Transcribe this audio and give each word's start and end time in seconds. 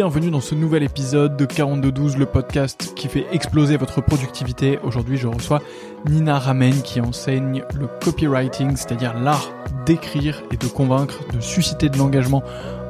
bienvenue 0.00 0.30
dans 0.30 0.40
ce 0.40 0.54
nouvel 0.54 0.82
épisode 0.82 1.36
de 1.36 1.44
4212, 1.44 2.16
le 2.16 2.24
podcast 2.24 2.94
qui 2.96 3.06
fait 3.06 3.26
exploser 3.32 3.76
votre 3.76 4.00
productivité. 4.00 4.78
Aujourd'hui, 4.82 5.18
je 5.18 5.26
reçois 5.26 5.60
Nina 6.08 6.38
Ramen 6.38 6.80
qui 6.80 7.02
enseigne 7.02 7.64
le 7.78 7.86
copywriting, 8.02 8.76
c'est-à-dire 8.76 9.12
l'art 9.12 9.52
d'écrire 9.84 10.42
et 10.52 10.56
de 10.56 10.66
convaincre, 10.68 11.18
de 11.34 11.40
susciter 11.42 11.90
de 11.90 11.98
l'engagement 11.98 12.42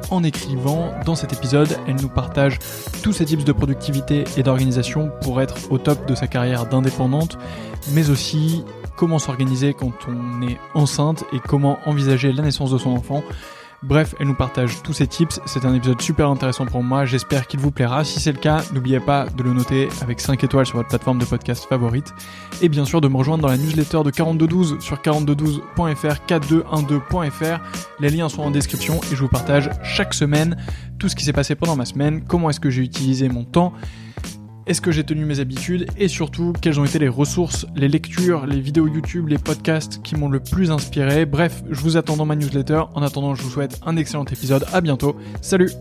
en 0.09 0.23
écrivant. 0.23 0.93
Dans 1.05 1.15
cet 1.15 1.33
épisode, 1.33 1.77
elle 1.85 1.97
nous 1.97 2.07
partage 2.07 2.59
tous 3.03 3.11
ses 3.11 3.25
tips 3.25 3.43
de 3.43 3.51
productivité 3.51 4.23
et 4.37 4.43
d'organisation 4.43 5.11
pour 5.21 5.41
être 5.41 5.69
au 5.69 5.79
top 5.79 6.05
de 6.05 6.15
sa 6.15 6.27
carrière 6.27 6.65
d'indépendante, 6.65 7.37
mais 7.91 8.09
aussi 8.09 8.63
comment 8.95 9.19
s'organiser 9.19 9.73
quand 9.73 9.91
on 10.07 10.47
est 10.47 10.57
enceinte 10.75 11.25
et 11.33 11.39
comment 11.39 11.77
envisager 11.85 12.31
la 12.31 12.43
naissance 12.43 12.71
de 12.71 12.77
son 12.77 12.91
enfant. 12.91 13.21
Bref, 13.83 14.13
elle 14.19 14.27
nous 14.27 14.35
partage 14.35 14.83
tous 14.83 14.93
ses 14.93 15.07
tips. 15.07 15.39
C'est 15.47 15.65
un 15.65 15.73
épisode 15.73 15.99
super 16.01 16.29
intéressant 16.29 16.67
pour 16.67 16.83
moi. 16.83 17.05
J'espère 17.05 17.47
qu'il 17.47 17.59
vous 17.59 17.71
plaira. 17.71 18.03
Si 18.03 18.19
c'est 18.19 18.31
le 18.31 18.37
cas, 18.37 18.63
n'oubliez 18.73 18.99
pas 18.99 19.25
de 19.25 19.41
le 19.41 19.53
noter 19.53 19.89
avec 20.01 20.19
5 20.19 20.43
étoiles 20.43 20.67
sur 20.67 20.77
votre 20.77 20.89
plateforme 20.89 21.17
de 21.17 21.25
podcast 21.25 21.65
favorite. 21.67 22.13
Et 22.61 22.69
bien 22.69 22.85
sûr, 22.85 23.01
de 23.01 23.07
me 23.07 23.17
rejoindre 23.17 23.41
dans 23.41 23.49
la 23.49 23.57
newsletter 23.57 24.03
de 24.03 24.11
4212 24.11 24.77
sur 24.79 24.97
4212.fr, 24.97 26.17
4212.fr. 26.27 27.59
Les 27.99 28.09
liens 28.09 28.29
sont 28.29 28.43
en 28.43 28.51
description 28.51 29.01
et 29.11 29.15
je 29.15 29.21
vous 29.21 29.29
partage 29.29 29.71
chaque 29.83 30.13
semaine 30.13 30.57
tout 31.01 31.09
ce 31.09 31.15
qui 31.15 31.25
s'est 31.25 31.33
passé 31.33 31.55
pendant 31.55 31.75
ma 31.75 31.85
semaine, 31.85 32.23
comment 32.27 32.51
est-ce 32.51 32.59
que 32.59 32.69
j'ai 32.69 32.83
utilisé 32.83 33.27
mon 33.27 33.43
temps? 33.43 33.73
Est-ce 34.67 34.81
que 34.81 34.91
j'ai 34.91 35.03
tenu 35.03 35.25
mes 35.25 35.39
habitudes 35.39 35.87
et 35.97 36.07
surtout 36.07 36.53
quelles 36.61 36.79
ont 36.79 36.85
été 36.85 36.99
les 36.99 37.09
ressources, 37.09 37.65
les 37.75 37.87
lectures, 37.87 38.45
les 38.45 38.59
vidéos 38.59 38.87
YouTube, 38.87 39.27
les 39.27 39.37
podcasts 39.37 40.01
qui 40.01 40.15
m'ont 40.15 40.29
le 40.29 40.39
plus 40.39 40.71
inspiré? 40.71 41.25
Bref, 41.25 41.63
je 41.69 41.81
vous 41.81 41.97
attends 41.97 42.15
dans 42.15 42.25
ma 42.25 42.35
newsletter. 42.35 42.83
En 42.93 43.01
attendant, 43.01 43.35
je 43.35 43.41
vous 43.41 43.49
souhaite 43.49 43.79
un 43.85 43.97
excellent 43.97 44.25
épisode. 44.25 44.65
À 44.71 44.81
bientôt. 44.81 45.15
Salut. 45.41 45.71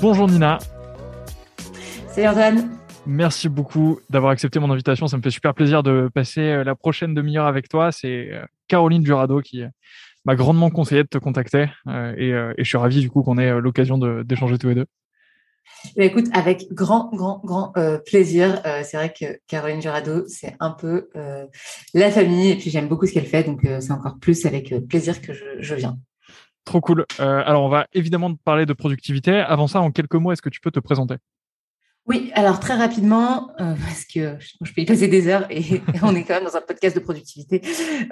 Bonjour 0.00 0.28
Nina. 0.28 0.58
Salut 2.08 2.28
Antoine. 2.28 2.78
Merci 3.10 3.48
beaucoup 3.48 4.00
d'avoir 4.10 4.32
accepté 4.32 4.58
mon 4.58 4.70
invitation. 4.70 5.06
Ça 5.06 5.16
me 5.16 5.22
fait 5.22 5.30
super 5.30 5.54
plaisir 5.54 5.82
de 5.82 6.10
passer 6.12 6.42
euh, 6.42 6.62
la 6.62 6.74
prochaine 6.74 7.14
demi-heure 7.14 7.46
avec 7.46 7.66
toi. 7.66 7.90
C'est 7.90 8.28
euh, 8.30 8.44
Caroline 8.68 9.02
Durado 9.02 9.40
qui 9.40 9.62
euh, 9.62 9.68
m'a 10.26 10.36
grandement 10.36 10.68
conseillé 10.68 11.04
de 11.04 11.08
te 11.08 11.16
contacter 11.16 11.70
et, 11.88 12.32
je 12.58 12.64
suis 12.64 12.76
ravi 12.76 13.00
du 13.00 13.08
coup 13.08 13.22
qu'on 13.22 13.38
ait 13.38 13.50
l'occasion 13.60 13.96
d'échanger 13.96 14.58
tous 14.58 14.68
les 14.68 14.74
deux. 14.74 14.84
Eh 15.96 16.04
écoute, 16.04 16.26
avec 16.34 16.66
grand, 16.70 17.08
grand, 17.14 17.40
grand 17.42 17.72
plaisir. 18.04 18.60
c'est 18.84 18.98
vrai 18.98 19.10
que 19.18 19.38
Caroline 19.46 19.80
Durado, 19.80 20.26
c'est 20.26 20.54
un 20.60 20.72
peu 20.72 21.08
la 21.94 22.10
famille 22.10 22.50
et 22.50 22.56
puis 22.56 22.68
j'aime 22.68 22.88
beaucoup 22.88 23.06
ce 23.06 23.14
qu'elle 23.14 23.24
fait, 23.24 23.44
donc 23.44 23.66
c'est 23.80 23.92
encore 23.92 24.18
plus 24.20 24.44
avec 24.44 24.74
plaisir 24.86 25.22
que 25.22 25.32
je, 25.32 25.44
je 25.60 25.74
viens. 25.74 25.96
Trop 26.66 26.82
cool. 26.82 27.06
alors, 27.18 27.62
on 27.62 27.70
va 27.70 27.86
évidemment 27.94 28.34
parler 28.34 28.66
de 28.66 28.74
productivité. 28.74 29.32
Avant 29.32 29.66
ça, 29.66 29.80
en 29.80 29.90
quelques 29.92 30.16
mots, 30.16 30.32
est-ce 30.32 30.42
que 30.42 30.50
tu 30.50 30.60
peux 30.60 30.72
te 30.72 30.80
présenter? 30.80 31.14
Oui, 32.08 32.30
alors 32.34 32.58
très 32.58 32.74
rapidement, 32.74 33.50
euh, 33.60 33.74
parce 33.86 34.06
que 34.06 34.38
je 34.62 34.72
peux 34.72 34.80
y 34.80 34.86
passer 34.86 35.08
des 35.08 35.28
heures 35.28 35.46
et, 35.50 35.82
on 36.02 36.14
est 36.14 36.24
quand 36.24 36.34
même 36.34 36.44
dans 36.44 36.56
un 36.56 36.62
podcast 36.62 36.96
de 36.96 37.02
productivité. 37.02 37.60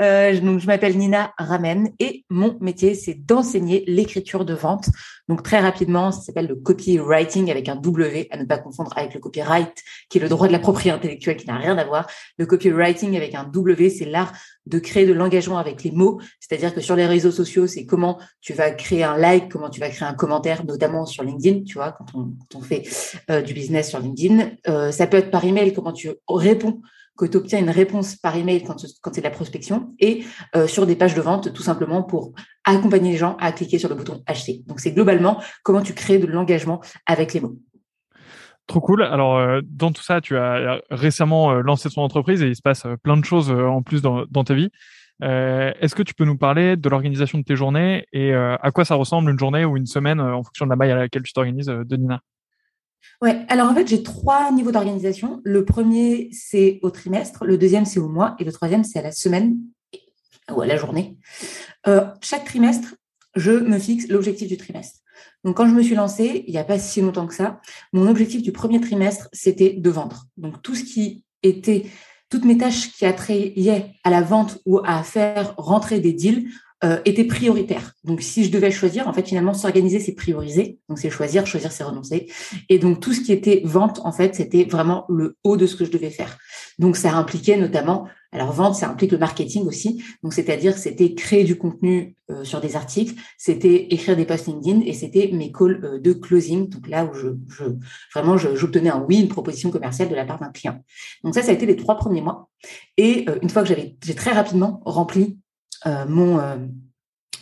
Euh, 0.01 0.39
donc, 0.39 0.61
je 0.61 0.67
m'appelle 0.67 0.99
Nina 0.99 1.33
Ramen 1.39 1.89
et 1.99 2.27
mon 2.29 2.59
métier, 2.61 2.95
c'est 2.95 3.15
d'enseigner 3.15 3.85
l'écriture 3.87 4.45
de 4.45 4.53
vente. 4.53 4.91
Donc, 5.29 5.43
très 5.43 5.61
rapidement, 5.61 6.13
ça 6.13 6.21
s'appelle 6.21 6.47
le 6.47 6.57
copywriting 6.57 7.51
avec 7.51 7.69
un 7.69 7.77
W, 7.77 8.29
à 8.31 8.37
ne 8.37 8.45
pas 8.45 8.59
confondre 8.59 8.93
avec 8.97 9.15
le 9.15 9.21
copyright, 9.21 9.83
qui 10.09 10.19
est 10.19 10.21
le 10.21 10.29
droit 10.29 10.47
de 10.47 10.53
la 10.53 10.59
propriété 10.59 10.97
intellectuelle, 10.97 11.37
qui 11.37 11.47
n'a 11.47 11.57
rien 11.57 11.77
à 11.79 11.85
voir. 11.85 12.07
Le 12.39 12.47
copywriting 12.47 13.17
avec 13.17 13.35
un 13.35 13.45
W, 13.45 13.91
c'est 13.91 14.05
l'art 14.05 14.33
de 14.67 14.79
créer 14.79 15.07
de 15.07 15.13
l'engagement 15.13 15.59
avec 15.59 15.83
les 15.83 15.91
mots. 15.91 16.21
C'est-à-dire 16.41 16.75
que 16.75 16.81
sur 16.81 16.97
les 16.97 17.07
réseaux 17.07 17.31
sociaux, 17.31 17.67
c'est 17.67 17.87
comment 17.87 18.19
tu 18.41 18.53
vas 18.53 18.71
créer 18.71 19.05
un 19.05 19.17
like, 19.17 19.51
comment 19.51 19.71
tu 19.71 19.81
vas 19.81 19.89
créer 19.89 20.09
un 20.09 20.15
commentaire, 20.15 20.65
notamment 20.65 21.07
sur 21.07 21.23
LinkedIn, 21.23 21.65
tu 21.65 21.75
vois, 21.75 21.93
quand 21.93 22.07
on, 22.15 22.33
quand 22.53 22.61
fait 22.61 22.83
euh, 23.31 23.43
du 23.43 23.55
business 23.55 23.91
sur 23.91 24.01
LinkedIn. 24.01 24.51
Euh, 24.69 24.93
ça 24.93 25.07
peut 25.07 25.17
être 25.17 25.31
par 25.31 25.45
email, 25.45 25.73
comment 25.73 25.93
tu 25.93 26.11
réponds 26.29 26.81
que 27.17 27.25
tu 27.25 27.37
obtiens 27.37 27.59
une 27.59 27.71
réponse 27.71 28.17
par 28.17 28.37
email 28.37 28.63
quand, 28.63 28.85
quand 29.01 29.11
c'est 29.15 29.21
de 29.21 29.27
la 29.27 29.31
prospection 29.31 29.95
et 29.99 30.25
euh, 30.55 30.67
sur 30.67 30.87
des 30.87 30.97
pages 30.97 31.15
de 31.15 31.23
vente 31.23 31.53
tout 31.53 31.63
simplement 31.63 32.03
pour 32.03 32.33
accompagner 32.67 33.13
les 33.13 33.17
gens 33.17 33.37
à 33.41 33.53
cliquer 33.53 33.79
sur 33.79 33.89
le 33.89 33.95
bouton 33.95 34.23
acheter. 34.27 34.63
Donc 34.67 34.81
c'est 34.81 34.93
globalement 34.93 35.41
comment 35.63 35.81
tu 35.81 35.95
crées 35.95 36.19
de 36.19 36.27
l'engagement 36.27 36.83
avec 37.07 37.33
les 37.33 37.41
mots. 37.41 37.57
Trop 38.67 38.81
cool. 38.81 39.03
Alors, 39.05 39.37
euh, 39.37 39.61
dans 39.65 39.93
tout 39.93 40.03
ça, 40.03 40.21
tu 40.21 40.37
as 40.37 40.81
récemment 40.91 41.53
euh, 41.53 41.61
lancé 41.63 41.89
ton 41.89 42.03
entreprise 42.03 42.43
et 42.43 42.49
il 42.49 42.57
se 42.57 42.63
passe 42.63 42.85
euh, 42.85 42.97
plein 42.97 43.17
de 43.17 43.25
choses 43.25 43.51
en 43.51 43.83
plus 43.83 44.03
dans, 44.03 44.27
ta 44.27 44.55
vie. 44.55 44.71
Est-ce 45.23 45.95
que 45.95 46.03
tu 46.03 46.15
peux 46.15 46.25
nous 46.25 46.37
parler 46.37 46.77
de 46.77 46.89
l'organisation 46.89 47.39
de 47.39 47.45
tes 47.45 47.57
journées 47.57 48.07
et 48.13 48.35
à 48.35 48.71
quoi 48.75 48.85
ça 48.85 48.97
ressemble 48.97 49.31
une 49.31 49.39
journée 49.39 49.65
ou 49.65 49.77
une 49.77 49.87
semaine 49.87 50.21
en 50.21 50.43
fonction 50.43 50.67
de 50.67 50.71
la 50.71 50.77
maille 50.77 50.91
à 50.91 50.97
laquelle 50.97 51.23
tu 51.23 51.33
t'organises, 51.33 51.69
de 51.69 51.97
Nina? 51.97 52.21
Ouais, 53.23 53.47
alors 53.49 53.71
en 53.71 53.75
fait, 53.75 53.89
j'ai 53.89 54.03
trois 54.03 54.51
niveaux 54.53 54.73
d'organisation. 54.73 55.41
Le 55.45 55.65
premier, 55.65 56.29
c'est 56.33 56.81
au 56.83 56.91
trimestre, 56.91 57.47
le 57.47 57.57
deuxième, 57.57 57.87
c'est 57.87 58.01
au 58.01 58.09
mois, 58.09 58.37
et 58.39 58.45
le 58.45 58.53
troisième, 58.53 58.85
c'est 58.85 58.99
à 58.99 59.03
la 59.03 59.13
semaine 59.13 59.57
ou 60.55 60.61
à 60.61 60.67
la 60.67 60.77
journée. 60.77 61.19
chaque 62.21 62.45
trimestre, 62.45 62.95
je 63.35 63.53
me 63.53 63.79
fixe 63.79 64.09
l'objectif 64.09 64.49
du 64.49 64.57
trimestre. 64.57 65.01
Donc, 65.45 65.57
quand 65.57 65.69
je 65.69 65.75
me 65.75 65.83
suis 65.83 65.95
lancée, 65.95 66.45
il 66.47 66.53
n'y 66.53 66.59
a 66.59 66.65
pas 66.65 66.79
si 66.79 67.01
longtemps 67.01 67.27
que 67.27 67.35
ça, 67.35 67.61
mon 67.93 68.09
objectif 68.09 68.43
du 68.43 68.53
premier 68.53 68.81
trimestre, 68.81 69.29
c'était 69.33 69.75
de 69.75 69.91
vendre. 69.91 70.25
Donc, 70.37 70.63
tout 70.63 70.75
ce 70.75 70.85
qui 70.85 71.25
était, 71.43 71.87
toutes 72.31 72.45
mes 72.45 72.59
tâches 72.59 72.93
qui 72.93 73.07
attrayaient 73.07 73.93
à 74.03 74.11
la 74.11 74.23
vente 74.23 74.59
ou 74.67 74.81
à 74.85 75.03
faire 75.03 75.55
rentrer 75.57 76.01
des 76.01 76.13
deals 76.13 76.49
euh, 76.85 76.99
étaient 77.05 77.25
prioritaires. 77.25 77.93
Donc, 78.05 78.23
si 78.23 78.45
je 78.45 78.51
devais 78.51 78.71
choisir, 78.71 79.09
en 79.09 79.13
fait, 79.13 79.27
finalement, 79.27 79.55
s'organiser, 79.55 80.01
c'est 80.01 80.15
prioriser. 80.15 80.79
Donc, 80.89 80.99
c'est 80.99 81.11
choisir, 81.11 81.47
choisir, 81.47 81.73
c'est 81.73 81.85
renoncer. 81.85 82.31
Et 82.69 82.79
donc, 82.79 83.01
tout 83.01 83.13
ce 83.13 83.21
qui 83.21 83.33
était 83.33 83.63
vente, 83.65 84.01
en 84.05 84.13
fait, 84.13 84.35
c'était 84.35 84.65
vraiment 84.65 85.05
le 85.09 85.37
haut 85.45 85.57
de 85.57 85.67
ce 85.67 85.77
que 85.77 85.85
je 85.85 85.91
devais 85.91 86.11
faire. 86.11 86.39
Donc, 86.79 86.97
ça 86.97 87.15
impliquait 87.15 87.57
notamment 87.57 88.07
alors 88.37 88.53
vente, 88.53 88.75
ça 88.75 88.91
implique 88.91 89.13
le 89.13 89.19
marketing 89.19 89.67
aussi. 89.67 90.05
Donc 90.23 90.35
c'est-à-dire 90.35 90.77
c'était 90.77 91.15
créer 91.15 91.45
du 91.45 91.57
contenu 91.57 92.17
euh, 92.31 92.45
sur 92.45 92.61
des 92.61 92.77
articles, 92.77 93.15
c'était 93.39 93.87
écrire 93.91 94.17
des 94.17 94.27
posts 94.27 94.47
LinkedIn 94.47 94.83
et 94.85 94.93
c'était 94.93 95.31
mes 95.33 95.53
calls 95.53 95.81
euh, 95.85 95.99
de 95.99 96.13
closing. 96.13 96.69
Donc 96.69 96.89
là 96.89 97.07
où 97.07 97.15
je, 97.15 97.29
je 97.49 97.65
vraiment 98.15 98.37
j'obtenais 98.37 98.91
un 98.91 99.05
oui, 99.09 99.21
une 99.21 99.29
proposition 99.29 99.71
commerciale 99.71 100.09
de 100.09 100.15
la 100.15 100.25
part 100.25 100.39
d'un 100.39 100.51
client. 100.51 100.83
Donc 101.25 101.35
ça, 101.35 101.43
ça 101.43 101.51
a 101.51 101.55
été 101.55 101.67
les 101.67 101.77
trois 101.77 101.97
premiers 101.97 102.21
mois. 102.21 102.51
Et 102.97 103.25
euh, 103.29 103.39
une 103.43 103.49
fois 103.49 103.63
que 103.63 103.69
j'avais, 103.69 103.97
j'ai 104.05 104.15
très 104.15 104.33
rapidement 104.33 104.83
rempli 104.85 105.39
mon 105.85 106.39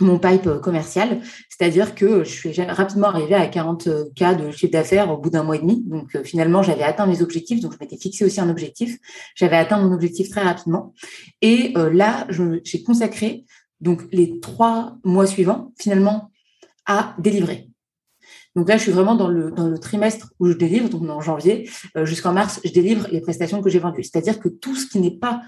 mon 0.01 0.19
pipe 0.19 0.49
commercial, 0.63 1.21
c'est-à-dire 1.49 1.95
que 1.95 2.25
je 2.25 2.31
suis 2.31 2.63
rapidement 2.63 3.09
arrivée 3.09 3.35
à 3.35 3.47
40 3.47 4.15
cas 4.15 4.35
de 4.35 4.51
chiffre 4.51 4.73
d'affaires 4.73 5.11
au 5.11 5.19
bout 5.19 5.31
d'un 5.31 5.43
mois 5.43 5.57
et 5.57 5.61
demi. 5.61 5.83
Donc 5.87 6.15
euh, 6.15 6.25
finalement, 6.25 6.63
j'avais 6.63 6.83
atteint 6.83 7.07
mes 7.07 7.23
objectifs, 7.23 7.61
donc 7.61 7.73
je 7.73 7.79
m'étais 7.81 7.97
fixé 7.97 8.25
aussi 8.25 8.41
un 8.41 8.51
objectif. 8.51 8.99
J'avais 9.35 9.57
atteint 9.57 9.79
mon 9.79 9.93
objectif 9.93 10.31
très 10.31 10.43
rapidement. 10.43 10.95
Et 11.43 11.73
euh, 11.77 11.93
là, 11.93 12.27
j'ai 12.65 12.83
consacré 12.83 13.45
donc 13.81 14.03
les 14.13 14.41
trois 14.41 14.97
mois 15.05 15.27
suivants 15.27 15.73
finalement 15.79 16.31
à 16.87 17.15
délivrer. 17.19 17.69
Donc 18.57 18.69
là, 18.69 18.77
je 18.77 18.83
suis 18.83 18.93
vraiment 18.93 19.17
dans 19.17 19.29
le, 19.29 19.51
dans 19.51 19.67
le 19.67 19.79
trimestre 19.79 20.33
où 20.39 20.47
je 20.47 20.53
délivre, 20.53 20.89
donc 20.89 21.09
en 21.11 21.21
janvier 21.21 21.69
euh, 21.97 22.07
jusqu'en 22.07 22.33
mars, 22.33 22.61
je 22.65 22.73
délivre 22.73 23.09
les 23.11 23.21
prestations 23.21 23.63
que 23.63 23.71
j'ai 23.71 23.81
vendues. 23.81 24.05
C'est-à-dire 24.05 24.39
que 24.39 24.49
tout 24.49 24.77
ce 24.77 24.87
qui 24.87 25.01
n'est 25.01 25.19
pas 25.19 25.43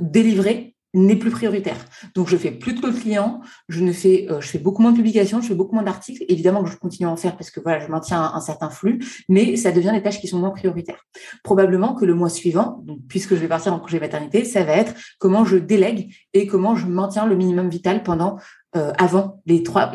délivré, 0.00 0.73
n'est 0.94 1.16
plus 1.16 1.30
prioritaire. 1.30 1.76
Donc 2.14 2.28
je 2.28 2.36
fais 2.36 2.50
plus 2.50 2.74
de 2.74 2.90
clients, 2.90 3.40
je 3.68 3.82
ne 3.82 3.92
fais 3.92 4.26
euh, 4.30 4.40
je 4.40 4.48
fais 4.48 4.58
beaucoup 4.58 4.80
moins 4.80 4.92
de 4.92 4.96
publications, 4.96 5.40
je 5.40 5.48
fais 5.48 5.54
beaucoup 5.54 5.74
moins 5.74 5.82
d'articles. 5.82 6.24
Évidemment 6.28 6.62
que 6.62 6.70
je 6.70 6.76
continue 6.76 7.08
à 7.08 7.10
en 7.10 7.16
faire 7.16 7.36
parce 7.36 7.50
que 7.50 7.60
voilà, 7.60 7.84
je 7.84 7.90
maintiens 7.90 8.22
un, 8.22 8.40
certain 8.40 8.70
flux, 8.70 9.00
mais 9.28 9.56
ça 9.56 9.72
devient 9.72 9.92
des 9.92 10.02
tâches 10.02 10.20
qui 10.20 10.28
sont 10.28 10.38
moins 10.38 10.50
prioritaires. 10.50 11.04
Probablement 11.42 11.94
que 11.94 12.04
le 12.04 12.14
mois 12.14 12.30
suivant, 12.30 12.84
puisque 13.08 13.34
je 13.34 13.40
vais 13.40 13.48
partir 13.48 13.74
en 13.74 13.80
congé 13.80 14.00
maternité, 14.00 14.44
ça 14.44 14.64
va 14.64 14.72
être 14.72 14.94
comment 15.18 15.44
je 15.44 15.56
délègue 15.56 16.14
et 16.32 16.46
comment 16.46 16.76
je 16.76 16.86
maintiens 16.86 17.26
le 17.26 17.36
minimum 17.36 17.68
vital 17.68 18.02
pendant 18.02 18.38
euh, 18.76 18.92
avant 18.98 19.40
les 19.46 19.62
trois 19.62 19.92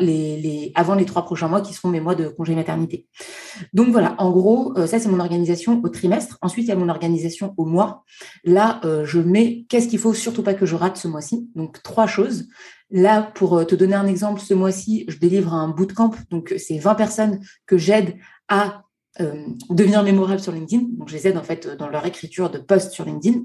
prochains 1.24 1.48
mois 1.48 1.60
qui 1.60 1.74
seront 1.74 1.88
mes 1.88 2.00
mois 2.00 2.14
de 2.14 2.28
congé 2.28 2.54
maternité. 2.54 3.06
Donc 3.74 3.88
voilà, 3.88 4.14
en 4.16 4.30
gros, 4.30 4.72
euh, 4.78 4.86
ça 4.86 4.98
c'est 4.98 5.08
mon 5.10 5.20
organisation 5.20 5.82
au 5.84 5.88
trimestre. 5.90 6.38
Ensuite, 6.40 6.64
il 6.64 6.68
y 6.68 6.72
a 6.72 6.76
mon 6.76 6.88
organisation 6.88 7.52
au 7.58 7.66
mois. 7.66 8.04
Là, 8.42 8.80
euh, 8.84 9.04
je 9.04 9.20
mets 9.20 9.66
qu'est-ce 9.68 9.86
qu'il 9.86 9.98
faut 9.98 10.14
surtout 10.14 10.42
pas 10.42 10.54
que 10.54 10.64
je 10.64 10.76
rate 10.76 10.96
ce 10.96 11.08
mois-ci. 11.08 11.50
Donc 11.54 11.82
trois 11.82 12.06
choses. 12.06 12.48
Là, 12.90 13.20
pour 13.34 13.66
te 13.66 13.74
donner 13.74 13.96
un 13.96 14.06
exemple, 14.06 14.40
ce 14.40 14.54
mois-ci, 14.54 15.04
je 15.08 15.18
délivre 15.18 15.52
un 15.52 15.68
bootcamp. 15.68 16.12
Donc 16.30 16.54
c'est 16.56 16.78
20 16.78 16.94
personnes 16.94 17.40
que 17.66 17.76
j'aide 17.76 18.16
à 18.48 18.84
devenir 19.68 20.02
mémorables 20.02 20.40
sur 20.40 20.52
LinkedIn. 20.52 20.86
Donc 20.92 21.10
je 21.10 21.14
les 21.14 21.28
aide 21.28 21.36
en 21.36 21.42
fait 21.42 21.68
dans 21.68 21.88
leur 21.88 22.06
écriture 22.06 22.50
de 22.50 22.58
posts 22.58 22.92
sur 22.92 23.04
LinkedIn. 23.04 23.42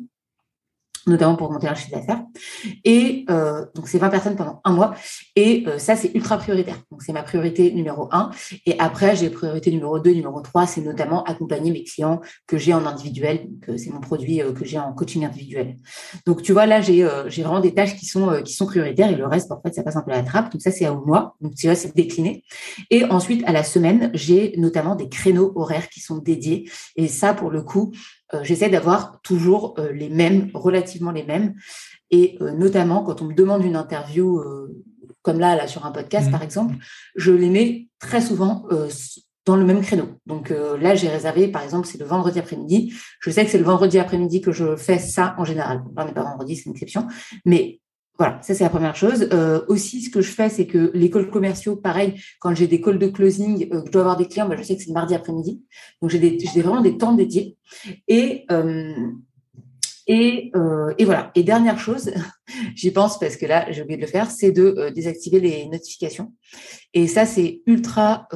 Notamment 1.08 1.36
pour 1.36 1.52
monter 1.52 1.68
un 1.68 1.76
chiffre 1.76 1.92
d'affaires. 1.92 2.24
Et 2.84 3.26
euh, 3.30 3.66
donc, 3.76 3.88
c'est 3.88 3.98
20 3.98 4.10
personnes 4.10 4.36
pendant 4.36 4.62
un 4.64 4.72
mois. 4.72 4.96
Et 5.36 5.64
euh, 5.68 5.78
ça, 5.78 5.96
c'est 5.96 6.14
ultra 6.16 6.38
prioritaire. 6.38 6.78
Donc, 6.92 7.04
c'est 7.04 7.14
ma 7.14 7.24
priorité 7.24 7.72
numéro 7.72 8.10
un. 8.12 8.32
Et 8.66 8.78
après, 8.80 9.16
j'ai 9.16 9.30
priorité 9.30 9.72
numéro 9.72 10.00
deux, 10.00 10.12
numéro 10.12 10.42
trois, 10.42 10.66
c'est 10.66 10.82
notamment 10.82 11.24
accompagner 11.24 11.72
mes 11.72 11.84
clients 11.84 12.22
que 12.48 12.58
j'ai 12.58 12.74
en 12.74 12.86
individuel. 12.86 13.48
Que 13.62 13.78
c'est 13.78 13.92
mon 13.92 14.00
produit 14.00 14.42
euh, 14.42 14.52
que 14.52 14.66
j'ai 14.66 14.80
en 14.80 14.94
coaching 14.94 15.26
individuel. 15.26 15.78
Donc, 16.26 16.42
tu 16.42 16.54
vois, 16.54 16.66
là, 16.66 16.82
j'ai 16.82 17.08
j'ai 17.28 17.44
vraiment 17.44 17.60
des 17.60 17.74
tâches 17.74 17.96
qui 17.96 18.06
sont 18.06 18.42
qui 18.44 18.54
sont 18.54 18.66
prioritaires 18.66 19.12
et 19.12 19.16
le 19.16 19.28
reste, 19.28 19.52
en 19.52 19.62
fait, 19.62 19.74
ça 19.74 19.84
passe 19.84 19.96
un 19.96 20.02
peu 20.02 20.12
à 20.12 20.16
la 20.16 20.24
trappe. 20.24 20.52
Donc, 20.52 20.62
ça, 20.62 20.72
c'est 20.72 20.88
au 20.88 21.06
mois. 21.06 21.36
Donc, 21.42 21.56
tu 21.56 21.68
vois, 21.68 21.76
c'est 21.76 21.96
décliné. 21.96 22.44
Et 22.90 23.06
ensuite, 23.06 23.44
à 23.46 23.52
la 23.52 23.64
semaine, 23.64 24.12
j'ai 24.14 24.56
notamment 24.58 24.96
des 24.96 25.10
créneaux 25.10 25.52
horaires 25.56 25.90
qui 25.90 26.00
sont 26.00 26.18
dédiés. 26.18 26.70
Et 26.96 27.08
ça, 27.08 27.34
pour 27.34 27.52
le 27.52 27.62
coup, 27.62 27.92
euh, 28.34 28.44
j'essaie 28.44 28.70
d'avoir 28.70 29.22
toujours 29.22 29.76
euh, 29.78 29.92
les 29.92 30.10
mêmes, 30.10 30.50
relativement 30.54 31.12
les 31.12 31.24
mêmes. 31.24 31.56
Et 32.12 32.38
euh, 32.42 32.52
notamment, 32.52 33.04
quand 33.04 33.22
on 33.22 33.26
me 33.26 33.34
demande 33.34 33.64
une 33.64 33.76
interview, 33.76 34.42
comme 35.22 35.40
là, 35.40 35.56
là, 35.56 35.68
sur 35.68 35.86
un 35.86 35.92
podcast, 35.92 36.28
mmh. 36.28 36.32
par 36.32 36.44
exemple, 36.44 36.76
je 37.16 37.32
les 37.32 37.50
mets 37.50 37.88
très 38.00 38.22
souvent 38.22 38.68
dans 39.46 39.56
le 39.56 39.66
même 39.66 39.82
créneau. 39.82 40.08
Donc 40.26 40.50
là, 40.50 40.96
j'ai 40.96 41.10
réservé, 41.10 41.48
par 41.48 41.64
exemple, 41.64 41.88
c'est 41.88 42.00
le 42.00 42.06
vendredi 42.06 42.40
après-midi. 42.40 42.94
Je 43.20 43.30
sais 43.32 43.44
que 43.44 43.52
c'est 43.52 43.58
le 43.58 43.64
vendredi 43.64 43.98
après-midi 43.98 44.42
que 44.42 44.52
je 44.52 44.76
fais 44.76 45.00
ça 45.00 45.36
en 45.38 45.46
général. 45.46 45.84
On 45.98 46.06
n'est 46.06 46.14
pas 46.14 46.24
vendredi, 46.24 46.56
c'est 46.56 46.66
une 46.66 46.74
exception. 46.74 47.08
Mais 47.44 47.80
voilà, 48.18 48.40
ça 48.42 48.54
c'est 48.54 48.64
la 48.64 48.70
première 48.70 48.96
chose. 48.96 49.28
Euh, 49.34 49.62
aussi, 49.68 50.02
ce 50.02 50.10
que 50.10 50.22
je 50.22 50.32
fais, 50.32 50.50
c'est 50.50 50.68
que 50.68 50.92
les 50.94 51.10
calls 51.10 51.30
commerciaux, 51.30 51.76
pareil, 51.76 52.22
quand 52.40 52.56
j'ai 52.56 52.68
des 52.68 52.80
calls 52.80 53.00
de 53.00 53.08
closing, 53.08 53.68
euh, 53.74 53.82
je 53.86 53.92
dois 53.92 54.02
avoir 54.02 54.18
des 54.18 54.28
clients, 54.28 54.48
bah, 54.48 54.56
je 54.58 54.64
sais 54.64 54.76
que 54.76 54.82
c'est 54.82 54.90
le 54.90 54.94
mardi 54.94 55.16
après-midi. 55.16 55.62
Donc 56.02 56.12
j'ai 56.12 56.62
vraiment 56.62 56.82
des 56.82 56.98
temps 56.98 57.14
dédiés. 57.14 57.58
Et 58.08 58.46
euh, 58.52 58.94
et, 60.08 60.52
et 61.00 61.06
voilà. 61.06 61.32
Et 61.34 61.42
dernière 61.42 61.80
chose, 61.80 62.12
j'y 62.76 62.92
pense 62.92 63.18
parce 63.18 63.38
que 63.38 63.48
là 63.48 63.66
j'ai 63.72 63.82
oublié 63.82 63.98
de 63.98 64.04
le 64.04 64.08
faire, 64.08 64.30
c'est 64.30 64.52
de 64.52 64.92
désactiver 64.94 65.40
les 65.40 65.66
notifications. 65.66 66.32
Et 66.94 67.08
ça 67.08 67.26
c'est 67.26 67.64
ultra 67.66 68.28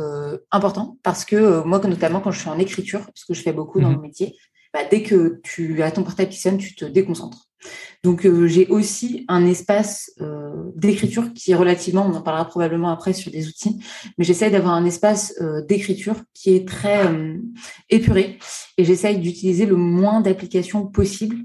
important 0.50 0.98
parce 1.04 1.26
que 1.26 1.64
moi, 1.64 1.80
notamment 1.80 2.22
quand 2.22 2.32
je 2.32 2.40
suis 2.40 2.50
en 2.50 2.58
écriture, 2.58 3.02
parce 3.02 3.24
que 3.24 3.36
je 3.36 3.44
fais 3.44 3.54
beaucoup 3.54 3.80
dans 3.80 3.92
mmh 3.92 3.96
mon 3.96 4.02
métier, 4.02 4.36
bah, 4.74 4.80
dès 4.90 5.04
que 5.04 5.40
tu 5.44 5.84
as 5.84 5.92
ton 5.92 6.02
portable 6.02 6.30
qui 6.30 6.40
sonne, 6.40 6.58
tu 6.58 6.74
te 6.74 6.86
déconcentres. 6.86 7.49
Donc 8.04 8.26
euh, 8.26 8.48
j'ai 8.48 8.68
aussi 8.68 9.26
un 9.28 9.46
espace 9.46 10.12
euh, 10.22 10.72
d'écriture 10.76 11.34
qui 11.34 11.52
est 11.52 11.56
relativement, 11.56 12.06
on 12.06 12.16
en 12.16 12.22
parlera 12.22 12.46
probablement 12.46 12.90
après 12.92 13.12
sur 13.14 13.32
des 13.32 13.48
outils, 13.48 13.84
mais 14.18 14.24
j'essaie 14.24 14.50
d'avoir 14.50 14.74
un 14.74 14.86
espace 14.86 15.34
euh, 15.42 15.62
d'écriture 15.66 16.16
qui 16.34 16.56
est 16.56 16.68
très 16.68 17.00
épuré 17.90 18.38
et 18.78 18.86
j'essaye 18.86 19.20
d'utiliser 19.20 19.66
le 19.66 19.76
moins 19.76 20.22
d'applications 20.22 20.86
possible 20.86 21.38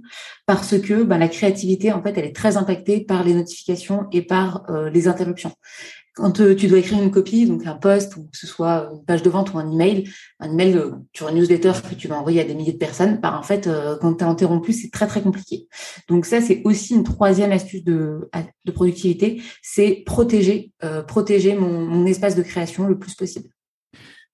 parce 0.46 0.78
que 0.78 1.02
bah, 1.02 1.18
la 1.18 1.28
créativité 1.28 1.92
en 1.92 2.02
fait 2.02 2.16
elle 2.16 2.26
est 2.26 2.36
très 2.36 2.56
impactée 2.56 3.00
par 3.00 3.24
les 3.24 3.34
notifications 3.34 4.06
et 4.12 4.22
par 4.22 4.64
les 4.92 5.08
interruptions 5.08 5.52
quand 6.14 6.40
euh, 6.40 6.54
tu 6.54 6.68
dois 6.68 6.78
écrire 6.78 7.02
une 7.02 7.10
copie, 7.10 7.46
donc 7.46 7.66
un 7.66 7.74
post, 7.74 8.16
ou 8.16 8.28
que 8.30 8.36
ce 8.36 8.46
soit 8.46 8.88
une 8.92 9.04
page 9.04 9.22
de 9.22 9.30
vente 9.30 9.52
ou 9.52 9.58
un 9.58 9.70
email, 9.70 10.08
un 10.38 10.52
email 10.52 10.76
euh, 10.76 10.90
sur 11.12 11.28
une 11.28 11.34
newsletter 11.34 11.72
que 11.88 11.94
tu 11.96 12.06
vas 12.06 12.16
envoyer 12.16 12.40
à 12.40 12.44
des 12.44 12.54
milliers 12.54 12.72
de 12.72 12.78
personnes, 12.78 13.20
bah, 13.20 13.36
en 13.36 13.42
fait, 13.42 13.66
euh, 13.66 13.96
quand 14.00 14.14
tu 14.14 14.24
as 14.24 14.28
interrompu, 14.28 14.72
c'est 14.72 14.90
très, 14.90 15.08
très 15.08 15.22
compliqué. 15.22 15.66
Donc 16.08 16.24
ça, 16.24 16.40
c'est 16.40 16.62
aussi 16.64 16.94
une 16.94 17.02
troisième 17.02 17.50
astuce 17.50 17.82
de, 17.82 18.30
de 18.64 18.70
productivité, 18.70 19.42
c'est 19.62 20.04
protéger, 20.06 20.72
protéger 21.08 21.54
mon, 21.54 22.04
espace 22.06 22.36
de 22.36 22.42
création 22.42 22.86
le 22.86 22.98
plus 22.98 23.14
possible. 23.14 23.48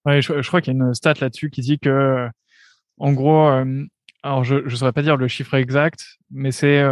Je, 0.07 0.47
crois 0.49 0.61
qu'il 0.61 0.75
y 0.75 0.77
a 0.77 0.85
une 0.85 0.93
stat 0.93 1.15
là-dessus 1.21 1.51
qui 1.51 1.61
dit 1.61 1.79
que, 1.79 2.27
en 2.99 3.13
gros, 3.13 3.49
alors 4.23 4.45
je 4.45 4.57
ne 4.57 4.69
saurais 4.69 4.93
pas 4.93 5.03
dire 5.03 5.17
le 5.17 5.29
chiffre 5.29 5.55
exact, 5.55 6.05
mais 6.31 6.51
c'est 6.51 6.83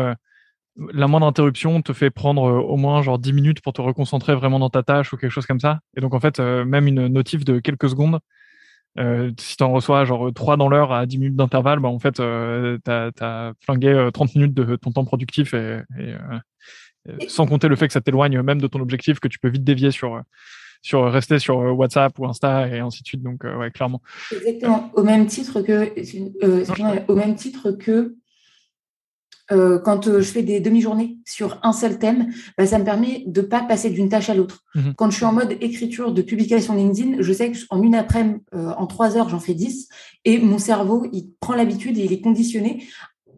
la 0.92 1.08
moindre 1.08 1.26
interruption 1.26 1.82
te 1.82 1.92
fait 1.92 2.10
prendre 2.10 2.44
euh, 2.44 2.60
au 2.60 2.76
moins 2.76 3.02
genre 3.02 3.19
10 3.19 3.32
minutes 3.32 3.60
pour 3.60 3.72
te 3.72 3.80
reconcentrer 3.80 4.34
vraiment 4.34 4.58
dans 4.58 4.70
ta 4.70 4.82
tâche 4.82 5.12
ou 5.12 5.16
quelque 5.16 5.30
chose 5.30 5.46
comme 5.46 5.60
ça. 5.60 5.80
Et 5.96 6.00
donc 6.00 6.14
en 6.14 6.20
fait, 6.20 6.40
euh, 6.40 6.64
même 6.64 6.86
une 6.86 7.08
notif 7.08 7.44
de 7.44 7.58
quelques 7.58 7.90
secondes, 7.90 8.20
euh, 8.98 9.30
si 9.38 9.56
tu 9.56 9.62
en 9.62 9.72
reçois 9.72 10.04
genre 10.04 10.32
3 10.32 10.56
dans 10.56 10.69
l'heure 10.69 10.92
à 10.92 11.06
10 11.06 11.19
minutes 11.19 11.36
d'intervalle, 11.36 11.80
bah 11.80 11.88
en 11.88 11.98
fait, 11.98 12.20
euh, 12.20 12.78
tu 12.84 12.90
as, 12.90 13.52
flingué 13.60 14.08
30 14.12 14.34
minutes 14.34 14.54
de 14.54 14.76
ton 14.76 14.92
temps 14.92 15.04
productif 15.04 15.54
et, 15.54 15.80
sans 17.28 17.46
compter 17.46 17.69
le 17.69 17.76
fait 17.76 17.86
que 17.86 17.92
ça 17.92 18.00
t'éloigne 18.00 18.42
même 18.42 18.60
de 18.60 18.66
ton 18.66 18.80
objectif 18.80 19.19
que 19.19 19.28
tu 19.28 19.38
peux 19.38 19.48
vite 19.48 19.64
dévier 19.64 19.90
sur 19.90 20.20
sur 20.80 21.10
rester 21.10 21.40
sur 21.40 21.56
WhatsApp 21.56 22.16
ou 22.19 22.26
Insta 22.26 22.69
et 22.69 22.78
ainsi 22.78 23.02
de 23.02 23.08
suite. 23.08 23.22
Donc 23.22 23.44
ouais, 23.44 23.70
clairement. 23.70 24.00
Exactement. 24.30 24.90
Au 24.94 25.02
même 25.02 25.26
titre 25.26 25.60
que 25.62 25.92
au 27.08 27.14
même 27.14 27.34
titre 27.34 27.72
que 27.72 28.14
euh, 29.50 29.78
quand 29.78 30.08
euh, 30.08 30.20
je 30.20 30.30
fais 30.30 30.42
des 30.42 30.60
demi-journées 30.60 31.18
sur 31.24 31.58
un 31.62 31.72
seul 31.72 31.98
thème, 31.98 32.32
bah, 32.56 32.66
ça 32.66 32.78
me 32.78 32.84
permet 32.84 33.24
de 33.26 33.40
pas 33.40 33.62
passer 33.62 33.90
d'une 33.90 34.08
tâche 34.08 34.28
à 34.28 34.34
l'autre. 34.34 34.64
Mhm. 34.74 34.94
Quand 34.96 35.10
je 35.10 35.16
suis 35.16 35.24
en 35.24 35.32
mode 35.32 35.56
écriture 35.60 36.12
de 36.12 36.22
publication 36.22 36.74
LinkedIn, 36.74 37.16
je 37.20 37.32
sais 37.32 37.52
qu'en 37.52 37.82
une 37.82 37.94
après-midi, 37.94 38.40
euh, 38.54 38.72
en 38.76 38.86
trois 38.86 39.16
heures, 39.16 39.28
j'en 39.28 39.40
fais 39.40 39.54
dix, 39.54 39.88
et 40.24 40.38
mon 40.38 40.58
cerveau, 40.58 41.06
il 41.12 41.30
prend 41.40 41.54
l'habitude 41.54 41.98
et 41.98 42.04
il 42.04 42.12
est 42.12 42.20
conditionné 42.20 42.84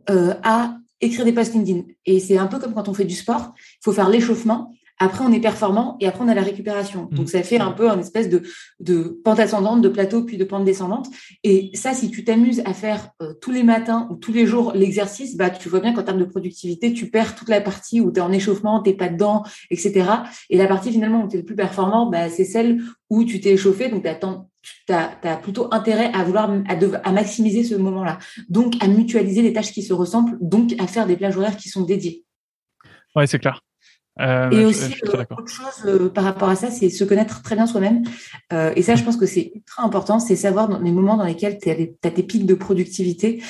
à 0.08 0.76
écrire 1.00 1.24
des 1.24 1.32
posts 1.32 1.54
LinkedIn. 1.54 1.82
Et 2.04 2.18
c'est 2.18 2.36
un 2.36 2.48
peu 2.48 2.58
comme 2.58 2.74
quand 2.74 2.88
on 2.88 2.94
fait 2.94 3.04
du 3.04 3.14
sport, 3.14 3.54
il 3.56 3.84
faut 3.84 3.92
faire 3.92 4.08
l'échauffement 4.08 4.72
après, 5.02 5.24
on 5.24 5.32
est 5.32 5.40
performant 5.40 5.96
et 6.00 6.06
après, 6.06 6.22
on 6.22 6.28
a 6.28 6.34
la 6.34 6.42
récupération. 6.42 7.08
Donc, 7.10 7.24
mmh. 7.24 7.28
ça 7.28 7.42
fait 7.42 7.58
un 7.58 7.72
peu 7.72 7.90
un 7.90 7.98
espèce 7.98 8.28
de, 8.28 8.42
de 8.80 9.18
pente 9.24 9.40
ascendante, 9.40 9.80
de 9.80 9.88
plateau, 9.88 10.24
puis 10.24 10.36
de 10.36 10.44
pente 10.44 10.66
descendante. 10.66 11.08
Et 11.42 11.70
ça, 11.72 11.94
si 11.94 12.10
tu 12.10 12.22
t'amuses 12.22 12.60
à 12.66 12.74
faire 12.74 13.08
euh, 13.22 13.32
tous 13.40 13.50
les 13.50 13.62
matins 13.62 14.06
ou 14.10 14.16
tous 14.16 14.32
les 14.32 14.46
jours 14.46 14.72
l'exercice, 14.74 15.38
bah, 15.38 15.48
tu 15.48 15.70
vois 15.70 15.80
bien 15.80 15.94
qu'en 15.94 16.02
termes 16.02 16.18
de 16.18 16.26
productivité, 16.26 16.92
tu 16.92 17.08
perds 17.08 17.34
toute 17.34 17.48
la 17.48 17.62
partie 17.62 18.02
où 18.02 18.12
tu 18.12 18.18
es 18.18 18.22
en 18.22 18.30
échauffement, 18.30 18.82
tu 18.82 18.94
pas 18.94 19.08
dedans, 19.08 19.42
etc. 19.70 20.04
Et 20.50 20.58
la 20.58 20.66
partie 20.66 20.92
finalement 20.92 21.24
où 21.24 21.28
tu 21.28 21.36
es 21.36 21.38
le 21.38 21.46
plus 21.46 21.56
performant, 21.56 22.10
bah, 22.10 22.28
c'est 22.28 22.44
celle 22.44 22.82
où 23.08 23.24
tu 23.24 23.40
t'es 23.40 23.52
échauffé. 23.52 23.88
Donc, 23.88 24.02
tu 24.02 24.92
as, 24.92 25.36
plutôt 25.38 25.72
intérêt 25.72 26.10
à 26.12 26.24
vouloir 26.24 26.50
à, 26.68 27.08
à 27.08 27.12
maximiser 27.12 27.64
ce 27.64 27.74
moment-là. 27.74 28.18
Donc, 28.50 28.74
à 28.80 28.86
mutualiser 28.86 29.40
les 29.40 29.54
tâches 29.54 29.72
qui 29.72 29.82
se 29.82 29.94
ressemblent, 29.94 30.36
donc 30.42 30.74
à 30.78 30.86
faire 30.86 31.06
des 31.06 31.16
plages 31.16 31.38
horaires 31.38 31.56
qui 31.56 31.70
sont 31.70 31.84
dédiées. 31.84 32.26
Oui, 33.16 33.26
c'est 33.26 33.38
clair. 33.38 33.62
Euh, 34.20 34.50
et 34.50 34.64
aussi, 34.64 34.94
euh, 35.04 35.24
autre 35.30 35.48
chose 35.48 35.84
euh, 35.86 36.08
par 36.10 36.24
rapport 36.24 36.48
à 36.48 36.56
ça, 36.56 36.70
c'est 36.70 36.90
se 36.90 37.04
connaître 37.04 37.42
très 37.42 37.54
bien 37.54 37.66
soi-même. 37.66 38.04
et 38.52 38.82
ça, 38.82 38.94
je 38.94 39.02
pense 39.02 39.16
que 39.16 39.26
c'est 39.26 39.52
très 39.66 39.82
important, 39.82 40.20
c'est 40.20 40.36
savoir 40.36 40.68
dans 40.68 40.78
les 40.78 40.92
moments 40.92 41.16
dans 41.16 41.24
lesquels 41.24 41.58
tu 41.58 41.70
as, 41.70 42.10
tes 42.10 42.22
pics 42.22 42.46
de 42.46 42.54
productivité, 42.54 43.42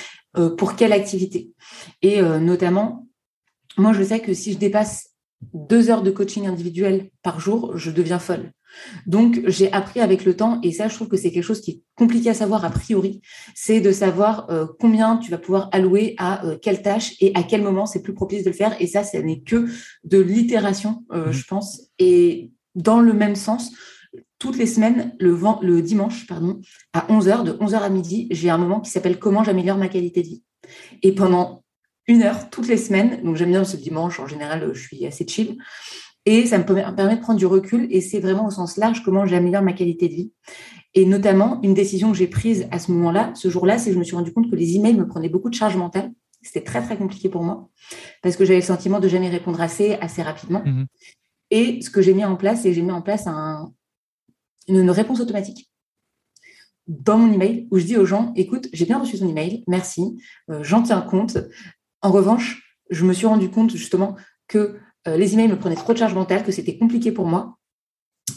pour 0.58 0.76
quelle 0.76 0.92
activité. 0.92 1.50
Et 2.02 2.22
notamment, 2.22 3.08
moi, 3.76 3.92
je 3.92 4.02
sais 4.02 4.20
que 4.20 4.32
si 4.34 4.52
je 4.52 4.58
dépasse 4.58 5.10
deux 5.54 5.90
heures 5.90 6.02
de 6.02 6.10
coaching 6.10 6.46
individuel 6.46 7.10
par 7.22 7.40
jour, 7.40 7.76
je 7.76 7.90
deviens 7.90 8.18
folle. 8.18 8.52
Donc, 9.06 9.40
j'ai 9.46 9.72
appris 9.72 10.00
avec 10.00 10.24
le 10.24 10.36
temps, 10.36 10.60
et 10.62 10.72
ça, 10.72 10.88
je 10.88 10.94
trouve 10.94 11.08
que 11.08 11.16
c'est 11.16 11.30
quelque 11.30 11.44
chose 11.44 11.60
qui 11.60 11.70
est 11.70 11.82
compliqué 11.96 12.30
à 12.30 12.34
savoir 12.34 12.64
a 12.64 12.70
priori, 12.70 13.20
c'est 13.54 13.80
de 13.80 13.92
savoir 13.92 14.48
euh, 14.50 14.66
combien 14.78 15.16
tu 15.16 15.30
vas 15.30 15.38
pouvoir 15.38 15.68
allouer 15.72 16.14
à 16.18 16.46
euh, 16.46 16.58
quelle 16.60 16.82
tâche 16.82 17.14
et 17.20 17.32
à 17.34 17.42
quel 17.42 17.62
moment 17.62 17.86
c'est 17.86 18.02
plus 18.02 18.14
propice 18.14 18.44
de 18.44 18.50
le 18.50 18.56
faire. 18.56 18.76
Et 18.80 18.86
ça, 18.86 19.04
ce 19.04 19.16
n'est 19.16 19.40
que 19.40 19.66
de 20.04 20.18
l'itération, 20.18 21.04
euh, 21.12 21.28
mmh. 21.28 21.32
je 21.32 21.44
pense. 21.44 21.82
Et 21.98 22.50
dans 22.74 23.00
le 23.00 23.12
même 23.12 23.36
sens, 23.36 23.72
toutes 24.38 24.56
les 24.56 24.66
semaines, 24.66 25.14
le, 25.18 25.38
le 25.62 25.82
dimanche, 25.82 26.26
pardon, 26.26 26.60
à 26.92 27.06
11h, 27.08 27.44
de 27.44 27.52
11h 27.52 27.78
à 27.78 27.90
midi, 27.90 28.26
j'ai 28.30 28.50
un 28.50 28.58
moment 28.58 28.80
qui 28.80 28.90
s'appelle 28.90 29.18
Comment 29.18 29.44
j'améliore 29.44 29.76
ma 29.76 29.88
qualité 29.88 30.22
de 30.22 30.28
vie. 30.28 30.42
Et 31.02 31.12
pendant 31.12 31.62
une 32.06 32.22
heure, 32.22 32.50
toutes 32.50 32.66
les 32.66 32.76
semaines, 32.76 33.22
donc 33.22 33.36
j'aime 33.36 33.50
bien 33.50 33.64
ce 33.64 33.76
dimanche, 33.76 34.18
en 34.18 34.26
général, 34.26 34.70
je 34.72 34.80
suis 34.80 35.06
assez 35.06 35.26
chill, 35.26 35.58
et 36.26 36.46
ça 36.46 36.58
me 36.58 36.64
permet 36.64 37.16
de 37.16 37.20
prendre 37.20 37.38
du 37.38 37.46
recul 37.46 37.86
et 37.90 38.00
c'est 38.00 38.20
vraiment 38.20 38.46
au 38.46 38.50
sens 38.50 38.76
large 38.76 39.02
comment 39.02 39.26
j'améliore 39.26 39.62
ma 39.62 39.72
qualité 39.72 40.08
de 40.08 40.14
vie. 40.14 40.32
Et 40.94 41.06
notamment, 41.06 41.60
une 41.62 41.74
décision 41.74 42.10
que 42.10 42.18
j'ai 42.18 42.26
prise 42.26 42.66
à 42.70 42.78
ce 42.78 42.90
moment-là, 42.92 43.32
ce 43.34 43.48
jour-là, 43.48 43.78
c'est 43.78 43.90
que 43.90 43.94
je 43.94 43.98
me 43.98 44.04
suis 44.04 44.16
rendu 44.16 44.32
compte 44.32 44.50
que 44.50 44.56
les 44.56 44.74
emails 44.76 44.94
me 44.94 45.06
prenaient 45.06 45.28
beaucoup 45.28 45.48
de 45.48 45.54
charge 45.54 45.76
mentale. 45.76 46.12
C'était 46.42 46.64
très, 46.64 46.82
très 46.82 46.96
compliqué 46.96 47.28
pour 47.28 47.42
moi 47.42 47.68
parce 48.22 48.36
que 48.36 48.44
j'avais 48.44 48.60
le 48.60 48.64
sentiment 48.64 48.98
de 48.98 49.08
jamais 49.08 49.28
répondre 49.28 49.60
assez, 49.60 49.94
assez 49.94 50.22
rapidement. 50.22 50.62
Mhm. 50.64 50.86
Et 51.50 51.80
ce 51.82 51.90
que 51.90 52.02
j'ai 52.02 52.14
mis 52.14 52.24
en 52.24 52.36
place, 52.36 52.62
c'est 52.62 52.68
que 52.68 52.74
j'ai 52.74 52.82
mis 52.82 52.92
en 52.92 53.02
place 53.02 53.26
un, 53.26 53.72
une, 54.68 54.90
réponse 54.90 55.20
automatique 55.20 55.70
dans 56.86 57.18
mon 57.18 57.32
email 57.32 57.68
où 57.70 57.78
je 57.78 57.84
dis 57.84 57.96
aux 57.96 58.06
gens, 58.06 58.32
écoute, 58.36 58.68
j'ai 58.72 58.84
bien 58.84 58.98
reçu 58.98 59.18
ton 59.18 59.28
email, 59.28 59.64
merci, 59.68 60.16
euh, 60.50 60.62
j'en 60.62 60.82
tiens 60.82 61.00
compte. 61.02 61.38
En 62.02 62.10
revanche, 62.10 62.76
je 62.90 63.04
me 63.04 63.12
suis 63.12 63.26
rendu 63.26 63.48
compte 63.50 63.70
justement 63.70 64.16
que 64.48 64.76
euh, 65.08 65.16
les 65.16 65.34
emails 65.34 65.48
me 65.48 65.58
prenaient 65.58 65.76
trop 65.76 65.92
de 65.92 65.98
charge 65.98 66.14
mentale, 66.14 66.44
que 66.44 66.52
c'était 66.52 66.76
compliqué 66.76 67.12
pour 67.12 67.26
moi. 67.26 67.56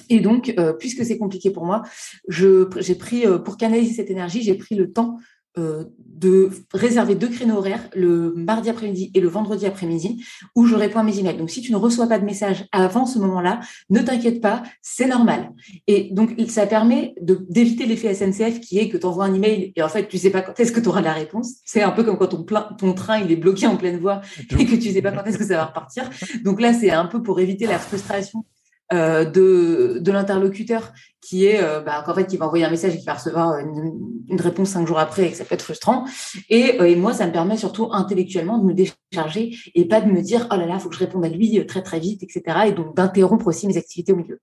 Et 0.10 0.20
donc, 0.20 0.54
euh, 0.60 0.74
puisque 0.74 1.06
c'est 1.06 1.18
compliqué 1.18 1.52
pour 1.52 1.66
moi, 1.66 1.84
j'ai 2.28 2.96
pris, 2.96 3.26
euh, 3.26 3.38
pour 3.38 3.58
canaliser 3.58 3.94
cette 3.94 4.10
énergie, 4.10 4.42
j'ai 4.42 4.56
pris 4.56 4.76
le 4.76 4.92
temps 4.92 5.18
de 5.56 6.50
réserver 6.74 7.16
deux 7.16 7.28
créneaux 7.28 7.58
horaires, 7.58 7.90
le 7.96 8.34
mardi 8.36 8.70
après-midi 8.70 9.12
et 9.14 9.20
le 9.20 9.28
vendredi 9.28 9.66
après-midi, 9.66 10.24
où 10.56 10.66
je 10.66 10.76
réponds 10.76 11.00
à 11.00 11.04
mes 11.04 11.20
emails. 11.20 11.38
Donc, 11.38 11.50
si 11.50 11.62
tu 11.62 11.72
ne 11.72 11.78
reçois 11.78 12.08
pas 12.08 12.20
de 12.20 12.26
message 12.26 12.66
avant 12.72 13.06
ce 13.06 13.20
moment-là, 13.20 13.60
ne 13.90 14.00
t'inquiète 14.00 14.42
pas, 14.42 14.64
c'est 14.82 15.08
normal. 15.08 15.52
Et 15.88 16.10
donc, 16.12 16.36
ça 16.48 16.66
permet 16.66 17.14
d'éviter 17.22 17.86
l'effet 17.86 18.14
SNCF 18.14 18.60
qui 18.62 18.80
est 18.80 18.90
que 18.90 18.98
tu 18.98 19.06
envoies 19.06 19.26
un 19.26 19.34
email 19.34 19.74
et 19.76 19.84
en 19.84 19.90
fait, 19.90 20.08
tu 20.08 20.18
sais 20.18 20.30
pas 20.30 20.42
quand 20.42 20.60
est-ce 20.60 20.72
que 20.72 20.80
tu 20.80 20.88
auras 20.88 21.02
la 21.02 21.14
réponse. 21.14 21.56
C'est 21.66 21.82
un 21.82 21.92
peu 21.92 22.04
comme 22.04 22.18
quand 22.18 22.28
ton, 22.28 22.46
ton 22.78 22.94
train 22.94 23.20
il 23.20 23.32
est 23.32 23.36
bloqué 23.36 23.68
en 23.68 23.78
pleine 23.78 24.00
voie 24.00 24.22
et 24.58 24.66
que 24.66 24.76
tu 24.76 24.92
sais 24.92 25.02
pas 25.02 25.12
quand 25.12 25.24
est-ce 25.24 25.38
que 25.38 25.46
ça 25.46 25.58
va 25.58 25.66
repartir. 25.66 26.10
Donc 26.44 26.62
là, 26.62 26.74
c'est 26.74 26.92
un 26.92 27.06
peu 27.06 27.22
pour 27.22 27.40
éviter 27.40 27.68
la 27.68 27.80
frustration 27.80 28.46
euh, 28.94 29.26
de, 29.26 29.98
de 30.00 30.12
l'interlocuteur 30.12 30.94
qui 31.20 31.46
est 31.46 31.64
euh, 31.64 31.82
bah, 31.82 32.06
fait 32.14 32.36
va 32.38 32.46
envoyer 32.46 32.64
un 32.64 32.70
message 32.70 32.94
et 32.94 33.00
qui 33.00 33.06
va 33.06 33.16
recevoir 33.16 33.58
une, 33.58 34.40
réponse 34.40 34.70
cinq 34.70 34.86
jours 34.86 35.00
après 35.00 35.26
et 35.26 35.32
que 35.32 35.38
ça 35.38 35.46
peut 35.46 35.56
être 35.56 35.64
frustrant. 35.64 36.06
Et, 36.50 36.80
euh, 36.80 36.84
et, 36.84 36.96
moi 36.96 37.12
ça 37.12 37.26
me 37.26 37.32
permet 37.32 37.58
surtout 37.58 37.90
intellectuellement 37.92 38.60
de 38.60 38.66
me 38.66 38.74
décharger 38.74 39.56
et 39.74 39.86
pas 39.86 40.00
de 40.00 40.12
me 40.12 40.22
dire 40.22 40.48
oh 40.52 40.58
là 40.58 40.68
là 40.68 40.78
faut 40.78 40.90
que 40.90 40.96
je 40.96 41.00
réponde 41.00 41.26
à 41.26 41.30
lui 41.30 41.66
très 41.66 41.82
très 41.82 42.00
vite 42.00 42.22
etc 42.22 42.68
et 42.68 42.72
donc 42.72 42.96
d'interrompre 42.96 43.48
aussi 43.48 43.66
mes 43.66 43.78
activités 43.78 44.14
au 44.14 44.18
milieu. 44.18 44.40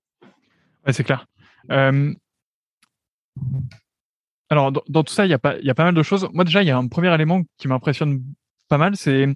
C'est 0.89 1.05
clair. 1.05 1.27
Alors 4.49 4.73
dans, 4.73 5.03
tout 5.03 5.13
ça 5.13 5.25
il 5.25 5.29
y 5.29 5.33
a 5.33 5.39
pas 5.39 5.57
il 5.59 5.65
y 5.65 5.69
a 5.69 5.75
pas 5.75 5.85
mal 5.85 5.93
de 5.93 6.03
choses. 6.03 6.27
Moi 6.33 6.43
déjà 6.43 6.61
il 6.61 6.67
y 6.67 6.71
a 6.71 6.77
un 6.77 6.87
premier 6.87 7.13
élément 7.15 7.41
qui 7.57 7.69
m'impressionne 7.69 8.21
pas 8.67 8.77
mal 8.77 8.97
c'est 8.97 9.27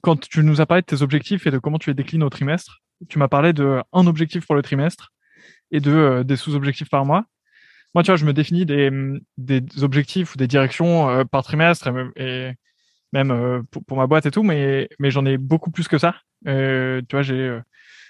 quand 0.00 0.18
tu 0.18 0.42
nous 0.42 0.62
as 0.62 0.66
parlé 0.66 0.80
de 0.80 0.86
tes 0.86 1.02
objectifs 1.02 1.46
et 1.46 1.50
de 1.50 1.58
comment 1.58 1.78
tu 1.78 1.90
les 1.90 1.94
déclines 1.94 2.22
au 2.22 2.30
trimestre 2.30 2.78
tu 3.08 3.18
m'as 3.18 3.28
parlé 3.28 3.52
de 3.52 3.82
un 3.92 4.06
objectif 4.06 4.46
pour 4.46 4.54
le 4.54 4.62
trimestre 4.62 5.12
et 5.70 5.80
de 5.80 5.90
euh, 5.90 6.24
des 6.24 6.36
sous-objectifs 6.36 6.90
par 6.90 7.04
mois. 7.04 7.24
Moi, 7.94 8.02
tu 8.02 8.10
vois, 8.10 8.16
je 8.16 8.24
me 8.24 8.32
définis 8.32 8.64
des, 8.66 8.90
des 9.36 9.62
objectifs 9.82 10.34
ou 10.34 10.38
des 10.38 10.46
directions 10.46 11.10
euh, 11.10 11.24
par 11.24 11.42
trimestre 11.42 11.88
et, 12.16 12.52
même 13.12 13.30
euh, 13.30 13.62
pour, 13.86 13.98
ma 13.98 14.06
boîte 14.06 14.24
et 14.26 14.30
tout, 14.30 14.42
mais 14.42 14.88
mais 14.98 15.10
j'en 15.10 15.26
ai 15.26 15.36
beaucoup 15.36 15.70
plus 15.70 15.88
que 15.88 15.98
ça. 15.98 16.14
tu 16.46 17.04
vois, 17.10 17.22
j'ai 17.22 17.60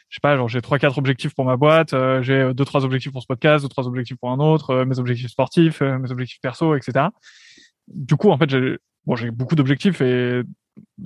je 0.08 0.16
sais 0.16 0.20
pas, 0.20 0.36
genre 0.36 0.48
j'ai 0.48 0.60
trois 0.60 0.78
quatre 0.78 0.98
objectifs 0.98 1.34
pour 1.34 1.44
ma 1.46 1.56
boîte, 1.56 1.94
j'ai 2.20 2.52
deux 2.54 2.64
trois 2.64 2.84
objectifs 2.84 3.12
pour 3.12 3.22
ce 3.22 3.26
podcast, 3.26 3.64
deux 3.64 3.68
trois 3.68 3.88
objectifs 3.88 4.18
pour 4.18 4.30
un 4.30 4.38
autre, 4.38 4.84
mes 4.84 4.98
objectifs 4.98 5.30
sportifs, 5.30 5.80
mes 5.80 6.10
objectifs 6.12 6.40
perso, 6.40 6.76
etc. 6.76 7.06
Du 7.88 8.16
coup, 8.16 8.30
en 8.30 8.38
fait, 8.38 8.50
j'ai 8.50 8.78
bon, 9.06 9.16
j'ai 9.16 9.30
beaucoup 9.30 9.56
d'objectifs 9.56 10.00
et 10.02 10.42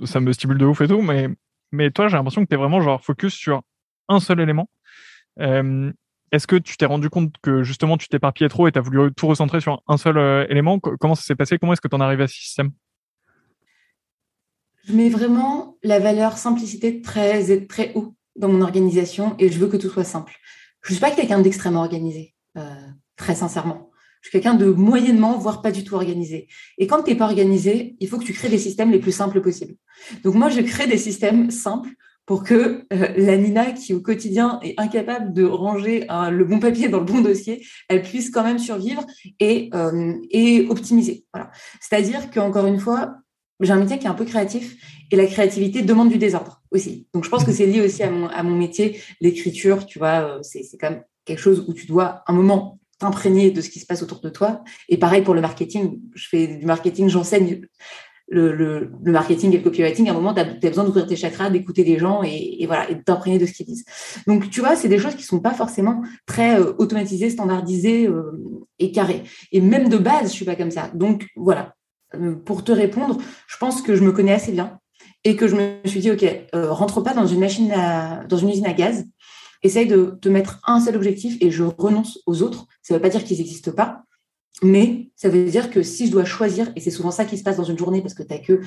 ça 0.05 0.19
me 0.19 0.31
stimule 0.33 0.57
de 0.57 0.65
ouf 0.65 0.81
et 0.81 0.87
tout, 0.87 1.01
mais 1.01 1.29
mais 1.71 1.91
toi, 1.91 2.07
j'ai 2.07 2.17
l'impression 2.17 2.43
que 2.43 2.49
tu 2.49 2.53
es 2.55 2.57
vraiment 2.57 2.81
genre 2.81 3.01
focus 3.03 3.33
sur 3.33 3.63
un 4.07 4.19
seul 4.19 4.39
élément. 4.39 4.69
Euh, 5.39 5.91
est-ce 6.31 6.47
que 6.47 6.55
tu 6.55 6.75
t'es 6.77 6.85
rendu 6.85 7.09
compte 7.09 7.33
que 7.41 7.63
justement 7.63 7.97
tu 7.97 8.07
t'éparpillais 8.09 8.49
trop 8.49 8.67
et 8.67 8.71
tu 8.71 8.79
as 8.79 8.81
voulu 8.81 9.13
tout 9.13 9.27
recentrer 9.27 9.61
sur 9.61 9.81
un 9.87 9.97
seul 9.97 10.17
euh, 10.17 10.45
élément? 10.49 10.79
Comment 10.79 11.15
ça 11.15 11.23
s'est 11.23 11.35
passé? 11.35 11.57
Comment 11.57 11.73
est-ce 11.73 11.81
que 11.81 11.87
tu 11.87 11.95
en 11.95 12.01
arrives 12.01 12.21
à 12.21 12.27
ce 12.27 12.35
système? 12.35 12.71
Je 14.85 14.93
mets 14.93 15.09
vraiment 15.09 15.77
la 15.83 15.99
valeur 15.99 16.37
simplicité 16.37 17.01
très, 17.01 17.65
très 17.67 17.91
haut 17.95 18.15
dans 18.35 18.49
mon 18.49 18.61
organisation 18.61 19.35
et 19.39 19.49
je 19.49 19.57
veux 19.59 19.67
que 19.67 19.77
tout 19.77 19.89
soit 19.89 20.03
simple. 20.03 20.35
Je 20.81 20.91
ne 20.91 20.95
suis 20.95 21.01
pas 21.01 21.11
quelqu'un 21.11 21.39
d'extrêmement 21.39 21.81
organisé, 21.81 22.35
euh, 22.57 22.61
très 23.15 23.35
sincèrement. 23.35 23.91
Je 24.21 24.29
suis 24.29 24.39
quelqu'un 24.39 24.55
de 24.55 24.67
moyennement, 24.67 25.37
voire 25.37 25.61
pas 25.61 25.71
du 25.71 25.83
tout 25.83 25.95
organisé. 25.95 26.47
Et 26.77 26.87
quand 26.87 27.03
tu 27.03 27.11
n'es 27.11 27.17
pas 27.17 27.25
organisé, 27.25 27.95
il 27.99 28.07
faut 28.07 28.17
que 28.17 28.23
tu 28.23 28.33
crées 28.33 28.49
des 28.49 28.57
systèmes 28.57 28.91
les 28.91 28.99
plus 28.99 29.11
simples 29.11 29.41
possibles. 29.41 29.75
Donc 30.23 30.35
moi, 30.35 30.49
je 30.49 30.61
crée 30.61 30.87
des 30.87 30.97
systèmes 30.97 31.51
simples 31.51 31.89
pour 32.27 32.43
que 32.43 32.83
euh, 32.93 33.07
la 33.15 33.37
Nina, 33.37 33.71
qui 33.71 33.95
au 33.95 34.01
quotidien 34.01 34.59
est 34.61 34.75
incapable 34.77 35.33
de 35.33 35.45
ranger 35.45 36.05
le 36.29 36.43
bon 36.43 36.59
papier 36.59 36.89
dans 36.89 36.99
le 36.99 37.05
bon 37.05 37.21
dossier, 37.21 37.65
elle 37.87 38.03
puisse 38.03 38.29
quand 38.29 38.43
même 38.43 38.59
survivre 38.59 39.03
et, 39.39 39.71
euh, 39.73 40.13
et 40.29 40.67
optimiser. 40.69 41.25
Voilà. 41.33 41.49
C'est-à-dire 41.79 42.29
qu'encore 42.29 42.67
une 42.67 42.79
fois, 42.79 43.15
j'ai 43.61 43.71
un 43.71 43.79
métier 43.79 43.97
qui 43.97 44.05
est 44.05 44.09
un 44.09 44.13
peu 44.13 44.25
créatif 44.25 44.75
et 45.09 45.15
la 45.15 45.25
créativité 45.25 45.81
demande 45.81 46.09
du 46.09 46.17
désordre 46.17 46.61
aussi. 46.69 47.07
Donc 47.13 47.23
je 47.23 47.29
pense 47.29 47.45
que 47.45 47.51
c'est 47.51 47.65
lié 47.65 47.81
aussi 47.81 48.03
à 48.03 48.11
mon, 48.11 48.27
à 48.27 48.43
mon 48.43 48.55
métier, 48.55 49.01
l'écriture, 49.21 49.85
tu 49.85 49.97
vois, 49.97 50.37
euh, 50.37 50.39
c'est 50.43 50.63
quand 50.79 50.91
même 50.91 51.03
quelque 51.23 51.39
chose 51.39 51.65
où 51.67 51.73
tu 51.73 51.87
dois 51.87 52.23
un 52.27 52.33
moment 52.33 52.77
t'imprégner 52.99 53.51
de 53.51 53.61
ce 53.61 53.69
qui 53.69 53.79
se 53.79 53.85
passe 53.85 54.01
autour 54.01 54.19
de 54.21 54.29
toi. 54.29 54.63
Et 54.89 54.97
pareil 54.97 55.21
pour 55.21 55.33
le 55.33 55.41
marketing, 55.41 55.99
je 56.15 56.27
fais 56.27 56.47
du 56.57 56.65
marketing, 56.65 57.07
j'enseigne 57.09 57.61
le, 58.29 58.91
marketing 59.03 59.53
et 59.53 59.57
le 59.57 59.63
copywriting, 59.63 60.07
à 60.07 60.11
un 60.11 60.13
moment, 60.13 60.33
tu 60.33 60.41
as, 60.41 60.69
besoin 60.69 60.83
d'ouvrir 60.83 61.07
tes 61.07 61.15
chakras, 61.15 61.49
d'écouter 61.49 61.83
les 61.83 61.97
gens 61.97 62.23
et, 62.23 62.63
voilà, 62.65 62.89
et 62.89 62.95
de 62.95 63.01
t'imprégner 63.01 63.39
de 63.39 63.45
ce 63.45 63.53
qu'ils 63.53 63.65
disent. 63.65 63.85
Donc, 64.25 64.49
tu 64.49 64.59
vois, 64.59 64.75
c'est 64.75 64.89
des 64.89 64.99
choses 64.99 65.15
qui 65.15 65.23
sont 65.23 65.39
pas 65.39 65.53
forcément 65.53 66.01
très 66.25 66.59
euh, 66.59 66.73
automatisées, 66.77 67.29
standardisées 67.29 68.07
euh, 68.07 68.31
et 68.79 68.91
carrées. 68.91 69.23
Et 69.51 69.61
même 69.61 69.89
de 69.89 69.97
base, 69.97 70.29
je 70.29 70.33
suis 70.33 70.45
pas 70.45 70.55
comme 70.55 70.71
ça. 70.71 70.89
Donc, 70.93 71.27
voilà. 71.35 71.73
Euh, 72.15 72.35
pour 72.35 72.63
te 72.63 72.71
répondre, 72.71 73.17
je 73.47 73.57
pense 73.57 73.81
que 73.81 73.95
je 73.95 74.03
me 74.03 74.11
connais 74.11 74.33
assez 74.33 74.51
bien 74.51 74.79
et 75.23 75.35
que 75.35 75.47
je 75.47 75.55
me 75.55 75.77
suis 75.85 75.99
dit, 75.99 76.11
OK, 76.11 76.25
rentre 76.53 77.01
pas 77.01 77.13
dans 77.13 77.27
une 77.27 77.39
machine 77.39 77.73
dans 78.29 78.37
une 78.37 78.49
usine 78.49 78.65
à 78.65 78.73
gaz. 78.73 79.05
Essaye 79.63 79.87
de 79.87 80.17
te 80.21 80.29
mettre 80.29 80.61
un 80.67 80.79
seul 80.79 80.95
objectif 80.95 81.37
et 81.41 81.51
je 81.51 81.63
renonce 81.63 82.19
aux 82.25 82.43
autres. 82.43 82.67
Ça 82.81 82.93
ne 82.93 82.97
veut 82.99 83.01
pas 83.01 83.09
dire 83.09 83.23
qu'ils 83.25 83.39
n'existent 83.39 83.71
pas. 83.71 84.03
Mais 84.63 85.09
ça 85.15 85.29
veut 85.29 85.45
dire 85.45 85.69
que 85.69 85.83
si 85.83 86.07
je 86.07 86.11
dois 86.11 86.25
choisir, 86.25 86.71
et 86.75 86.81
c'est 86.81 86.91
souvent 86.91 87.11
ça 87.11 87.25
qui 87.25 87.37
se 87.37 87.43
passe 87.43 87.57
dans 87.57 87.63
une 87.63 87.77
journée, 87.77 88.01
parce 88.01 88.13
que 88.13 88.23
tu 88.23 88.33
n'as 88.33 88.39
que 88.39 88.61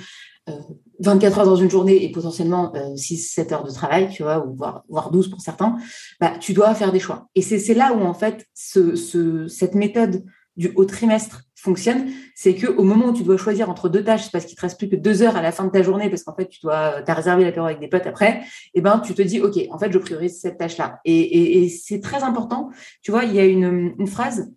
24 1.00 1.36
euh, 1.36 1.40
heures 1.40 1.46
dans 1.46 1.56
une 1.56 1.70
journée 1.70 2.04
et 2.04 2.12
potentiellement 2.12 2.72
6-7 2.72 3.40
euh, 3.40 3.54
heures 3.54 3.64
de 3.64 3.72
travail, 3.72 4.08
tu 4.08 4.22
vois, 4.22 4.44
ou 4.46 4.54
voire, 4.54 4.84
voire 4.88 5.10
12 5.10 5.30
pour 5.30 5.40
certains, 5.40 5.76
bah, 6.20 6.34
tu 6.38 6.52
dois 6.52 6.74
faire 6.74 6.92
des 6.92 7.00
choix. 7.00 7.28
Et 7.34 7.42
c'est 7.42 7.74
là 7.74 7.92
où, 7.92 8.02
en 8.02 8.14
fait, 8.14 8.46
ce, 8.54 8.94
ce, 8.94 9.48
cette 9.48 9.74
méthode 9.74 10.24
du 10.56 10.72
haut 10.76 10.84
trimestre 10.84 11.42
fonctionne, 11.56 12.10
c'est 12.34 12.54
que 12.54 12.66
au 12.66 12.84
moment 12.84 13.06
où 13.06 13.12
tu 13.12 13.22
dois 13.22 13.36
choisir 13.36 13.70
entre 13.70 13.88
deux 13.88 14.02
tâches, 14.02 14.30
parce 14.30 14.44
qu'il 14.46 14.56
te 14.56 14.60
reste 14.60 14.78
plus 14.78 14.88
que 14.88 14.96
deux 14.96 15.22
heures 15.22 15.36
à 15.36 15.42
la 15.42 15.52
fin 15.52 15.64
de 15.64 15.70
ta 15.70 15.82
journée, 15.82 16.08
parce 16.08 16.22
qu'en 16.22 16.34
fait 16.34 16.48
tu 16.48 16.60
dois, 16.62 17.02
as 17.06 17.14
réservé 17.14 17.44
l'apéro 17.44 17.66
avec 17.66 17.80
des 17.80 17.88
potes 17.88 18.06
après, 18.06 18.40
et 18.40 18.78
eh 18.78 18.80
ben 18.80 18.98
tu 18.98 19.14
te 19.14 19.22
dis 19.22 19.40
ok, 19.40 19.58
en 19.70 19.78
fait 19.78 19.92
je 19.92 19.98
priorise 19.98 20.40
cette 20.40 20.58
tâche-là. 20.58 21.00
Et, 21.04 21.62
et, 21.62 21.68
c'est 21.68 22.00
très 22.00 22.22
important. 22.22 22.70
Tu 23.02 23.10
vois, 23.10 23.24
il 23.24 23.34
y 23.34 23.38
a 23.38 23.44
une 23.44 24.06
phrase 24.06 24.50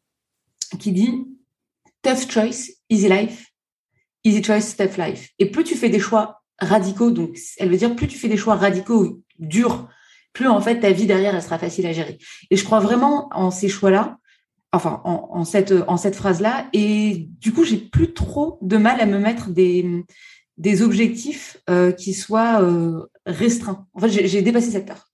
qui 0.66 0.92
dit 0.92 1.26
Tough 2.02 2.30
choice, 2.30 2.72
easy 2.90 3.08
life. 3.08 3.48
Easy 4.24 4.44
choice, 4.44 4.76
tough 4.78 4.98
life. 4.98 5.30
Et 5.40 5.50
plus 5.50 5.64
tu 5.64 5.76
fais 5.76 5.90
des 5.90 6.00
choix 6.00 6.42
radicaux, 6.60 7.12
donc 7.12 7.38
elle 7.58 7.70
veut 7.70 7.78
dire 7.78 7.96
plus 7.96 8.08
tu 8.08 8.18
fais 8.18 8.28
des 8.28 8.38
choix 8.38 8.56
radicaux, 8.56 9.22
durs, 9.40 9.90
plus 10.34 10.48
en 10.48 10.62
fait 10.62 10.80
ta 10.80 10.92
vie 10.92 11.06
derrière 11.06 11.36
elle 11.36 11.42
sera 11.42 11.60
facile 11.60 11.86
à 11.86 11.94
gérer. 11.94 12.18
Et 12.50 12.58
je 12.58 12.64
crois 12.64 12.80
vraiment 12.80 13.30
en 13.32 13.52
ces 13.52 13.70
choix-là, 13.70 14.18
enfin 14.72 15.02
en, 15.06 15.46
cette 15.46 15.74
en 15.88 15.98
cette 15.98 16.16
phrase-là. 16.16 16.68
Et 16.74 17.30
du 17.40 17.54
coup, 17.54 17.64
j'ai 17.64 17.78
plus 17.78 18.14
trop 18.14 18.60
de 18.62 18.78
mal 18.78 19.00
à 19.02 19.06
me 19.06 19.20
mettre 19.20 19.50
des 19.50 20.04
des 20.58 20.82
objectifs 20.84 21.58
euh, 21.70 21.92
qui 21.92 22.14
soient 22.14 22.62
euh, 22.62 23.06
restreints. 23.26 23.88
En 23.94 24.00
fait, 24.00 24.28
j'ai 24.28 24.42
dépassé 24.42 24.72
cette 24.72 24.86
peur, 24.86 25.10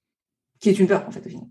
qui 0.59 0.69
est 0.69 0.79
une 0.79 0.87
peur 0.87 1.05
en 1.07 1.11
fait 1.11 1.25
au 1.25 1.29
final. 1.29 1.47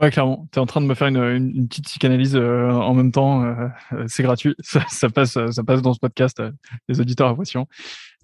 Ouais, 0.00 0.10
clairement. 0.10 0.46
Tu 0.52 0.58
es 0.58 0.62
en 0.62 0.66
train 0.66 0.82
de 0.82 0.86
me 0.86 0.94
faire 0.94 1.08
une, 1.08 1.16
une, 1.16 1.68
petite 1.68 1.86
psychanalyse 1.86 2.36
euh, 2.36 2.70
en 2.70 2.92
même 2.92 3.12
temps. 3.12 3.44
Euh, 3.44 3.68
euh, 3.92 4.04
c'est 4.08 4.22
gratuit. 4.22 4.54
Ça, 4.62 4.84
ça, 4.88 5.08
passe, 5.08 5.38
ça 5.50 5.64
passe 5.64 5.80
dans 5.80 5.94
ce 5.94 5.98
podcast. 5.98 6.42
les 6.88 7.00
auditeurs 7.00 7.28
apprécient. 7.28 7.66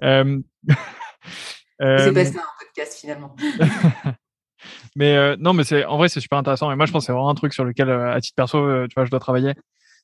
Euh, 0.03 0.39
c'est 1.81 2.13
pas 2.13 2.25
ça 2.25 2.39
un 2.39 2.65
podcast 2.65 3.01
finalement. 3.01 3.35
mais 4.97 5.37
non, 5.39 5.55
mais 5.55 5.65
c'est 5.65 5.85
en 5.85 5.97
vrai 5.97 6.09
c'est 6.09 6.21
super 6.21 6.39
intéressant. 6.39 6.71
Et 6.71 6.77
moi 6.77 6.87
je 6.87 6.93
pense 6.93 7.05
que 7.05 7.07
c'est 7.07 7.13
vraiment 7.13 7.31
un 7.31 7.35
truc 7.35 7.55
sur 7.55 7.65
lequel 7.65 7.91
à 7.91 8.21
titre 8.21 8.37
perso, 8.37 8.87
tu 8.89 8.95
vois, 8.95 9.05
je 9.05 9.11
dois 9.11 9.21
travailler 9.21 9.55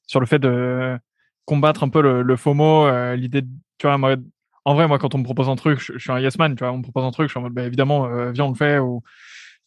sur 0.07 0.21
le 0.21 0.27
fait 0.27 0.39
de 0.39 0.99
combattre 1.45 1.83
un 1.83 1.89
peu 1.89 2.01
le, 2.01 2.23
le 2.23 2.37
FOMO, 2.37 3.15
l'idée, 3.15 3.43
de, 3.43 3.49
tu 3.79 3.87
vois, 3.87 3.99
moi, 3.99 4.17
en 4.65 4.75
vrai 4.75 4.89
moi 4.89 4.99
quand 4.99 5.15
on 5.15 5.19
me 5.19 5.25
propose 5.25 5.49
un 5.49 5.57
truc, 5.57 5.81
je, 5.81 5.99
suis 5.99 6.11
un 6.11 6.19
yes 6.19 6.39
man, 6.39 6.57
tu 6.57 6.65
vois, 6.65 6.73
on 6.73 6.79
me 6.79 6.83
propose 6.83 7.05
un 7.05 7.11
truc, 7.11 7.29
je 7.29 7.33
suis 7.33 7.39
en 7.39 7.43
mode, 7.43 7.53
bah, 7.53 7.65
évidemment, 7.65 8.09
viens 8.33 8.47
on 8.47 8.51
le 8.51 8.57
fait 8.57 8.79
ou 8.79 9.03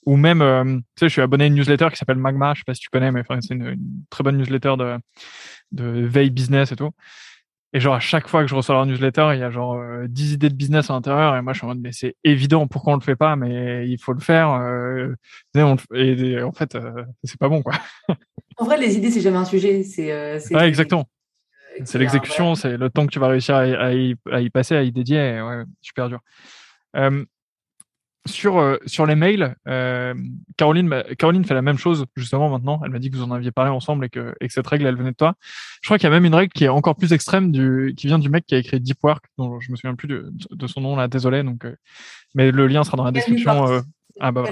ou 0.05 0.17
même, 0.17 0.41
euh, 0.41 0.63
tu 0.63 0.81
sais, 0.99 1.07
je 1.07 1.13
suis 1.13 1.21
abonné 1.21 1.45
à 1.45 1.47
une 1.47 1.55
newsletter 1.55 1.89
qui 1.91 1.97
s'appelle 1.97 2.17
Magma, 2.17 2.53
je 2.53 2.59
sais 2.59 2.63
pas 2.65 2.73
si 2.73 2.81
tu 2.81 2.89
connais, 2.89 3.11
mais 3.11 3.23
c'est 3.41 3.53
une, 3.53 3.75
très 4.09 4.23
bonne 4.23 4.37
newsletter 4.37 4.75
de, 4.77 4.97
de 5.71 5.85
veille 6.05 6.31
business 6.31 6.71
et 6.71 6.75
tout. 6.75 6.91
Et 7.73 7.79
genre, 7.79 7.95
à 7.95 7.99
chaque 8.01 8.27
fois 8.27 8.41
que 8.41 8.47
je 8.47 8.55
reçois 8.55 8.75
leur 8.75 8.85
newsletter, 8.85 9.29
il 9.33 9.39
y 9.39 9.43
a 9.43 9.49
genre 9.49 9.75
euh, 9.75 10.05
10 10.09 10.33
idées 10.33 10.49
de 10.49 10.55
business 10.55 10.89
à 10.89 10.93
l'intérieur. 10.93 11.37
Et 11.37 11.41
moi, 11.41 11.53
je 11.53 11.59
suis 11.59 11.65
en 11.65 11.69
mode, 11.69 11.79
mais 11.79 11.93
c'est 11.93 12.15
évident, 12.23 12.67
pourquoi 12.67 12.93
on 12.93 12.95
le 12.97 13.01
fait 13.01 13.15
pas? 13.15 13.37
Mais 13.37 13.87
il 13.87 13.97
faut 13.97 14.11
le 14.11 14.19
faire. 14.19 14.51
Euh, 14.51 15.15
et, 15.55 16.41
en 16.41 16.51
fait, 16.51 16.75
euh, 16.75 17.05
c'est 17.23 17.39
pas 17.39 17.49
bon, 17.49 17.61
quoi. 17.61 17.73
En 18.57 18.65
vrai, 18.65 18.77
les 18.77 18.97
idées, 18.97 19.09
c'est 19.09 19.21
jamais 19.21 19.37
un 19.37 19.45
sujet. 19.45 19.81
C'est, 19.81 20.11
euh, 20.11 20.37
ouais, 20.51 20.67
exactement. 20.67 21.05
C'est 21.85 21.97
l'exécution, 21.97 22.53
c'est 22.53 22.77
le 22.77 22.89
temps 22.89 23.07
que 23.07 23.11
tu 23.11 23.17
vas 23.17 23.29
réussir 23.29 23.55
à, 23.55 23.61
à, 23.61 23.93
y, 23.93 24.15
à 24.29 24.41
y, 24.41 24.49
passer, 24.49 24.75
à 24.75 24.83
y 24.83 24.91
dédier. 24.91 25.41
Ouais, 25.41 25.63
super 25.81 26.09
dur. 26.09 26.19
Euh, 26.97 27.23
sur 28.27 28.59
euh, 28.59 28.77
sur 28.85 29.05
les 29.05 29.15
mails, 29.15 29.55
euh, 29.67 30.13
Caroline 30.57 31.03
Caroline 31.17 31.43
fait 31.43 31.53
la 31.53 31.61
même 31.61 31.77
chose 31.77 32.05
justement 32.15 32.49
maintenant. 32.49 32.79
Elle 32.85 32.91
m'a 32.91 32.99
dit 32.99 33.09
que 33.09 33.17
vous 33.17 33.23
en 33.23 33.31
aviez 33.31 33.51
parlé 33.51 33.71
ensemble 33.71 34.05
et 34.05 34.09
que, 34.09 34.35
et 34.39 34.47
que 34.47 34.53
cette 34.53 34.67
règle 34.67 34.85
elle 34.85 34.95
venait 34.95 35.11
de 35.11 35.15
toi. 35.15 35.33
Je 35.81 35.87
crois 35.87 35.97
qu'il 35.97 36.05
y 36.05 36.11
a 36.11 36.11
même 36.11 36.25
une 36.25 36.35
règle 36.35 36.51
qui 36.53 36.65
est 36.65 36.69
encore 36.69 36.95
plus 36.95 37.13
extrême 37.13 37.51
du 37.51 37.93
qui 37.97 38.07
vient 38.07 38.19
du 38.19 38.29
mec 38.29 38.45
qui 38.45 38.55
a 38.55 38.59
écrit 38.59 38.79
Deep 38.79 39.03
Work, 39.03 39.25
dont 39.37 39.59
je 39.59 39.71
me 39.71 39.75
souviens 39.75 39.95
plus 39.95 40.07
de, 40.07 40.31
de 40.51 40.67
son 40.67 40.81
nom 40.81 40.95
là, 40.95 41.07
désolé. 41.07 41.41
Donc, 41.41 41.65
euh, 41.65 41.75
mais 42.35 42.51
le 42.51 42.67
lien 42.67 42.83
sera 42.83 42.97
dans 42.97 43.03
la 43.03 43.11
description. 43.11 43.67
Euh, 43.67 43.81
ah 44.19 44.31
bah. 44.31 44.43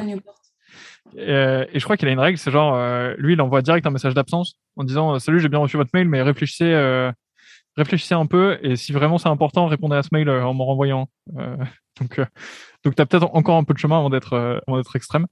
Euh, 1.18 1.66
et 1.72 1.80
je 1.80 1.84
crois 1.84 1.98
qu'il 1.98 2.08
a 2.08 2.12
une 2.12 2.20
règle, 2.20 2.38
c'est 2.38 2.52
genre 2.52 2.78
lui 3.18 3.34
il 3.34 3.42
envoie 3.42 3.62
direct 3.62 3.86
un 3.86 3.92
message 3.92 4.14
d'absence 4.14 4.56
en 4.78 4.84
disant 4.84 5.18
salut 5.20 5.40
j'ai 5.40 5.50
bien 5.50 5.60
reçu 5.60 5.78
votre 5.78 5.90
mail 5.94 6.08
mais 6.08 6.22
réfléchissez 6.22 7.12
réfléchissez 7.78 8.14
un 8.16 8.26
peu 8.26 8.60
et 8.62 8.76
si 8.76 8.92
vraiment 8.92 9.18
c'est 9.18 9.30
important, 9.30 9.68
répondez 9.68 9.96
à 9.96 10.04
ce 10.04 10.10
mail 10.12 10.30
en 10.30 10.54
me 10.54 10.64
renvoyant. 10.64 11.08
donc, 12.00 12.22
donc 12.84 12.96
tu 12.96 13.02
as 13.02 13.06
peut-être 13.06 13.30
encore 13.34 13.58
un 13.58 13.64
peu 13.64 13.74
de 13.74 13.80
chemin 13.80 13.98
avant 13.98 14.10
d'être 14.10 14.62
d'être 14.68 14.96
extrême. 14.96 15.28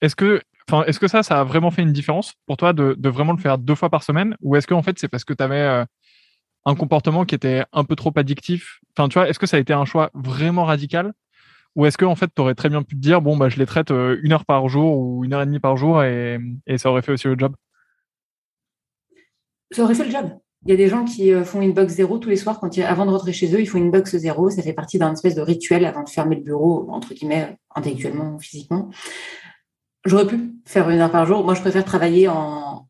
est-ce 0.00 0.16
que 0.16 0.42
Enfin, 0.68 0.82
est-ce 0.86 0.98
que 0.98 1.06
ça, 1.06 1.22
ça 1.22 1.40
a 1.40 1.44
vraiment 1.44 1.70
fait 1.70 1.82
une 1.82 1.92
différence 1.92 2.34
pour 2.46 2.56
toi 2.56 2.72
de, 2.72 2.96
de 2.98 3.08
vraiment 3.08 3.32
le 3.32 3.38
faire 3.38 3.56
deux 3.56 3.76
fois 3.76 3.88
par 3.88 4.02
semaine? 4.02 4.36
Ou 4.42 4.56
est-ce 4.56 4.66
que 4.66 4.74
en 4.74 4.82
fait 4.82 4.98
c'est 4.98 5.06
parce 5.06 5.24
que 5.24 5.32
tu 5.32 5.42
avais 5.42 5.84
un 6.66 6.74
comportement 6.74 7.24
qui 7.24 7.34
était 7.34 7.64
un 7.72 7.84
peu 7.84 7.96
trop 7.96 8.12
addictif? 8.16 8.80
Enfin, 8.96 9.08
tu 9.08 9.14
vois, 9.14 9.28
est-ce 9.28 9.38
que 9.38 9.46
ça 9.46 9.56
a 9.56 9.60
été 9.60 9.72
un 9.72 9.84
choix 9.84 10.10
vraiment 10.14 10.64
radical? 10.64 11.12
Ou 11.76 11.86
est-ce 11.86 11.98
que 11.98 12.04
en 12.04 12.16
fait, 12.16 12.30
tu 12.34 12.42
aurais 12.42 12.54
très 12.54 12.70
bien 12.70 12.82
pu 12.82 12.96
te 12.96 13.00
dire, 13.00 13.22
bon, 13.22 13.36
bah, 13.36 13.48
je 13.48 13.58
les 13.58 13.66
traite 13.66 13.90
euh, 13.90 14.18
une 14.22 14.32
heure 14.32 14.46
par 14.46 14.68
jour 14.68 14.98
ou 14.98 15.24
une 15.24 15.34
heure 15.34 15.42
et 15.42 15.46
demie 15.46 15.60
par 15.60 15.76
jour 15.76 16.02
et, 16.02 16.38
ça 16.78 16.90
aurait 16.90 17.02
fait 17.02 17.12
aussi 17.12 17.28
le 17.28 17.38
job? 17.38 17.54
Ça 19.70 19.82
aurait 19.82 19.94
fait 19.94 20.04
le 20.04 20.10
job. 20.10 20.38
Il 20.64 20.70
y 20.70 20.72
a 20.72 20.76
des 20.76 20.88
gens 20.88 21.04
qui 21.04 21.32
euh, 21.32 21.44
font 21.44 21.60
une 21.60 21.72
box 21.72 21.94
zéro 21.94 22.18
tous 22.18 22.28
les 22.28 22.36
soirs 22.36 22.58
quand 22.58 22.76
avant 22.78 23.06
de 23.06 23.10
rentrer 23.10 23.32
chez 23.32 23.54
eux, 23.54 23.60
ils 23.60 23.68
font 23.68 23.78
une 23.78 23.90
box 23.90 24.16
zéro. 24.16 24.50
Ça 24.50 24.62
fait 24.62 24.72
partie 24.72 24.98
d'un 24.98 25.12
espèce 25.12 25.34
de 25.34 25.42
rituel 25.42 25.84
avant 25.84 26.02
de 26.02 26.08
fermer 26.08 26.36
le 26.36 26.42
bureau, 26.42 26.88
entre 26.90 27.14
guillemets, 27.14 27.56
intellectuellement 27.74 28.34
ou 28.34 28.40
physiquement. 28.40 28.90
J'aurais 30.04 30.26
pu 30.26 30.54
faire 30.64 30.88
une 30.88 31.00
heure 31.00 31.10
par 31.10 31.26
jour. 31.26 31.44
Moi, 31.44 31.54
je 31.54 31.60
préfère 31.60 31.84
travailler 31.84 32.28
en, 32.28 32.86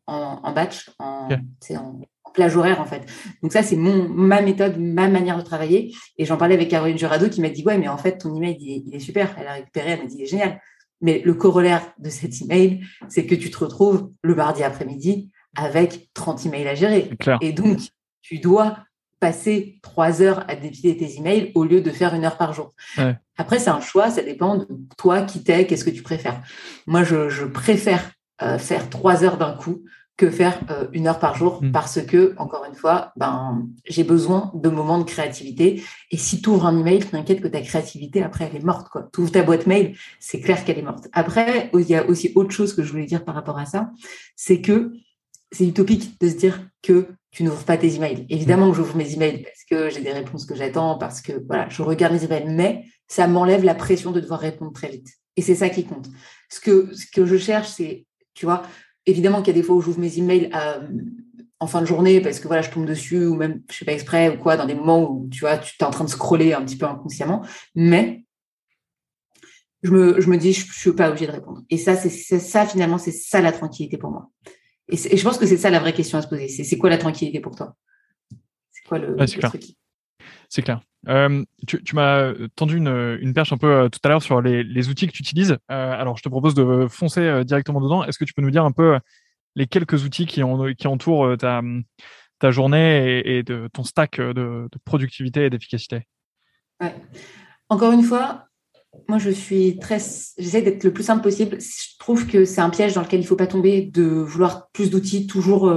batch, 0.55 0.89
en, 0.99 1.29
en, 1.71 1.99
plage 2.37 2.55
horaire 2.55 2.79
en 2.79 2.85
fait. 2.85 3.01
Donc 3.41 3.51
ça, 3.51 3.63
c'est 3.63 3.75
mon 3.75 4.07
ma 4.07 4.41
méthode, 4.41 4.77
ma 4.77 5.09
manière 5.09 5.37
de 5.37 5.41
travailler. 5.41 5.95
Et 6.17 6.25
j'en 6.25 6.37
parlais 6.37 6.53
avec 6.53 6.69
Caroline 6.69 6.97
Jurado 6.97 7.29
qui 7.29 7.41
m'a 7.41 7.49
dit 7.49 7.63
ouais, 7.63 7.77
mais 7.77 7.87
en 7.87 7.97
fait 7.97 8.19
ton 8.19 8.35
email 8.35 8.55
il 8.59 8.95
est, 8.95 8.99
super. 8.99 9.35
Elle 9.39 9.47
a 9.47 9.53
récupéré, 9.53 9.91
elle 9.91 9.99
m'a 9.99 10.05
dit 10.05 10.17
il 10.19 10.23
est 10.23 10.27
génial. 10.27 10.61
Mais 11.01 11.21
le 11.25 11.33
corollaire 11.33 11.93
de 11.97 12.09
cet 12.09 12.41
email, 12.41 12.81
c'est 13.09 13.25
que 13.25 13.35
tu 13.35 13.51
te 13.51 13.57
retrouves 13.57 14.11
le 14.21 14.35
mardi 14.35 14.63
après-midi 14.63 15.31
avec 15.57 16.09
30 16.13 16.45
emails 16.45 16.67
à 16.69 16.75
gérer. 16.75 17.09
Et 17.41 17.51
donc 17.51 17.79
tu 18.21 18.39
dois 18.39 18.77
passer 19.19 19.79
trois 19.81 20.21
heures 20.21 20.45
à 20.47 20.55
dépiler 20.55 20.95
tes 20.95 21.17
emails 21.17 21.51
au 21.55 21.63
lieu 21.63 21.81
de 21.81 21.89
faire 21.91 22.13
une 22.13 22.23
heure 22.23 22.37
par 22.37 22.53
jour. 22.53 22.73
Après, 23.37 23.59
c'est 23.59 23.69
un 23.69 23.81
choix, 23.81 24.09
ça 24.09 24.21
dépend 24.21 24.57
de 24.57 24.67
toi 24.97 25.21
qui 25.21 25.43
t'es, 25.43 25.65
qu'est-ce 25.65 25.85
que 25.85 25.89
tu 25.89 26.03
préfères. 26.03 26.41
Moi, 26.85 27.03
je, 27.03 27.45
préfère 27.45 28.11
euh, 28.41 28.57
faire 28.57 28.89
trois 28.89 29.23
heures 29.23 29.37
d'un 29.37 29.53
coup 29.53 29.83
que 30.17 30.31
faire 30.31 30.59
euh, 30.71 30.87
une 30.93 31.07
heure 31.07 31.19
par 31.19 31.35
jour 31.35 31.63
mm. 31.63 31.71
parce 31.71 32.01
que, 32.01 32.33
encore 32.37 32.65
une 32.67 32.73
fois, 32.73 33.11
ben, 33.15 33.67
j'ai 33.85 34.03
besoin 34.03 34.51
de 34.55 34.69
moments 34.69 34.97
de 34.97 35.03
créativité. 35.03 35.83
Et 36.09 36.17
si 36.17 36.41
tu 36.41 36.49
ouvres 36.49 36.65
un 36.65 36.77
email, 36.77 36.99
t'inquiète 36.99 37.41
que 37.41 37.47
ta 37.47 37.61
créativité, 37.61 38.23
après, 38.23 38.49
elle 38.49 38.59
est 38.59 38.65
morte. 38.65 38.87
Tu 39.13 39.21
ouvres 39.21 39.31
ta 39.31 39.43
boîte 39.43 39.67
mail, 39.67 39.95
c'est 40.19 40.41
clair 40.41 40.65
qu'elle 40.65 40.79
est 40.79 40.83
morte. 40.83 41.07
Après, 41.13 41.69
il 41.73 41.87
y 41.87 41.95
a 41.95 42.05
aussi 42.07 42.31
autre 42.35 42.51
chose 42.51 42.73
que 42.73 42.81
je 42.81 42.91
voulais 42.91 43.05
dire 43.05 43.23
par 43.23 43.35
rapport 43.35 43.59
à 43.59 43.65
ça, 43.65 43.91
c'est 44.35 44.61
que 44.61 44.91
c'est 45.51 45.65
utopique 45.65 46.19
de 46.19 46.29
se 46.29 46.35
dire 46.35 46.67
que 46.81 47.07
tu 47.31 47.43
n'ouvres 47.43 47.63
pas 47.63 47.77
tes 47.77 47.95
emails. 47.95 48.25
Évidemment 48.29 48.69
que 48.71 48.77
j'ouvre 48.77 48.95
mes 48.95 49.13
emails 49.13 49.43
parce 49.43 49.63
que 49.69 49.89
j'ai 49.89 50.01
des 50.01 50.11
réponses 50.11 50.45
que 50.45 50.55
j'attends, 50.55 50.97
parce 50.97 51.21
que 51.21 51.33
voilà, 51.47 51.69
je 51.69 51.81
regarde 51.81 52.13
mes 52.13 52.23
emails, 52.23 52.45
mais 52.47 52.85
ça 53.07 53.27
m'enlève 53.27 53.63
la 53.63 53.75
pression 53.75 54.11
de 54.11 54.19
devoir 54.19 54.39
répondre 54.39 54.73
très 54.73 54.89
vite. 54.89 55.07
Et 55.35 55.41
c'est 55.41 55.55
ça 55.55 55.69
qui 55.69 55.85
compte. 55.85 56.07
Ce 56.49 56.59
que, 56.59 56.93
ce 56.93 57.05
que 57.13 57.25
je 57.25 57.37
cherche, 57.37 57.69
c'est, 57.69 58.05
tu 58.33 58.45
vois, 58.45 58.63
Évidemment 59.07 59.41
qu'il 59.41 59.55
y 59.55 59.57
a 59.57 59.61
des 59.61 59.65
fois 59.65 59.77
où 59.77 59.81
j'ouvre 59.81 59.99
mes 59.99 60.19
emails 60.19 60.51
euh, 60.53 60.81
en 61.61 61.67
fin 61.67 61.79
de 61.79 61.87
journée 61.87 62.19
parce 62.19 62.41
que 62.41 62.47
voilà, 62.47 62.61
je 62.61 62.69
tombe 62.69 62.85
dessus 62.85 63.25
ou 63.25 63.35
même 63.35 63.63
je 63.71 63.77
fais 63.77 63.85
pas 63.85 63.93
exprès 63.93 64.29
ou 64.29 64.37
quoi, 64.37 64.57
dans 64.57 64.65
des 64.65 64.75
moments 64.75 65.09
où 65.09 65.29
tu 65.31 65.39
vois, 65.39 65.57
tu 65.57 65.75
es 65.79 65.83
en 65.85 65.91
train 65.91 66.03
de 66.03 66.09
scroller 66.09 66.51
un 66.51 66.61
petit 66.61 66.75
peu 66.75 66.85
inconsciemment. 66.85 67.41
Mais 67.73 68.25
je 69.81 69.91
me, 69.91 70.19
je 70.19 70.29
me 70.29 70.37
dis, 70.37 70.51
je, 70.51 70.67
ne 70.67 70.73
suis 70.73 70.91
pas 70.91 71.07
obligée 71.07 71.25
de 71.25 71.31
répondre. 71.31 71.63
Et 71.69 71.77
ça, 71.77 71.95
c'est 71.95 72.09
ça 72.09 72.65
finalement, 72.65 72.97
c'est 72.97 73.13
ça 73.13 73.39
la 73.39 73.53
tranquillité 73.53 73.97
pour 73.97 74.11
moi. 74.11 74.29
Et, 74.89 75.17
je 75.17 75.23
pense 75.23 75.37
que 75.37 75.45
c'est 75.45 75.57
ça 75.57 75.69
la 75.69 75.79
vraie 75.79 75.93
question 75.93 76.17
à 76.17 76.21
se 76.21 76.27
poser. 76.27 76.47
C'est 76.47 76.77
quoi 76.77 76.89
la 76.89 76.97
tranquillité 76.97 77.39
pour 77.39 77.55
toi? 77.55 77.75
C'est 78.71 78.87
quoi 78.87 78.99
le, 78.99 79.15
truc 79.15 79.63
C'est 80.49 80.61
clair. 80.61 80.81
Euh, 81.07 81.43
tu, 81.67 81.95
m'as 81.95 82.33
tendu 82.55 82.77
une, 82.77 83.33
perche 83.33 83.53
un 83.53 83.57
peu 83.57 83.71
euh, 83.71 83.89
tout 83.89 83.99
à 84.03 84.09
l'heure 84.09 84.21
sur 84.21 84.41
les, 84.41 84.89
outils 84.89 85.07
que 85.07 85.11
tu 85.11 85.21
utilises. 85.21 85.57
Euh, 85.71 85.91
alors, 85.91 86.17
je 86.17 86.23
te 86.23 86.29
propose 86.29 86.53
de 86.53 86.87
foncer 86.89 87.43
directement 87.45 87.81
dedans. 87.81 88.03
Est-ce 88.03 88.17
que 88.17 88.25
tu 88.25 88.33
peux 88.33 88.41
nous 88.41 88.51
dire 88.51 88.65
un 88.65 88.71
peu 88.71 88.99
les 89.55 89.67
quelques 89.67 90.03
outils 90.03 90.25
qui, 90.25 90.43
entourent 90.43 91.35
ta, 91.37 92.51
journée 92.51 93.21
et, 93.25 93.43
de 93.43 93.69
ton 93.73 93.83
stack 93.83 94.19
de, 94.19 94.69
productivité 94.85 95.45
et 95.45 95.49
d'efficacité? 95.49 96.07
Encore 97.69 97.91
une 97.91 98.03
fois, 98.03 98.47
moi, 99.07 99.19
je 99.19 99.29
suis 99.29 99.77
très, 99.79 99.99
j'essaie 100.37 100.61
d'être 100.61 100.83
le 100.83 100.93
plus 100.93 101.03
simple 101.03 101.23
possible. 101.23 101.57
Je 101.59 101.97
trouve 101.99 102.27
que 102.27 102.45
c'est 102.45 102.61
un 102.61 102.69
piège 102.69 102.93
dans 102.93 103.01
lequel 103.01 103.19
il 103.19 103.23
ne 103.23 103.27
faut 103.27 103.35
pas 103.35 103.47
tomber 103.47 103.81
de 103.81 104.03
vouloir 104.03 104.69
plus 104.71 104.89
d'outils, 104.89 105.27
toujours 105.27 105.71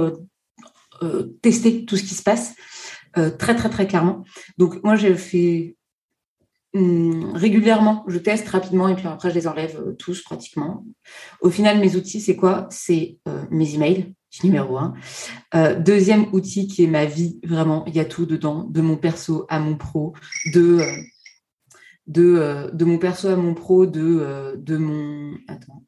tester 1.41 1.85
tout 1.85 1.97
ce 1.97 2.03
qui 2.03 2.13
se 2.13 2.23
passe. 2.23 2.53
Euh, 3.17 3.29
très 3.29 3.55
très 3.55 3.69
très 3.69 3.87
clairement. 3.87 4.23
Donc 4.57 4.81
moi 4.83 4.95
j'ai 4.95 5.15
fait 5.15 5.75
hum, 6.73 7.33
régulièrement, 7.35 8.05
je 8.07 8.17
teste 8.17 8.47
rapidement 8.47 8.87
et 8.87 8.95
puis 8.95 9.07
après 9.07 9.29
je 9.29 9.35
les 9.35 9.47
enlève 9.47 9.77
euh, 9.85 9.91
tous 9.93 10.21
pratiquement. 10.21 10.85
Au 11.41 11.49
final, 11.49 11.79
mes 11.79 11.95
outils, 11.95 12.21
c'est 12.21 12.37
quoi? 12.37 12.67
C'est 12.69 13.17
euh, 13.27 13.43
mes 13.51 13.75
emails, 13.75 14.13
numéro 14.43 14.77
un. 14.77 14.93
deuxième 15.79 16.27
outil 16.31 16.67
qui 16.67 16.85
est 16.85 16.87
ma 16.87 17.05
vie, 17.05 17.39
vraiment, 17.43 17.83
il 17.85 17.95
y 17.95 17.99
a 17.99 18.05
tout 18.05 18.25
dedans, 18.25 18.63
de 18.63 18.79
mon 18.79 18.95
perso 18.95 19.45
à 19.49 19.59
mon 19.59 19.75
pro, 19.75 20.13
de 20.53 20.79
de, 22.07 22.69
de 22.73 22.85
mon 22.85 22.97
perso 22.97 23.27
à 23.27 23.35
mon 23.35 23.53
pro, 23.53 23.85
de, 23.85 24.55
de 24.57 24.77
mon 24.77 25.35
attends, 25.47 25.83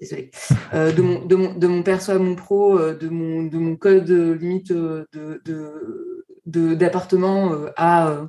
désolé. 0.00 0.30
Euh, 0.74 0.92
de, 0.92 1.02
mon, 1.02 1.24
de, 1.24 1.36
mon, 1.36 1.54
de, 1.54 1.66
mon, 1.66 1.82
perso 1.82 2.12
à 2.12 2.18
mon 2.18 2.34
pro, 2.34 2.78
euh, 2.78 2.94
de 2.96 3.08
mon, 3.08 3.44
de 3.44 3.58
mon 3.58 3.76
code 3.76 4.10
limite 4.10 4.70
euh, 4.70 5.04
de, 5.14 6.74
d'appartement 6.74 7.52
à, 7.76 8.26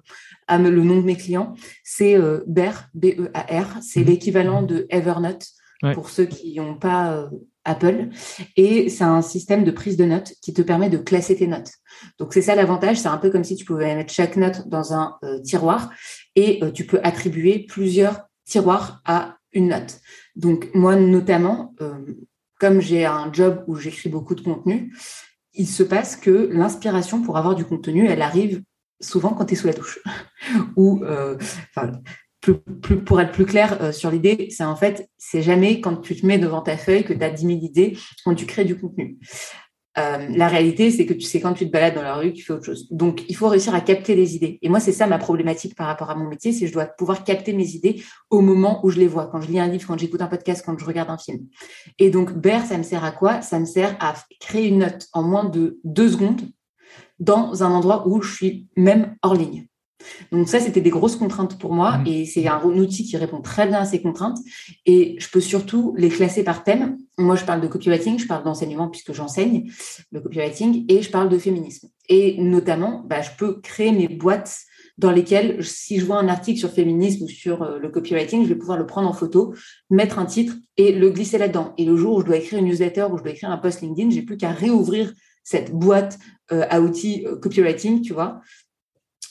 à 0.48 0.58
le 0.58 0.84
nom 0.84 0.98
de 0.98 1.06
mes 1.06 1.16
clients, 1.16 1.54
c'est 1.84 2.18
BER, 2.48 2.90
B-E-A-R. 2.94 3.78
C'est 3.82 4.02
mhm. 4.02 4.06
l'équivalent 4.08 4.62
de 4.62 4.86
Evernote 4.90 5.48
pour 5.94 6.10
ceux 6.10 6.26
qui 6.26 6.56
n'ont 6.56 6.76
pas 6.76 7.30
Apple. 7.66 8.10
Et 8.56 8.90
c'est 8.90 9.04
un 9.04 9.22
système 9.22 9.64
de 9.64 9.72
prise 9.72 9.98
de 9.98 10.06
notes 10.06 10.34
qui 10.42 10.54
te 10.54 10.62
permet 10.62 10.90
de 10.90 10.98
classer 10.98 11.36
tes 11.36 11.48
notes. 11.48 11.72
Donc 12.18 12.34
c'est 12.34 12.42
ça 12.42 12.56
l'avantage, 12.56 12.98
c'est 12.98 13.08
un 13.08 13.18
peu 13.18 13.30
comme 13.30 13.44
si 13.44 13.56
tu 13.56 13.66
pouvais 13.66 13.96
mettre 13.96 14.14
chaque 14.14 14.38
note 14.38 14.68
dans 14.68 14.94
un 14.94 15.18
tiroir 15.44 15.92
et 16.36 16.62
tu 16.74 16.86
peux 16.86 17.00
attribuer 17.04 17.66
plusieurs 17.68 18.22
tiroirs 18.46 19.02
à 19.06 19.38
une 19.54 19.70
note. 19.70 20.00
Donc 20.36 20.70
moi 20.74 20.96
notamment, 20.96 21.74
euh, 21.82 22.06
comme 22.60 22.82
j'ai 22.82 23.06
un 23.06 23.32
job 23.32 23.64
où 23.68 23.76
j'écris 23.76 24.10
beaucoup 24.10 24.36
de 24.36 24.42
contenu, 24.42 24.94
il 25.54 25.68
se 25.68 25.84
passe 25.84 26.16
que 26.16 26.50
l'inspiration 26.52 27.22
pour 27.22 27.38
avoir 27.38 27.56
du 27.56 27.66
contenu, 27.66 28.08
elle 28.08 28.22
arrive 28.22 28.62
souvent 29.02 29.30
quand 29.30 29.46
tu 29.46 29.54
es 29.54 29.58
sous 29.58 29.68
la 29.68 29.74
douche. 29.74 30.00
Ou, 30.76 31.04
euh, 31.04 31.38
pour 32.42 33.20
être 33.20 33.32
plus 33.32 33.46
clair 33.46 33.82
euh, 33.82 33.92
sur 33.92 34.12
l'idée, 34.12 34.48
c'est 34.50 34.64
en 34.64 34.76
fait, 34.76 35.10
c'est 35.18 35.42
jamais 35.42 35.82
quand 35.82 35.98
tu 35.98 36.16
te 36.16 36.26
mets 36.26 36.38
devant 36.38 36.62
ta 36.62 36.78
feuille 36.78 37.04
que 37.04 37.14
tu 37.14 37.24
as 37.24 37.30
10 37.30 37.46
000 37.46 37.60
idées 37.62 37.98
quand 38.24 38.34
tu 38.36 38.46
crées 38.46 38.66
du 38.66 38.78
contenu. 38.78 39.18
Euh, 39.98 40.28
la 40.30 40.48
réalité, 40.48 40.92
c'est 40.92 41.06
que 41.06 41.14
tu 41.14 41.22
sais 41.22 41.42
quand 41.42 41.54
tu 41.54 41.66
te 41.66 41.72
balades 41.72 41.96
dans 41.96 42.02
la 42.02 42.16
rue, 42.16 42.32
tu 42.32 42.44
fais 42.44 42.54
autre 42.54 42.66
chose. 42.66 42.88
Donc, 42.92 43.26
il 43.28 43.36
faut 43.36 43.48
réussir 43.50 43.74
à 43.74 43.82
capter 43.82 44.16
les 44.16 44.36
idées. 44.36 44.60
Et 44.62 44.70
moi, 44.70 44.80
c'est 44.80 44.94
ça 44.94 45.08
ma 45.08 45.18
problématique 45.18 45.76
par 45.76 45.88
rapport 45.88 46.10
à 46.10 46.16
mon 46.16 46.30
métier, 46.30 46.54
c'est 46.54 46.62
que 46.62 46.68
je 46.68 46.74
dois 46.74 46.86
pouvoir 46.86 47.24
capter 47.24 47.54
mes 47.54 47.72
idées 47.72 48.02
au 48.30 48.42
moment 48.42 48.80
où 48.86 48.92
je 48.92 49.00
les 49.00 49.08
vois, 49.08 49.28
quand 49.28 49.42
je 49.42 49.52
lis 49.52 49.60
un 49.60 49.68
livre, 49.68 49.88
quand 49.88 49.98
j'écoute 49.98 50.22
un 50.22 50.28
podcast, 50.28 50.64
quand 50.66 50.78
je 50.78 50.86
regarde 50.86 51.10
un 51.10 51.18
film. 51.18 51.48
Et 51.98 52.10
donc, 52.12 52.32
BER, 52.34 52.66
ça 52.66 52.78
me 52.78 52.84
sert 52.84 53.04
à 53.04 53.12
quoi? 53.12 53.42
Ça 53.42 53.60
me 53.60 53.66
sert 53.66 53.98
à 54.00 54.14
créer 54.40 54.68
une 54.68 54.80
note 54.80 55.08
en 55.12 55.24
moins 55.24 55.46
de 55.46 55.80
deux 55.84 56.10
secondes 56.10 56.42
dans 57.20 57.64
un 57.64 57.72
endroit 57.72 58.08
où 58.08 58.22
je 58.22 58.34
suis 58.34 58.68
même 58.78 59.16
hors 59.22 59.36
ligne. 59.36 59.69
Donc 60.32 60.48
ça, 60.48 60.60
c'était 60.60 60.82
des 60.82 60.90
grosses 60.90 61.16
contraintes 61.16 61.58
pour 61.58 61.74
moi 61.74 61.98
mmh. 61.98 62.08
et 62.08 62.26
c'est 62.26 62.48
un 62.48 62.64
outil 62.64 63.04
qui 63.04 63.18
répond 63.18 63.42
très 63.42 63.68
bien 63.68 63.80
à 63.80 63.86
ces 63.86 64.02
contraintes 64.02 64.38
et 64.86 65.16
je 65.20 65.30
peux 65.30 65.42
surtout 65.42 65.94
les 65.98 66.10
classer 66.10 66.44
par 66.44 66.64
thème. 66.64 66.98
Moi, 67.18 67.36
je 67.36 67.46
parle 67.46 67.62
de 67.62 67.68
copywriting, 67.68 68.18
je 68.20 68.28
parle 68.28 68.44
d'enseignement 68.44 68.90
puisque 68.90 69.14
j'enseigne 69.14 69.72
le 70.12 70.22
copywriting 70.22 70.86
et 70.88 71.02
je 71.02 71.10
parle 71.10 71.30
de 71.30 71.38
féminisme. 71.38 71.90
Et 72.08 72.42
notamment, 72.42 73.04
bah, 73.08 73.22
je 73.22 73.30
peux 73.38 73.60
créer 73.62 73.92
mes 73.92 74.08
boîtes 74.08 74.60
dans 75.00 75.12
lesquelles, 75.12 75.64
si 75.64 75.98
je 75.98 76.06
vois 76.06 76.18
un 76.18 76.28
article 76.28 76.60
sur 76.60 76.72
féminisme 76.72 77.24
ou 77.24 77.28
sur 77.30 77.64
euh, 77.64 77.80
le 77.80 77.90
copywriting, 77.90 78.44
je 78.44 78.50
vais 78.50 78.56
pouvoir 78.56 78.78
le 78.78 78.86
prendre 78.86 79.08
en 79.08 79.14
photo, 79.14 79.54
mettre 79.90 80.20
un 80.20 80.26
titre 80.26 80.56
et 80.76 80.92
le 80.92 81.10
glisser 81.10 81.38
là-dedans. 81.38 81.74
Et 81.78 81.86
le 81.86 81.96
jour 81.96 82.16
où 82.16 82.22
je 82.22 82.26
dois 82.26 82.36
écrire 82.36 82.60
une 82.60 82.66
newsletter 82.66 83.08
ou 83.10 83.18
je 83.18 83.24
dois 83.24 83.32
écrire 83.32 83.50
un 83.50 83.58
post 83.58 83.82
LinkedIn, 83.82 84.10
j'ai 84.10 84.24
plus 84.24 84.36
qu'à 84.36 84.52
réouvrir 84.52 85.14
cette 85.42 85.72
boîte 85.72 86.20
euh, 86.52 86.66
à 86.70 86.82
outils 86.82 87.26
euh, 87.26 87.38
copywriting, 87.38 88.02
tu 88.02 88.12
vois, 88.12 88.42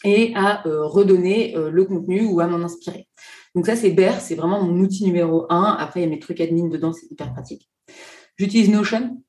et 0.04 0.32
à 0.34 0.66
euh, 0.66 0.84
redonner 0.86 1.56
euh, 1.56 1.70
le 1.70 1.84
contenu 1.84 2.26
ou 2.26 2.40
à 2.40 2.46
m'en 2.46 2.64
inspirer. 2.64 3.08
Donc 3.54 3.66
ça, 3.66 3.76
c'est 3.76 3.90
Bear, 3.90 4.20
c'est 4.20 4.34
vraiment 4.34 4.62
mon 4.62 4.78
outil 4.80 5.04
numéro 5.04 5.46
un. 5.50 5.76
Après, 5.78 6.00
il 6.00 6.04
y 6.04 6.06
a 6.06 6.10
mes 6.10 6.18
trucs 6.18 6.40
admin 6.40 6.68
dedans, 6.68 6.92
c'est 6.92 7.10
hyper 7.10 7.32
pratique. 7.32 7.68
J'utilise 8.36 8.70
Notion. 8.70 9.22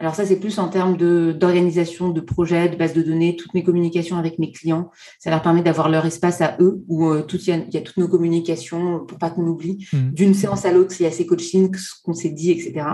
Alors 0.00 0.14
ça, 0.14 0.26
c'est 0.26 0.40
plus 0.40 0.58
en 0.58 0.68
termes 0.68 0.96
d'organisation, 0.96 2.10
de, 2.10 2.20
projet, 2.20 2.68
de 2.68 2.76
base 2.76 2.94
de 2.94 3.02
données, 3.02 3.36
toutes 3.36 3.54
mes 3.54 3.62
communications 3.62 4.18
avec 4.18 4.38
mes 4.38 4.50
clients. 4.50 4.90
Ça 5.20 5.30
leur 5.30 5.40
permet 5.40 5.62
d'avoir 5.62 5.88
leur 5.88 6.04
espace 6.04 6.40
à 6.40 6.56
eux, 6.60 6.84
où 6.88 7.08
euh, 7.08 7.22
tout, 7.22 7.38
il, 7.40 7.68
y 7.72 7.76
a, 7.76 7.80
toutes 7.80 7.96
nos 7.96 8.08
communications, 8.08 9.06
pour 9.06 9.18
pas 9.18 9.30
qu'on 9.30 9.46
oublie, 9.46 9.86
mmh. 9.92 10.10
d'une 10.10 10.34
séance 10.34 10.64
à 10.66 10.72
l'autre, 10.72 10.94
il 10.98 11.04
y 11.04 11.06
a 11.06 11.12
ces 11.12 11.26
coachings, 11.26 11.74
ce 11.76 11.94
qu'on 12.02 12.12
s'est 12.12 12.30
dit, 12.30 12.50
etc. 12.50 12.86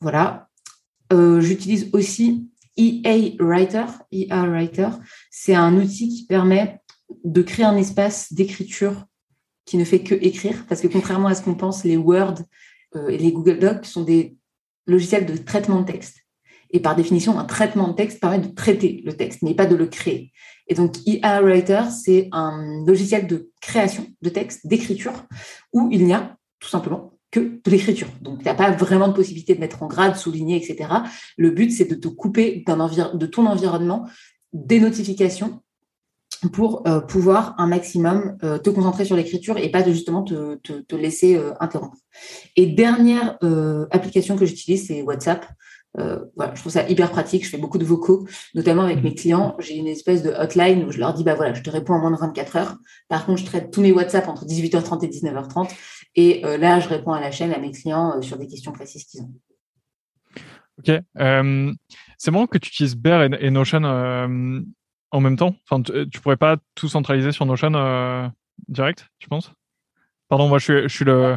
voilà. 0.00 0.48
j'utilise 1.10 1.90
aussi 1.92 2.48
EA 2.76 3.36
Writer. 3.38 3.86
EA 4.12 4.46
Writer, 4.46 4.88
c'est 5.30 5.54
un 5.54 5.76
outil 5.76 6.08
qui 6.08 6.26
permet 6.26 6.80
de 7.24 7.42
créer 7.42 7.64
un 7.64 7.76
espace 7.76 8.32
d'écriture 8.32 9.04
qui 9.64 9.76
ne 9.76 9.84
fait 9.84 10.02
que 10.02 10.14
écrire, 10.14 10.64
parce 10.68 10.80
que 10.80 10.88
contrairement 10.88 11.28
à 11.28 11.34
ce 11.34 11.42
qu'on 11.42 11.54
pense, 11.54 11.84
les 11.84 11.96
Word 11.96 12.34
et 13.08 13.16
les 13.16 13.32
Google 13.32 13.58
Docs 13.58 13.86
sont 13.86 14.02
des 14.02 14.36
logiciels 14.86 15.26
de 15.26 15.36
traitement 15.36 15.80
de 15.80 15.86
texte. 15.86 16.18
Et 16.70 16.80
par 16.80 16.96
définition, 16.96 17.38
un 17.38 17.44
traitement 17.44 17.88
de 17.88 17.92
texte 17.92 18.20
permet 18.20 18.38
de 18.38 18.48
traiter 18.48 19.02
le 19.04 19.14
texte, 19.14 19.42
mais 19.42 19.54
pas 19.54 19.66
de 19.66 19.76
le 19.76 19.86
créer. 19.86 20.32
Et 20.68 20.74
donc, 20.74 20.96
EA 21.06 21.40
Writer, 21.42 21.82
c'est 21.90 22.28
un 22.32 22.84
logiciel 22.86 23.26
de 23.26 23.50
création 23.60 24.06
de 24.22 24.30
texte, 24.30 24.66
d'écriture, 24.66 25.26
où 25.72 25.88
il 25.92 26.04
n'y 26.06 26.14
a 26.14 26.36
tout 26.58 26.68
simplement 26.68 27.11
que 27.32 27.40
de 27.40 27.70
l'écriture. 27.70 28.08
Donc, 28.20 28.44
n'y 28.44 28.48
a 28.50 28.54
pas 28.54 28.70
vraiment 28.70 29.08
de 29.08 29.14
possibilité 29.14 29.54
de 29.56 29.60
mettre 29.60 29.82
en 29.82 29.86
grade, 29.88 30.16
souligner, 30.16 30.56
etc. 30.56 30.88
Le 31.36 31.50
but, 31.50 31.72
c'est 31.72 31.86
de 31.86 31.96
te 31.96 32.06
couper 32.06 32.62
de 32.64 33.26
ton 33.26 33.46
environnement 33.46 34.06
des 34.52 34.78
notifications 34.78 35.60
pour 36.48 36.86
euh, 36.86 37.00
pouvoir 37.00 37.54
un 37.58 37.66
maximum 37.66 38.36
euh, 38.42 38.58
te 38.58 38.70
concentrer 38.70 39.04
sur 39.04 39.16
l'écriture 39.16 39.58
et 39.58 39.70
pas 39.70 39.82
de 39.82 39.92
justement 39.92 40.22
te, 40.22 40.56
te, 40.56 40.96
laisser 40.96 41.36
euh, 41.36 41.52
interrompre. 41.60 41.96
Et 42.56 42.66
dernière 42.66 43.38
application 43.90 44.36
que 44.36 44.44
j'utilise, 44.44 44.86
c'est 44.86 45.02
WhatsApp. 45.02 45.46
voilà, 45.94 46.54
je 46.54 46.60
trouve 46.60 46.72
ça 46.72 46.88
hyper 46.88 47.10
pratique. 47.10 47.44
Je 47.44 47.50
fais 47.50 47.58
beaucoup 47.58 47.78
de 47.78 47.84
vocaux, 47.84 48.26
notamment 48.54 48.82
avec 48.82 49.02
mes 49.02 49.14
clients. 49.14 49.56
J'ai 49.58 49.76
une 49.76 49.86
espèce 49.86 50.22
de 50.22 50.30
hotline 50.30 50.84
où 50.84 50.92
je 50.92 50.98
leur 50.98 51.14
dis 51.14 51.24
bah 51.24 51.34
voilà, 51.34 51.54
je 51.54 51.62
te 51.62 51.70
réponds 51.70 51.94
en 51.94 52.00
moins 52.00 52.10
de 52.10 52.16
24 52.16 52.56
heures. 52.56 52.76
Par 53.08 53.24
contre, 53.24 53.40
je 53.40 53.46
traite 53.46 53.70
tous 53.70 53.80
mes 53.80 53.92
WhatsApp 53.92 54.28
entre 54.28 54.44
18h30 54.44 55.04
et 55.04 55.08
19h30. 55.08 55.70
Et 56.14 56.42
là, 56.42 56.78
je 56.78 56.88
réponds 56.88 57.12
à 57.12 57.20
la 57.20 57.30
chaîne 57.30 57.52
à 57.52 57.58
mes 57.58 57.70
clients 57.70 58.20
sur 58.20 58.38
des 58.38 58.46
questions 58.46 58.72
précises 58.72 59.04
qu'ils 59.04 59.22
ont. 59.22 59.32
Ok. 60.78 60.90
c'est 62.18 62.30
bon 62.30 62.46
que 62.46 62.58
tu 62.58 62.68
utilises 62.68 62.96
Bear 62.96 63.22
et, 63.22 63.50
Notion 63.50 63.82
en 65.12 65.20
même 65.20 65.36
temps 65.36 65.54
Enfin, 65.68 65.82
tu, 65.82 66.08
tu, 66.08 66.20
pourrais 66.20 66.36
pas 66.36 66.56
tout 66.74 66.88
centraliser 66.88 67.32
sur 67.32 67.46
Notion 67.46 67.74
euh, 67.74 68.26
direct, 68.68 69.06
tu 69.18 69.28
penses? 69.28 69.52
Pardon, 70.28 70.48
moi 70.48 70.58
je 70.58 70.64
suis, 70.64 70.82
je 70.82 70.88
suis 70.88 71.04
le. 71.04 71.36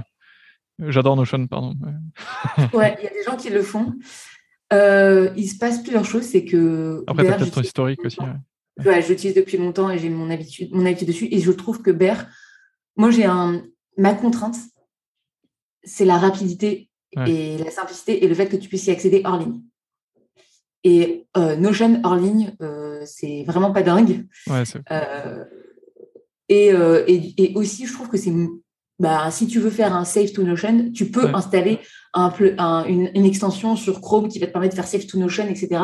J'adore 0.80 1.16
Notion, 1.16 1.46
pardon. 1.48 1.76
ouais, 2.74 2.96
il 3.00 3.04
y 3.04 3.08
a 3.08 3.12
des 3.12 3.24
gens 3.26 3.38
qui 3.38 3.50
le 3.50 3.62
font. 3.62 3.94
Euh, 4.74 5.32
il 5.36 5.48
se 5.48 5.58
passe 5.58 5.84
plusieurs 5.84 6.06
choses, 6.06 6.24
c'est 6.24 6.46
que. 6.46 7.04
Après, 7.08 7.26
peut-être 7.26 7.52
ton 7.52 7.62
historique 7.62 8.04
aussi. 8.04 8.20
Ouais. 8.20 8.86
ouais 8.86 9.02
je 9.02 9.10
l'utilise 9.10 9.36
depuis 9.36 9.58
longtemps 9.58 9.90
et 9.90 10.00
j'ai 10.00 10.10
mon 10.10 10.30
habitude, 10.30 10.74
mon 10.74 10.86
habitude 10.86 11.10
dessus. 11.10 11.28
Et 11.32 11.40
je 11.40 11.52
trouve 11.52 11.82
que 11.82 11.92
Bear, 11.92 12.26
moi 12.96 13.12
j'ai 13.12 13.26
un. 13.26 13.64
Ma 13.98 14.14
contrainte, 14.14 14.58
c'est 15.84 16.06
la 16.06 16.18
rapidité 16.18 16.90
et 17.26 17.58
la 17.58 17.72
simplicité 17.72 18.24
et 18.24 18.28
le 18.28 18.36
fait 18.36 18.48
que 18.48 18.58
tu 18.58 18.68
puisses 18.68 18.88
y 18.88 18.92
accéder 18.92 19.22
hors 19.24 19.38
ligne. 19.38 19.62
Et 20.84 21.26
euh, 21.38 21.56
Notion 21.56 22.02
hors 22.04 22.16
ligne, 22.16 22.54
euh, 22.62 23.02
c'est 23.06 23.44
vraiment 23.48 23.72
pas 23.72 23.84
dingue. 23.84 24.28
Euh, 24.92 25.46
et, 26.50 27.34
et, 27.38 27.54
aussi, 27.56 27.88
je 27.88 27.94
trouve 27.94 28.10
que 28.10 28.18
c'est 28.18 28.32
bah, 29.00 29.30
si 29.32 29.48
tu 29.48 29.60
veux 29.60 29.70
faire 29.70 29.94
un 29.94 30.06
Save 30.06 30.32
to 30.32 30.44
Notion, 30.44 30.92
tu 30.92 31.10
peux 31.10 31.34
installer 31.34 31.80
un, 32.15 32.86
une, 32.86 33.25
extension 33.25 33.75
sur 33.75 34.01
Chrome 34.01 34.30
qui 34.30 34.39
va 34.39 34.47
te 34.47 34.51
permettre 34.51 34.73
de 34.73 34.82
faire 34.82 34.88
Save 34.88 35.06
to 35.06 35.19
Notion, 35.19 35.47
etc. 35.47 35.82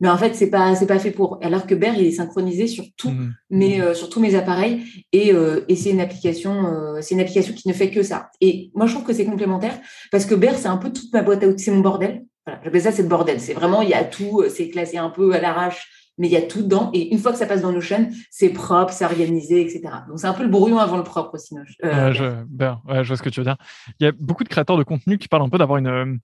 Mais 0.00 0.08
en 0.08 0.16
fait, 0.16 0.34
c'est 0.34 0.50
pas 0.50 0.74
c'est 0.76 0.86
pas 0.86 0.98
fait 0.98 1.10
pour. 1.10 1.38
Alors 1.42 1.66
que 1.66 1.74
Bear, 1.74 1.94
il 1.96 2.06
est 2.06 2.12
synchronisé 2.12 2.66
sur 2.66 2.84
tout, 2.96 3.10
mmh. 3.10 3.34
mais 3.50 3.94
sur 3.94 4.08
tous 4.10 4.20
mes 4.20 4.34
appareils 4.34 4.82
et, 5.12 5.32
et 5.68 5.76
c'est 5.76 5.90
une 5.90 6.00
application 6.00 6.66
c'est 7.00 7.14
une 7.14 7.20
application 7.20 7.54
qui 7.54 7.68
ne 7.68 7.72
fait 7.72 7.90
que 7.90 8.02
ça. 8.02 8.30
Et 8.40 8.70
moi, 8.74 8.86
je 8.86 8.94
trouve 8.94 9.06
que 9.06 9.12
c'est 9.12 9.24
complémentaire 9.24 9.78
parce 10.10 10.26
que 10.26 10.34
Bear, 10.34 10.54
c'est 10.56 10.68
un 10.68 10.76
peu 10.76 10.92
toute 10.92 11.12
ma 11.12 11.22
boîte 11.22 11.42
à 11.42 11.48
outils, 11.48 11.64
c'est 11.64 11.70
mon 11.70 11.80
bordel. 11.80 12.24
Voilà, 12.46 12.60
j'appelle 12.64 12.82
ça, 12.82 12.92
c'est 12.92 13.02
le 13.02 13.08
bordel. 13.08 13.40
C'est 13.40 13.52
vraiment, 13.52 13.82
il 13.82 13.90
y 13.90 13.94
a 13.94 14.04
tout, 14.04 14.40
euh, 14.40 14.48
c'est 14.48 14.68
classé 14.68 14.96
un 14.96 15.10
peu 15.10 15.32
à 15.34 15.40
l'arrache, 15.40 15.99
mais 16.20 16.28
il 16.28 16.32
y 16.32 16.36
a 16.36 16.42
tout 16.42 16.62
dedans. 16.62 16.90
Et 16.92 17.12
une 17.12 17.18
fois 17.18 17.32
que 17.32 17.38
ça 17.38 17.46
passe 17.46 17.62
dans 17.62 17.72
nos 17.72 17.80
chaînes, 17.80 18.12
c'est 18.30 18.50
propre, 18.50 18.92
c'est 18.92 19.06
organisé, 19.06 19.62
etc. 19.62 19.82
Donc, 20.06 20.20
c'est 20.20 20.26
un 20.26 20.34
peu 20.34 20.42
le 20.42 20.50
brouillon 20.50 20.78
avant 20.78 20.98
le 20.98 21.02
propre 21.02 21.34
aussi. 21.34 21.56
Euh, 21.82 22.12
je, 22.12 22.44
ben, 22.46 22.80
je 22.88 23.08
vois 23.08 23.16
ce 23.16 23.22
que 23.22 23.30
tu 23.30 23.40
veux 23.40 23.44
dire. 23.44 23.56
Il 23.98 24.04
y 24.04 24.06
a 24.06 24.12
beaucoup 24.12 24.44
de 24.44 24.48
créateurs 24.50 24.76
de 24.76 24.82
contenu 24.82 25.16
qui 25.18 25.28
parlent 25.28 25.42
un 25.42 25.48
peu 25.48 25.58
d'avoir 25.58 25.78
une, 25.78 25.86
euh, 25.86 26.14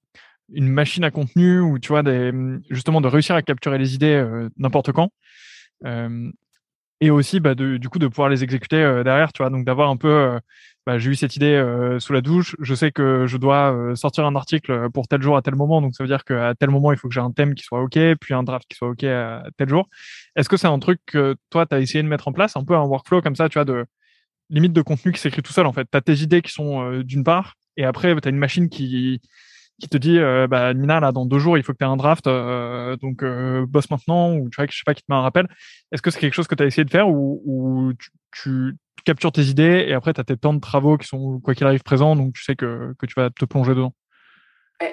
une 0.53 0.69
machine 0.69 1.03
à 1.03 1.11
contenu 1.11 1.61
ou, 1.61 1.79
tu 1.79 1.89
vois, 1.89 2.03
des, 2.03 2.31
justement, 2.71 3.01
de 3.01 3.09
réussir 3.09 3.35
à 3.35 3.43
capturer 3.43 3.79
les 3.79 3.95
idées 3.95 4.23
n'importe 4.59 4.93
quand. 4.93 5.11
Et 7.01 7.11
aussi, 7.11 7.41
bah, 7.41 7.55
de, 7.55 7.77
du 7.77 7.89
coup, 7.89 7.99
de 7.99 8.09
pouvoir 8.09 8.29
les 8.29 8.45
exécuter 8.45 8.77
derrière, 9.05 9.33
tu 9.33 9.43
vois. 9.43 9.51
Donc, 9.51 9.65
d'avoir 9.65 9.91
un 9.91 9.97
peu 9.97 10.39
bah, 10.87 10.99
j'ai 10.99 11.11
eu 11.11 11.17
cette 11.17 11.35
idée 11.35 11.47
euh, 11.47 11.99
sous 11.99 12.13
la 12.13 12.21
douche. 12.21 12.55
Je 12.61 12.73
sais 12.75 12.93
que 12.93 13.27
je 13.27 13.37
dois 13.39 13.75
euh, 13.75 13.97
sortir 13.97 14.25
un 14.25 14.37
article 14.37 14.89
pour 14.91 15.09
tel 15.09 15.21
jour 15.21 15.37
à 15.37 15.43
tel 15.43 15.57
moment. 15.57 15.83
Donc, 15.83 15.97
ça 15.97 16.05
veut 16.05 16.09
dire 16.09 16.25
qu'à 16.25 16.55
tel 16.55 16.71
moment, 16.71 16.93
il 16.93 16.99
faut 16.99 17.09
que 17.09 17.15
j'ai 17.15 17.21
un 17.21 17.33
thème 17.33 17.55
qui 17.57 17.65
soit 17.65 17.83
OK, 17.83 17.99
puis 18.21 18.35
un 18.35 18.45
draft 18.45 18.67
qui 18.69 18.77
soit 18.77 18.89
OK 18.89 19.03
à 19.03 19.43
tel 19.57 19.69
jour. 19.69 19.89
Est-ce 20.37 20.49
que 20.49 20.57
c'est 20.57 20.69
un 20.69 20.79
truc 20.79 21.01
que 21.07 21.35
toi, 21.51 21.67
tu 21.67 21.75
as 21.75 21.81
essayé 21.81 22.03
de 22.05 22.09
mettre 22.09 22.29
en 22.29 22.33
place, 22.33 22.57
un 22.57 22.65
peu 22.65 22.77
un 22.77 22.85
workflow 22.85 23.21
comme 23.21 23.35
ça, 23.35 23.49
tu 23.49 23.55
vois, 23.55 23.65
de 23.65 23.85
limite 24.49 24.73
de 24.73 24.83
contenu 24.83 25.13
qui 25.13 25.21
s'écrit 25.21 25.43
tout 25.43 25.53
seul, 25.53 25.67
en 25.67 25.73
fait? 25.73 25.89
Tu 25.91 25.99
as 25.99 26.03
tes 26.03 26.15
idées 26.23 26.41
qui 26.41 26.53
sont 26.53 26.83
euh, 26.85 27.03
d'une 27.03 27.25
part, 27.25 27.55
et 27.77 27.85
après, 27.85 28.15
tu 28.21 28.29
as 28.29 28.31
une 28.31 28.39
machine 28.39 28.69
qui, 28.69 29.21
qui 29.81 29.89
te 29.89 29.97
dit, 29.97 30.19
bah, 30.49 30.73
Nina, 30.73 31.01
là, 31.01 31.13
dans 31.13 31.27
deux 31.27 31.39
jours, 31.39 31.59
il 31.59 31.63
faut 31.63 31.73
que 31.73 31.79
tu 31.79 31.85
aies 31.85 31.89
un 31.89 31.97
draft, 31.97 32.25
donc 32.27 33.25
bosse 33.69 33.91
maintenant, 33.91 34.35
ou 34.35 34.49
tu 34.49 34.57
vois, 34.57 34.67
je 34.71 34.77
sais 34.77 34.83
pas, 34.87 34.95
qui 34.95 35.03
te 35.03 35.07
met 35.11 35.17
un 35.17 35.23
rappel. 35.23 35.47
Est-ce 35.93 36.01
que 36.01 36.11
c'est 36.11 36.19
quelque 36.19 36.35
chose 36.35 36.47
que 36.47 36.55
tu 36.55 36.63
as 36.63 36.67
essayé 36.67 36.85
de 36.85 36.91
faire 36.91 37.09
ou, 37.09 37.43
ou 37.45 37.93
tu, 38.33 38.77
tu 38.97 39.03
captures 39.05 39.33
tes 39.33 39.45
idées 39.45 39.85
et 39.87 39.93
après, 39.93 40.15
tu 40.15 40.21
as 40.21 40.25
tes 40.25 40.37
temps 40.37 40.55
de 40.55 40.61
travaux 40.61 40.97
qui 40.97 41.07
sont, 41.07 41.41
quoi 41.41 41.55
qu'il 41.55 41.67
arrive, 41.67 41.83
présents, 41.83 42.17
donc 42.17 42.35
tu 42.35 42.43
sais 42.43 42.57
que, 42.57 42.95
que 42.99 43.07
tu 43.07 43.15
vas 43.17 43.31
te 43.31 43.45
plonger 43.45 43.75
dedans? 43.75 43.93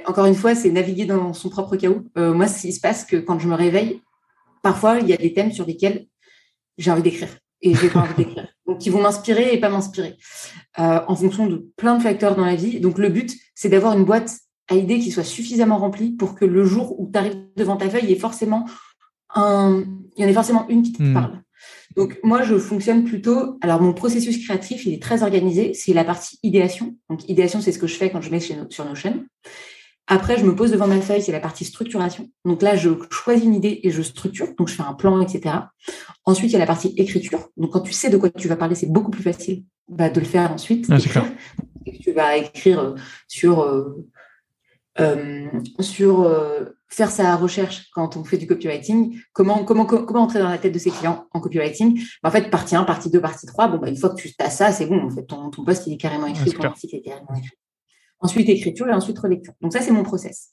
Encore 0.05 0.25
une 0.25 0.35
fois, 0.35 0.55
c'est 0.55 0.69
naviguer 0.69 1.05
dans 1.05 1.33
son 1.33 1.49
propre 1.49 1.75
chaos. 1.75 2.03
Euh, 2.17 2.33
moi, 2.33 2.47
ce 2.47 2.61
qui 2.61 2.71
se 2.71 2.79
passe, 2.79 3.05
que 3.05 3.17
quand 3.17 3.39
je 3.39 3.47
me 3.47 3.55
réveille, 3.55 4.01
parfois, 4.61 4.99
il 4.99 5.07
y 5.07 5.13
a 5.13 5.17
des 5.17 5.33
thèmes 5.33 5.51
sur 5.51 5.65
lesquels 5.65 6.07
j'ai 6.77 6.89
envie 6.91 7.01
d'écrire 7.01 7.29
et 7.61 7.75
j'ai 7.75 7.89
pas 7.89 7.99
envie 7.99 8.15
d'écrire. 8.15 8.47
Donc, 8.65 8.79
qui 8.79 8.89
vont 8.89 9.01
m'inspirer 9.01 9.53
et 9.53 9.59
pas 9.59 9.69
m'inspirer 9.69 10.15
euh, 10.79 11.01
en 11.05 11.15
fonction 11.15 11.47
de 11.47 11.69
plein 11.75 11.97
de 11.97 12.01
facteurs 12.01 12.35
dans 12.35 12.45
la 12.45 12.55
vie. 12.55 12.79
Donc, 12.79 12.97
le 12.97 13.09
but, 13.09 13.33
c'est 13.55 13.67
d'avoir 13.67 13.97
une 13.97 14.05
boîte 14.05 14.31
à 14.69 14.75
idées 14.75 14.99
qui 14.99 15.11
soit 15.11 15.23
suffisamment 15.23 15.77
remplie 15.77 16.11
pour 16.11 16.35
que 16.35 16.45
le 16.45 16.63
jour 16.63 16.99
où 16.99 17.09
tu 17.11 17.17
arrives 17.17 17.37
devant 17.55 17.77
ta 17.77 17.89
feuille, 17.89 18.03
il 18.03 18.09
y 18.09 18.13
ait 18.13 18.19
forcément 18.19 18.65
un, 19.35 19.83
il 20.15 20.21
y 20.21 20.25
en 20.25 20.29
ait 20.29 20.33
forcément 20.33 20.67
une 20.69 20.83
qui 20.83 20.93
te 20.93 21.03
hmm. 21.03 21.13
parle. 21.13 21.41
Donc 21.95 22.19
moi, 22.23 22.43
je 22.43 22.57
fonctionne 22.57 23.03
plutôt. 23.03 23.57
Alors 23.61 23.81
mon 23.81 23.93
processus 23.93 24.43
créatif, 24.43 24.85
il 24.85 24.93
est 24.93 25.01
très 25.01 25.23
organisé. 25.23 25.73
C'est 25.73 25.93
la 25.93 26.03
partie 26.03 26.39
idéation. 26.43 26.95
Donc 27.09 27.27
idéation, 27.29 27.61
c'est 27.61 27.71
ce 27.71 27.79
que 27.79 27.87
je 27.87 27.95
fais 27.95 28.09
quand 28.09 28.21
je 28.21 28.31
mets 28.31 28.39
sur 28.39 28.85
nos 28.85 28.95
chaînes. 28.95 29.25
Après, 30.07 30.37
je 30.37 30.43
me 30.43 30.53
pose 30.53 30.71
devant 30.71 30.87
ma 30.87 30.99
feuille, 30.99 31.21
c'est 31.21 31.31
la 31.31 31.39
partie 31.39 31.63
structuration. 31.63 32.29
Donc 32.43 32.61
là, 32.61 32.75
je 32.75 32.89
choisis 33.09 33.45
une 33.45 33.55
idée 33.55 33.79
et 33.83 33.91
je 33.91 34.01
structure. 34.01 34.53
Donc 34.57 34.67
je 34.67 34.73
fais 34.73 34.83
un 34.83 34.93
plan, 34.93 35.21
etc. 35.21 35.55
Ensuite, 36.25 36.51
il 36.51 36.53
y 36.53 36.55
a 36.57 36.59
la 36.59 36.65
partie 36.65 36.93
écriture. 36.97 37.49
Donc 37.55 37.71
quand 37.71 37.81
tu 37.81 37.93
sais 37.93 38.09
de 38.09 38.17
quoi 38.17 38.29
tu 38.29 38.47
vas 38.47 38.57
parler, 38.57 38.75
c'est 38.75 38.91
beaucoup 38.91 39.11
plus 39.11 39.23
facile 39.23 39.63
bah, 39.87 40.09
de 40.09 40.19
le 40.19 40.25
faire 40.25 40.51
ensuite. 40.51 40.87
Ah, 40.89 40.97
tu 42.01 42.11
vas 42.11 42.37
écrire 42.37 42.79
euh, 42.79 42.95
sur 43.27 43.61
euh, 43.61 44.05
euh, 44.99 45.47
sur 45.79 46.21
euh, 46.21 46.65
faire 46.87 47.09
sa 47.09 47.35
recherche 47.35 47.89
quand 47.93 48.15
on 48.15 48.23
fait 48.23 48.37
du 48.37 48.47
copywriting, 48.47 49.19
comment, 49.33 49.63
comment, 49.63 49.85
comment 49.85 50.21
entrer 50.21 50.39
dans 50.39 50.49
la 50.49 50.57
tête 50.57 50.73
de 50.73 50.79
ses 50.79 50.91
clients 50.91 51.25
en 51.31 51.39
copywriting? 51.39 51.99
Bah, 52.21 52.29
en 52.29 52.31
fait, 52.31 52.49
partie 52.49 52.75
1, 52.75 52.83
partie 52.83 53.09
2, 53.09 53.19
partie 53.19 53.45
3, 53.47 53.67
bon, 53.69 53.77
bah, 53.77 53.89
une 53.89 53.97
fois 53.97 54.09
que 54.09 54.15
tu 54.15 54.31
as 54.39 54.49
ça, 54.49 54.71
c'est 54.71 54.85
bon, 54.85 55.03
en 55.03 55.09
fait, 55.09 55.23
ton, 55.23 55.49
ton 55.49 55.63
poste 55.63 55.87
il 55.87 55.93
est 55.93 55.97
carrément 55.97 56.27
écrit, 56.27 56.51
ton 56.51 56.63
article 56.63 56.95
est 56.95 57.01
carrément 57.01 57.33
écrit. 57.35 57.57
Ensuite, 58.19 58.47
écriture 58.47 58.87
et 58.87 58.93
ensuite 58.93 59.19
relecture. 59.19 59.53
Donc 59.59 59.73
ça, 59.73 59.81
c'est 59.81 59.91
mon 59.91 60.03
process. 60.03 60.51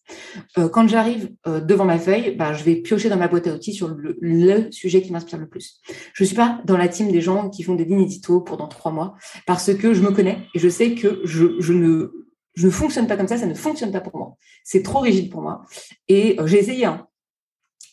Euh, 0.59 0.69
quand 0.69 0.89
j'arrive 0.89 1.31
euh, 1.47 1.61
devant 1.61 1.85
ma 1.85 2.01
feuille, 2.01 2.35
bah, 2.35 2.53
je 2.53 2.65
vais 2.65 2.75
piocher 2.75 3.09
dans 3.09 3.17
ma 3.17 3.29
boîte 3.29 3.47
à 3.47 3.55
outils 3.55 3.73
sur 3.73 3.87
le, 3.89 4.19
le 4.21 4.73
sujet 4.73 5.03
qui 5.03 5.13
m'inspire 5.13 5.39
le 5.39 5.49
plus. 5.49 5.81
Je 6.13 6.25
suis 6.25 6.35
pas 6.35 6.61
dans 6.65 6.77
la 6.77 6.89
team 6.89 7.13
des 7.13 7.21
gens 7.21 7.49
qui 7.49 7.63
font 7.63 7.77
des 7.77 7.85
lignes 7.85 8.03
édito 8.03 8.41
pendant 8.41 8.67
trois 8.67 8.91
mois 8.91 9.15
parce 9.47 9.73
que 9.73 9.95
je 9.95 10.03
me 10.03 10.11
connais 10.11 10.39
et 10.53 10.59
je 10.59 10.69
sais 10.69 10.97
que 10.97 11.21
je, 11.23 11.61
je 11.61 11.73
ne 11.73 12.11
je 12.55 12.67
ne 12.67 12.71
fonctionne 12.73 13.07
pas 13.07 13.17
comme 13.17 13.29
ça, 13.29 13.39
ça 13.39 13.47
ne 13.47 13.55
fonctionne 13.55 13.93
pas 13.93 14.01
pour 14.01 14.17
moi. 14.17 14.37
C'est 14.65 14.83
trop 14.83 15.01
rigide 15.01 15.31
pour 15.31 15.43
moi. 15.43 15.65
Et 16.09 16.39
euh, 16.41 16.47
j'ai 16.47 16.59
essayé, 16.59 16.85
hein. 16.85 17.07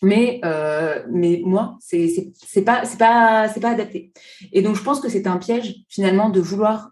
mais 0.01 0.39
euh, 0.43 1.03
mais 1.11 1.41
moi, 1.45 1.77
c'est 1.79 2.33
c'est 2.33 2.63
pas 2.63 2.85
c'est 2.85 2.97
pas 2.97 3.47
c'est 3.49 3.59
pas 3.59 3.71
adapté. 3.71 4.11
Et 4.51 4.61
donc 4.61 4.75
je 4.75 4.83
pense 4.83 4.99
que 4.99 5.09
c'est 5.09 5.27
un 5.27 5.37
piège 5.37 5.75
finalement 5.89 6.29
de 6.29 6.39
vouloir 6.39 6.91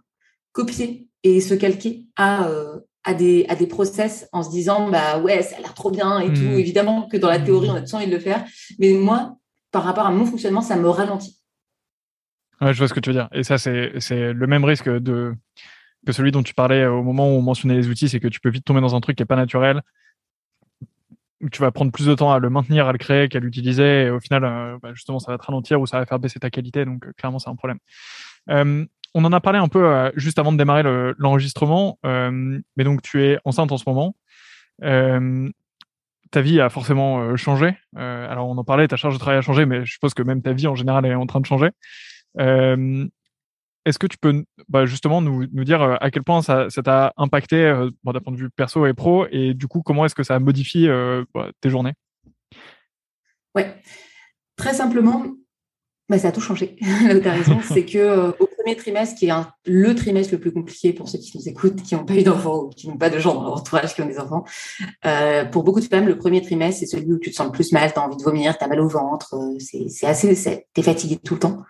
copier 0.52 1.08
et 1.24 1.42
se 1.42 1.54
calquer 1.54 2.06
à 2.16 2.48
euh, 2.48 2.80
à 3.04 3.14
des 3.14 3.46
à 3.50 3.56
des 3.56 3.68
process 3.68 4.30
en 4.32 4.44
se 4.44 4.50
disant 4.50 4.90
bah 4.90 5.20
ouais 5.20 5.42
ça 5.42 5.58
a 5.58 5.60
l'air 5.60 5.74
trop 5.74 5.92
bien 5.92 6.20
et 6.20 6.32
tout. 6.32 6.42
Mmh. 6.42 6.60
Évidemment 6.60 7.08
que 7.08 7.18
dans 7.18 7.30
la 7.30 7.40
théorie 7.40 7.70
on 7.70 7.76
a 7.76 7.82
tous 7.82 7.96
envie 7.96 8.08
de 8.08 8.12
le 8.12 8.20
faire, 8.20 8.46
mais 8.80 8.94
moi 8.94 9.38
par 9.72 9.84
rapport 9.84 10.06
à 10.06 10.12
mon 10.12 10.26
fonctionnement 10.26 10.62
ça 10.62 10.76
me 10.76 10.88
ralentit. 10.88 11.42
Ouais, 12.62 12.74
je 12.74 12.78
vois 12.78 12.88
ce 12.88 12.94
que 12.94 13.02
tu 13.02 13.10
veux 13.10 13.16
dire. 13.16 13.28
Et 13.34 13.44
ça 13.44 13.58
c'est 13.58 13.94
c'est 14.00 14.34
le 14.34 14.48
même 14.48 14.64
risque 14.64 14.88
de 14.90 15.36
que 16.06 16.12
celui 16.12 16.32
dont 16.32 16.44
tu 16.44 16.54
parlais 16.54 16.84
euh, 16.84 16.92
au 16.92 17.04
moment 17.04 17.28
où 17.28 17.32
on 17.32 17.42
mentionnait 17.42 17.76
les 17.76 17.90
outils, 17.90 18.10
c'est 18.10 18.20
que 18.20 18.28
tu 18.28 18.40
peux 18.40 18.50
vite 18.50 18.66
tomber 18.66 18.82
dans 18.82 18.96
un 18.96 19.02
truc 19.02 19.18
qui 19.18 19.24
est 19.24 19.26
pas 19.26 19.36
naturel, 19.36 19.82
tu 21.52 21.62
vas 21.62 21.72
prendre 21.72 21.92
plus 21.92 22.06
de 22.06 22.16
temps 22.16 22.32
à 22.32 22.40
le 22.40 22.50
maintenir, 22.50 22.88
à 22.88 22.92
le 22.92 22.98
créer 22.98 23.28
qu'à 23.28 23.40
l'utiliser, 23.40 24.04
et 24.04 24.10
au 24.10 24.20
final, 24.20 24.44
euh, 24.46 24.78
bah, 24.82 24.94
justement, 24.94 25.20
ça 25.20 25.32
va 25.32 25.38
te 25.38 25.46
ralentir 25.46 25.82
ou 25.82 25.86
ça 25.86 26.00
va 26.00 26.06
faire 26.06 26.20
baisser 26.20 26.40
ta 26.40 26.50
qualité, 26.50 26.86
donc 26.86 27.06
euh, 27.06 27.12
clairement, 27.18 27.40
c'est 27.40 27.50
un 27.50 27.56
problème. 27.56 27.80
on 28.48 29.24
en 29.24 29.34
a 29.34 29.40
parlé 29.40 29.60
un 29.60 29.68
peu 29.68 30.12
juste 30.16 30.40
avant 30.40 30.52
de 30.52 30.58
démarrer 30.58 30.84
l'enregistrement, 31.18 32.00
mais 32.04 32.84
donc 32.84 33.02
tu 33.02 33.24
es 33.24 33.40
enceinte 33.46 33.72
en 33.72 33.78
ce 33.78 33.86
moment. 33.88 34.16
ta 34.82 36.42
vie 36.42 36.60
a 36.60 36.70
forcément 36.70 37.36
changé. 37.38 37.78
alors, 37.96 38.50
on 38.50 38.58
en 38.58 38.64
parlait, 38.66 38.88
ta 38.88 38.98
charge 38.98 39.14
de 39.14 39.20
travail 39.20 39.38
a 39.38 39.42
changé, 39.42 39.66
mais 39.66 39.86
je 39.86 39.94
suppose 39.94 40.14
que 40.14 40.24
même 40.24 40.42
ta 40.42 40.52
vie 40.52 40.68
en 40.68 40.76
général 40.76 41.06
est 41.06 41.16
en 41.16 41.26
train 41.28 41.40
de 41.40 41.46
changer. 41.46 41.70
Est-ce 43.86 44.00
que 44.00 44.08
tu 44.08 44.18
peux 44.18 44.44
bah, 44.68 44.86
justement 44.86 45.22
nous, 45.22 45.46
dire 45.64 45.82
à 45.82 46.12
quel 46.12 46.24
point 46.24 46.42
ça 46.42 46.68
t'a 46.84 47.14
impacté 47.18 47.88
d'un 48.04 48.20
point 48.20 48.34
de 48.34 48.38
vue 48.38 48.50
perso 48.50 48.86
et 48.86 48.94
pro, 48.94 49.28
et 49.32 49.54
du 49.54 49.68
coup, 49.68 49.82
comment 49.84 50.06
est-ce 50.06 50.16
que 50.16 50.24
ça 50.24 50.40
modifie 50.40 50.88
bah, 51.34 51.52
tes 51.62 51.70
journées? 51.70 51.94
Ouais, 53.56 53.74
très 54.58 54.74
simplement, 54.74 55.24
bah, 56.08 56.20
ça 56.20 56.28
a 56.28 56.32
tout 56.32 56.42
changé. 56.42 56.76
Là 57.08 57.20
tu 57.20 57.28
as 57.28 57.32
raison, 57.32 57.60
c'est 57.74 57.86
que 57.86 57.98
euh, 57.98 58.32
au 58.40 58.48
premier 58.48 58.76
trimestre, 58.76 59.18
qui 59.18 59.28
est 59.28 59.34
le 59.66 59.96
trimestre 59.96 60.34
le 60.34 60.40
plus 60.40 60.52
compliqué 60.52 60.94
pour 60.94 61.10
ceux 61.10 61.18
qui 61.18 61.38
nous 61.38 61.50
écoutent, 61.50 61.82
qui 61.82 61.96
n'ont 61.96 62.06
pas 62.06 62.16
eu 62.16 62.24
d'enfants 62.24 62.66
ou 62.66 62.70
qui 62.70 62.88
n'ont 62.88 62.98
pas 62.98 63.10
de 63.10 63.18
gens 63.18 63.34
dans 63.34 63.44
leur 63.44 63.54
entourage 63.54 63.96
qui 63.96 64.02
ont 64.02 64.08
des 64.08 64.20
enfants, 64.20 64.44
euh, 65.06 65.46
pour 65.46 65.64
beaucoup 65.64 65.80
de 65.80 65.86
femmes, 65.86 66.08
le 66.08 66.18
premier 66.18 66.42
trimestre, 66.42 66.82
c'est 66.82 66.86
celui 66.86 67.14
où 67.14 67.18
tu 67.18 67.32
te 67.32 67.36
sens 67.36 67.48
le 67.48 67.52
plus 67.52 67.72
mal, 67.72 67.92
tu 67.92 68.00
as 68.00 68.04
envie 68.04 68.18
de 68.18 68.24
vomir, 68.24 68.58
tu 68.58 68.64
as 68.64 68.68
mal 68.68 68.80
au 68.80 68.88
ventre, 68.88 69.36
euh, 69.36 69.58
c'est 69.60 70.06
assez, 70.06 70.36
tu 70.36 70.82
es 70.82 70.84
fatigué 70.84 71.18
tout 71.24 71.36
le 71.36 71.40
temps. 71.40 71.64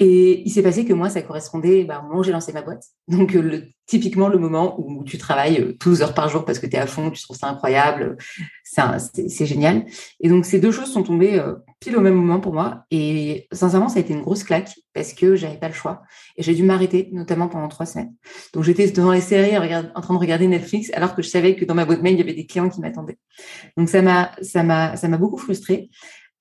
Et 0.00 0.42
il 0.46 0.50
s'est 0.50 0.62
passé 0.62 0.84
que 0.84 0.92
moi, 0.92 1.10
ça 1.10 1.22
correspondait 1.22 1.82
bah, 1.84 2.00
au 2.00 2.06
moment 2.06 2.20
où 2.20 2.22
j'ai 2.22 2.30
lancé 2.30 2.52
ma 2.52 2.62
boîte. 2.62 2.84
Donc, 3.08 3.34
euh, 3.34 3.42
le, 3.42 3.64
typiquement, 3.86 4.28
le 4.28 4.38
moment 4.38 4.76
où 4.78 5.02
tu 5.02 5.18
travailles 5.18 5.76
12 5.80 6.00
euh, 6.00 6.04
heures 6.04 6.14
par 6.14 6.28
jour 6.28 6.44
parce 6.44 6.60
que 6.60 6.66
tu 6.66 6.76
es 6.76 6.78
à 6.78 6.86
fond, 6.86 7.10
tu 7.10 7.20
trouves 7.20 7.36
ça 7.36 7.48
incroyable, 7.48 8.16
c'est 8.62 9.46
génial. 9.46 9.86
Et 10.20 10.28
donc, 10.28 10.44
ces 10.44 10.60
deux 10.60 10.70
choses 10.70 10.92
sont 10.92 11.02
tombées 11.02 11.40
euh, 11.40 11.54
pile 11.80 11.96
au 11.96 12.00
même 12.00 12.14
moment 12.14 12.38
pour 12.38 12.52
moi. 12.52 12.84
Et 12.92 13.48
sincèrement, 13.50 13.88
ça 13.88 13.98
a 13.98 14.02
été 14.02 14.12
une 14.12 14.22
grosse 14.22 14.44
claque 14.44 14.72
parce 14.94 15.12
que 15.12 15.34
j'avais 15.34 15.58
pas 15.58 15.68
le 15.68 15.74
choix. 15.74 16.02
Et 16.36 16.44
j'ai 16.44 16.54
dû 16.54 16.62
m'arrêter, 16.62 17.08
notamment 17.12 17.48
pendant 17.48 17.66
trois 17.66 17.86
semaines. 17.86 18.14
Donc, 18.54 18.62
j'étais 18.62 18.88
devant 18.92 19.10
les 19.10 19.20
séries 19.20 19.56
en 19.58 20.00
train 20.00 20.14
de 20.14 20.20
regarder 20.20 20.46
Netflix 20.46 20.92
alors 20.94 21.16
que 21.16 21.22
je 21.22 21.28
savais 21.28 21.56
que 21.56 21.64
dans 21.64 21.74
ma 21.74 21.84
boîte 21.84 22.02
mail, 22.02 22.14
il 22.14 22.18
y 22.18 22.22
avait 22.22 22.34
des 22.34 22.46
clients 22.46 22.68
qui 22.68 22.80
m'attendaient. 22.80 23.18
Donc, 23.76 23.88
ça 23.88 24.00
m'a 24.62 25.18
beaucoup 25.18 25.38
frustrée. 25.38 25.90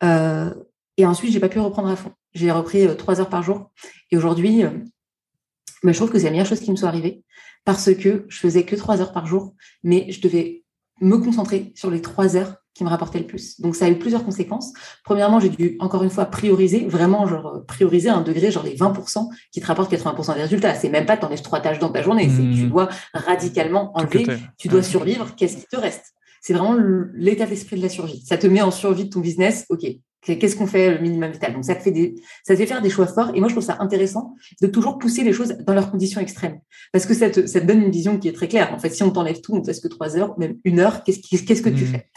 Euh, 0.03 0.53
et 0.97 1.05
ensuite, 1.05 1.31
j'ai 1.31 1.39
pas 1.39 1.49
pu 1.49 1.59
reprendre 1.59 1.89
à 1.89 1.95
fond. 1.95 2.11
J'ai 2.33 2.51
repris 2.51 2.85
euh, 2.85 2.95
trois 2.95 3.21
heures 3.21 3.29
par 3.29 3.43
jour. 3.43 3.71
Et 4.11 4.17
aujourd'hui, 4.17 4.63
euh, 4.63 4.69
bah, 5.83 5.91
je 5.91 5.97
trouve 5.97 6.11
que 6.11 6.17
c'est 6.17 6.25
la 6.25 6.31
meilleure 6.31 6.47
chose 6.47 6.59
qui 6.59 6.71
me 6.71 6.75
soit 6.75 6.89
arrivée 6.89 7.23
parce 7.65 7.93
que 7.93 8.25
je 8.27 8.39
faisais 8.39 8.63
que 8.63 8.75
trois 8.75 9.01
heures 9.01 9.11
par 9.11 9.27
jour, 9.27 9.53
mais 9.83 10.11
je 10.11 10.21
devais 10.21 10.63
me 11.01 11.17
concentrer 11.17 11.73
sur 11.75 11.91
les 11.91 12.01
trois 12.01 12.35
heures 12.35 12.55
qui 12.73 12.83
me 12.83 12.89
rapportaient 12.89 13.19
le 13.19 13.27
plus. 13.27 13.59
Donc, 13.59 13.75
ça 13.75 13.85
a 13.85 13.89
eu 13.89 13.99
plusieurs 13.99 14.23
conséquences. 14.23 14.71
Premièrement, 15.03 15.39
j'ai 15.39 15.49
dû, 15.49 15.77
encore 15.79 16.03
une 16.03 16.09
fois, 16.09 16.25
prioriser, 16.25 16.85
vraiment, 16.85 17.27
genre, 17.27 17.47
euh, 17.47 17.59
prioriser 17.61 18.09
un 18.09 18.21
degré, 18.21 18.51
genre 18.51 18.63
les 18.63 18.75
20% 18.75 19.29
qui 19.51 19.61
te 19.61 19.67
rapportent 19.67 19.91
80% 19.91 20.35
des 20.35 20.41
résultats. 20.41 20.73
C'est 20.73 20.89
même 20.89 21.05
pas 21.05 21.17
t'enlèves 21.17 21.41
trois 21.41 21.59
tâches 21.59 21.79
dans 21.79 21.89
ta 21.89 22.01
journée. 22.01 22.29
C'est 22.29 22.41
tu 22.41 22.65
mmh. 22.65 22.69
dois 22.69 22.89
radicalement 23.13 23.95
enlever, 23.95 24.25
tu 24.57 24.67
dois 24.67 24.83
survivre. 24.83 25.35
Qu'est-ce 25.35 25.57
qui 25.57 25.65
te 25.65 25.77
reste? 25.77 26.13
C'est 26.41 26.53
vraiment 26.53 26.77
l'état 27.13 27.45
d'esprit 27.45 27.77
de 27.77 27.81
la 27.81 27.89
survie. 27.89 28.23
Ça 28.25 28.37
te 28.37 28.47
met 28.47 28.61
en 28.61 28.71
survie 28.71 29.05
de 29.05 29.09
ton 29.09 29.19
business. 29.19 29.65
OK, 29.69 29.85
Qu'est-ce 30.21 30.55
qu'on 30.57 30.67
fait 30.67 30.95
le 30.95 30.99
minimum 30.99 31.31
vital? 31.31 31.53
Donc 31.53 31.63
ça 31.63 31.75
te 31.75 31.81
fait 31.81 31.91
des, 31.91 32.15
ça 32.43 32.53
te 32.53 32.59
fait 32.59 32.65
faire 32.65 32.81
des 32.81 32.89
choix 32.89 33.07
forts. 33.07 33.31
Et 33.33 33.39
moi 33.39 33.47
je 33.47 33.53
trouve 33.53 33.63
ça 33.63 33.77
intéressant 33.79 34.35
de 34.61 34.67
toujours 34.67 34.97
pousser 34.97 35.23
les 35.23 35.31
choses 35.31 35.55
dans 35.65 35.73
leurs 35.73 35.89
conditions 35.89 36.19
extrêmes, 36.19 36.59
parce 36.91 37.05
que 37.05 37.13
ça 37.13 37.29
te, 37.29 37.45
ça 37.45 37.61
te 37.61 37.65
donne 37.65 37.81
une 37.81 37.91
vision 37.91 38.17
qui 38.17 38.27
est 38.27 38.33
très 38.33 38.47
claire. 38.47 38.73
En 38.73 38.79
fait, 38.79 38.89
si 38.89 39.03
on 39.03 39.11
t'enlève 39.11 39.39
tout, 39.41 39.53
on 39.55 39.61
te 39.61 39.67
laisse 39.67 39.79
que 39.79 39.87
trois 39.87 40.17
heures, 40.17 40.37
même 40.37 40.57
une 40.65 40.79
heure, 40.79 41.03
qu'est-ce 41.03 41.19
qu'est-ce 41.19 41.61
que 41.61 41.69
tu 41.69 41.85
mmh. 41.85 41.87
fais? 41.87 42.09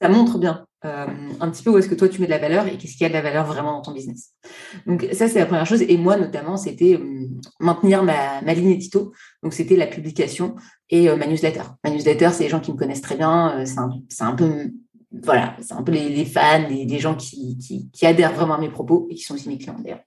Ça 0.00 0.08
montre 0.08 0.38
bien 0.38 0.64
euh, 0.84 1.06
un 1.40 1.50
petit 1.50 1.64
peu 1.64 1.70
où 1.70 1.78
est-ce 1.78 1.88
que 1.88 1.96
toi 1.96 2.08
tu 2.08 2.20
mets 2.20 2.28
de 2.28 2.30
la 2.30 2.38
valeur 2.38 2.68
et 2.68 2.78
qu'est-ce 2.78 2.92
qu'il 2.92 3.02
y 3.02 3.06
a 3.06 3.08
de 3.08 3.14
la 3.14 3.22
valeur 3.22 3.44
vraiment 3.46 3.72
dans 3.72 3.82
ton 3.82 3.92
business. 3.92 4.32
Donc 4.86 5.04
ça 5.12 5.26
c'est 5.26 5.40
la 5.40 5.46
première 5.46 5.66
chose. 5.66 5.82
Et 5.82 5.96
moi 5.96 6.16
notamment 6.16 6.56
c'était 6.56 6.94
euh, 6.94 7.26
maintenir 7.58 8.04
ma, 8.04 8.40
ma 8.42 8.54
ligne 8.54 8.70
édito. 8.70 9.12
Donc 9.42 9.54
c'était 9.54 9.74
la 9.74 9.88
publication 9.88 10.54
et 10.88 11.08
euh, 11.08 11.16
ma 11.16 11.26
newsletter. 11.26 11.62
Ma 11.82 11.90
newsletter 11.90 12.28
c'est 12.32 12.44
les 12.44 12.48
gens 12.48 12.60
qui 12.60 12.70
me 12.70 12.76
connaissent 12.76 13.00
très 13.00 13.16
bien. 13.16 13.64
c'est 13.64 13.80
un, 13.80 13.90
un 14.28 14.34
peu 14.36 14.70
voilà, 15.10 15.56
c'est 15.60 15.74
un 15.74 15.82
peu 15.82 15.92
les, 15.92 16.24
fans, 16.24 16.68
les, 16.68 16.98
gens 16.98 17.14
qui, 17.14 17.90
adhèrent 18.02 18.34
vraiment 18.34 18.54
à 18.54 18.60
mes 18.60 18.68
propos 18.68 19.06
et 19.10 19.14
qui 19.14 19.22
sont 19.22 19.34
aussi 19.34 19.48
mes 19.48 19.58
clients 19.58 19.78
d'ailleurs. 19.78 20.02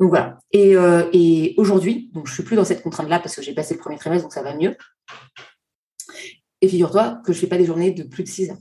Donc 0.00 0.10
voilà. 0.10 0.38
Et, 0.52 0.76
euh, 0.76 1.08
et 1.12 1.54
aujourd'hui, 1.56 2.10
donc 2.12 2.26
je 2.26 2.32
suis 2.32 2.42
plus 2.42 2.56
dans 2.56 2.64
cette 2.64 2.82
contrainte-là 2.82 3.18
parce 3.18 3.36
que 3.36 3.42
j'ai 3.42 3.54
passé 3.54 3.74
le 3.74 3.80
premier 3.80 3.98
trimestre, 3.98 4.24
donc 4.24 4.32
ça 4.32 4.42
va 4.42 4.54
mieux. 4.56 4.76
Et 6.60 6.68
figure-toi 6.68 7.20
que 7.24 7.32
je 7.32 7.38
fais 7.38 7.46
pas 7.46 7.58
des 7.58 7.66
journées 7.66 7.90
de 7.90 8.02
plus 8.02 8.24
de 8.24 8.28
6 8.28 8.50
heures. 8.50 8.58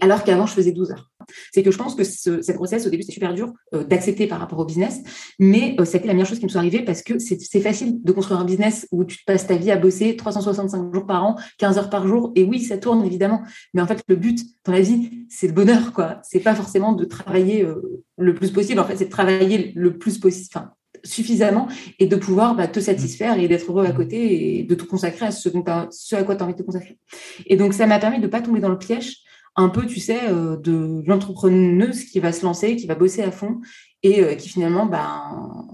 Alors 0.00 0.24
qu'avant, 0.24 0.46
je 0.46 0.54
faisais 0.54 0.72
12 0.72 0.92
heures. 0.92 1.10
C'est 1.52 1.62
que 1.62 1.70
je 1.70 1.78
pense 1.78 1.94
que 1.94 2.04
cette 2.04 2.56
grossesse, 2.56 2.86
au 2.86 2.90
début, 2.90 3.02
c'était 3.02 3.14
super 3.14 3.34
dur 3.34 3.52
euh, 3.74 3.84
d'accepter 3.84 4.26
par 4.26 4.40
rapport 4.40 4.58
au 4.58 4.64
business, 4.64 5.02
mais 5.38 5.76
euh, 5.80 5.84
c'était 5.84 6.06
la 6.06 6.14
meilleure 6.14 6.28
chose 6.28 6.38
qui 6.38 6.44
me 6.44 6.50
soit 6.50 6.60
arrivée 6.60 6.82
parce 6.82 7.02
que 7.02 7.18
c'est 7.18 7.60
facile 7.60 8.02
de 8.02 8.12
construire 8.12 8.40
un 8.40 8.44
business 8.44 8.86
où 8.92 9.04
tu 9.04 9.18
passes 9.24 9.46
ta 9.46 9.56
vie 9.56 9.70
à 9.70 9.76
bosser 9.76 10.16
365 10.16 10.92
jours 10.92 11.06
par 11.06 11.24
an, 11.24 11.36
15 11.58 11.78
heures 11.78 11.90
par 11.90 12.06
jour. 12.06 12.32
Et 12.34 12.44
oui, 12.44 12.60
ça 12.60 12.78
tourne 12.78 13.04
évidemment, 13.04 13.42
mais 13.74 13.82
en 13.82 13.86
fait, 13.86 14.02
le 14.08 14.16
but 14.16 14.40
dans 14.64 14.72
la 14.72 14.80
vie, 14.80 15.26
c'est 15.28 15.46
le 15.46 15.52
bonheur, 15.52 15.92
quoi. 15.92 16.20
C'est 16.22 16.40
pas 16.40 16.54
forcément 16.54 16.92
de 16.92 17.04
travailler 17.04 17.64
euh, 17.64 18.04
le 18.18 18.34
plus 18.34 18.50
possible. 18.50 18.80
En 18.80 18.84
fait, 18.84 18.96
c'est 18.96 19.06
de 19.06 19.10
travailler 19.10 19.72
le 19.74 19.98
plus 19.98 20.18
possible, 20.18 20.48
enfin, 20.54 20.70
suffisamment 21.04 21.68
et 21.98 22.06
de 22.06 22.16
pouvoir 22.16 22.54
bah, 22.54 22.68
te 22.68 22.80
satisfaire 22.80 23.38
et 23.38 23.48
d'être 23.48 23.70
heureux 23.70 23.86
à 23.86 23.92
côté 23.92 24.58
et 24.58 24.62
de 24.64 24.74
te 24.74 24.84
consacrer 24.84 25.26
à 25.26 25.30
ce, 25.30 25.48
ce 25.90 26.16
à 26.16 26.22
quoi 26.22 26.36
tu 26.36 26.42
as 26.42 26.44
envie 26.44 26.54
de 26.54 26.58
te 26.58 26.64
consacrer. 26.64 26.98
Et 27.46 27.56
donc, 27.56 27.74
ça 27.74 27.86
m'a 27.86 27.98
permis 27.98 28.18
de 28.18 28.24
ne 28.24 28.28
pas 28.28 28.40
tomber 28.40 28.60
dans 28.60 28.68
le 28.68 28.78
piège 28.78 29.18
un 29.56 29.68
peu, 29.68 29.86
tu 29.86 30.00
sais, 30.00 30.28
euh, 30.28 30.56
de 30.56 31.02
l'entrepreneuse 31.06 32.04
qui 32.04 32.20
va 32.20 32.32
se 32.32 32.44
lancer, 32.44 32.76
qui 32.76 32.86
va 32.86 32.94
bosser 32.94 33.22
à 33.22 33.30
fond 33.30 33.60
et 34.02 34.22
euh, 34.22 34.34
qui 34.34 34.48
finalement, 34.48 34.86
ben, 34.86 35.66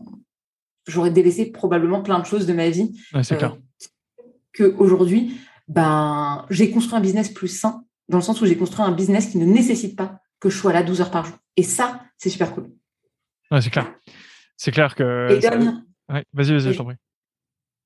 j'aurais 0.86 1.10
délaissé 1.10 1.46
probablement 1.46 2.02
plein 2.02 2.20
de 2.20 2.26
choses 2.26 2.46
de 2.46 2.52
ma 2.52 2.70
vie. 2.70 2.96
c'est 3.22 3.36
clair. 3.36 3.56
Euh, 4.60 4.70
Qu'aujourd'hui, 4.76 5.40
ben, 5.66 6.46
j'ai 6.50 6.70
construit 6.70 6.96
un 6.96 7.00
business 7.00 7.30
plus 7.30 7.48
sain, 7.48 7.84
dans 8.08 8.18
le 8.18 8.22
sens 8.22 8.40
où 8.40 8.46
j'ai 8.46 8.56
construit 8.56 8.84
un 8.84 8.92
business 8.92 9.30
qui 9.30 9.38
ne 9.38 9.46
nécessite 9.46 9.96
pas 9.96 10.20
que 10.38 10.50
je 10.50 10.56
sois 10.56 10.72
là 10.72 10.82
12 10.82 11.00
heures 11.00 11.10
par 11.10 11.24
jour. 11.24 11.36
Et 11.56 11.62
ça, 11.62 12.02
c'est 12.18 12.30
super 12.30 12.54
cool. 12.54 12.70
Ouais, 13.50 13.60
c'est 13.60 13.70
clair. 13.70 13.92
C'est 14.56 14.70
clair 14.70 14.94
que. 14.94 15.28
vas-y, 16.32 16.52
vas-y, 16.52 16.72
je 16.72 16.76
t'en 16.76 16.84
prie. 16.84 16.96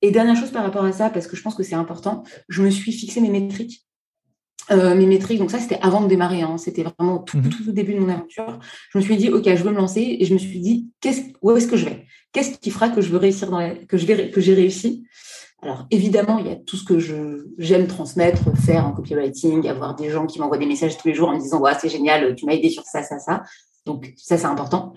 Et 0.01 0.11
dernière 0.11 0.35
chose 0.35 0.51
par 0.51 0.63
rapport 0.63 0.85
à 0.85 0.91
ça, 0.91 1.09
parce 1.09 1.27
que 1.27 1.35
je 1.35 1.41
pense 1.41 1.55
que 1.55 1.63
c'est 1.63 1.75
important, 1.75 2.23
je 2.49 2.61
me 2.61 2.69
suis 2.69 2.91
fixé 2.91 3.19
mes 3.19 3.29
métriques 3.29 3.86
euh, 4.71 4.95
mes 4.95 5.05
métriques, 5.05 5.39
donc 5.39 5.51
ça 5.51 5.59
c'était 5.59 5.79
avant 5.81 6.01
de 6.01 6.07
démarrer, 6.07 6.41
hein, 6.41 6.57
c'était 6.57 6.83
vraiment 6.83 7.19
tout, 7.19 7.37
mhm. 7.37 7.49
tout, 7.49 7.69
au 7.69 7.71
début 7.71 7.93
de 7.93 7.99
mon 7.99 8.09
aventure. 8.09 8.59
Je 8.91 8.97
me 8.97 9.03
suis 9.03 9.17
dit, 9.17 9.29
ok, 9.29 9.43
je 9.45 9.63
veux 9.63 9.71
me 9.71 9.77
lancer 9.77 10.17
et 10.19 10.25
je 10.25 10.33
me 10.33 10.39
suis 10.39 10.59
dit, 10.59 10.89
qu'est-ce, 10.99 11.21
où 11.41 11.51
est-ce 11.51 11.67
que 11.67 11.77
je 11.77 11.85
vais? 11.85 12.05
Qu'est-ce 12.33 12.57
qui 12.57 12.71
fera 12.71 12.89
que 12.89 13.01
je 13.01 13.09
veux 13.09 13.17
réussir 13.17 13.49
dans 13.49 13.75
que 13.87 13.97
je 13.97 14.05
vais, 14.05 14.29
que 14.29 14.41
j'ai 14.41 14.53
réussi? 14.53 15.05
Alors 15.61 15.87
évidemment, 15.89 16.37
il 16.37 16.47
y 16.47 16.51
a 16.51 16.55
tout 16.55 16.75
ce 16.75 16.83
que 16.83 16.99
je 16.99 17.47
j'aime 17.57 17.87
transmettre, 17.87 18.55
faire 18.57 18.85
en 18.85 18.91
copywriting, 18.91 19.67
avoir 19.67 19.95
des 19.95 20.09
gens 20.09 20.27
qui 20.27 20.39
m'envoient 20.39 20.57
des 20.57 20.67
messages 20.67 20.97
tous 20.97 21.07
les 21.07 21.15
jours 21.15 21.29
en 21.29 21.35
me 21.35 21.39
disant, 21.39 21.59
ouais, 21.59 21.71
c'est 21.79 21.89
génial, 21.89 22.35
tu 22.35 22.45
m'as 22.45 22.53
aidé 22.53 22.69
sur 22.69 22.83
ça, 22.83 23.03
ça, 23.03 23.19
ça. 23.19 23.43
Donc 23.85 24.13
ça 24.17 24.37
c'est 24.37 24.45
important. 24.45 24.93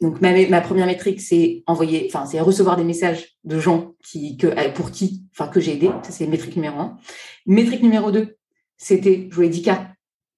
Donc 0.00 0.20
ma, 0.20 0.46
ma 0.48 0.60
première 0.60 0.86
métrique, 0.86 1.20
c'est 1.20 1.64
envoyer, 1.66 2.08
enfin 2.08 2.26
c'est 2.26 2.40
recevoir 2.40 2.76
des 2.76 2.84
messages 2.84 3.36
de 3.44 3.58
gens 3.58 3.94
qui, 4.04 4.36
que, 4.36 4.70
pour 4.72 4.90
qui, 4.90 5.24
enfin 5.32 5.48
que 5.48 5.58
j'ai 5.58 5.72
aidé. 5.72 5.90
Ça 6.02 6.12
c'est 6.12 6.26
métrique 6.26 6.56
numéro 6.56 6.78
un. 6.78 6.98
Métrique 7.46 7.82
numéro 7.82 8.12
deux, 8.12 8.36
c'était 8.76 9.28
jouer 9.30 9.48
10 9.48 9.62
cas 9.62 9.88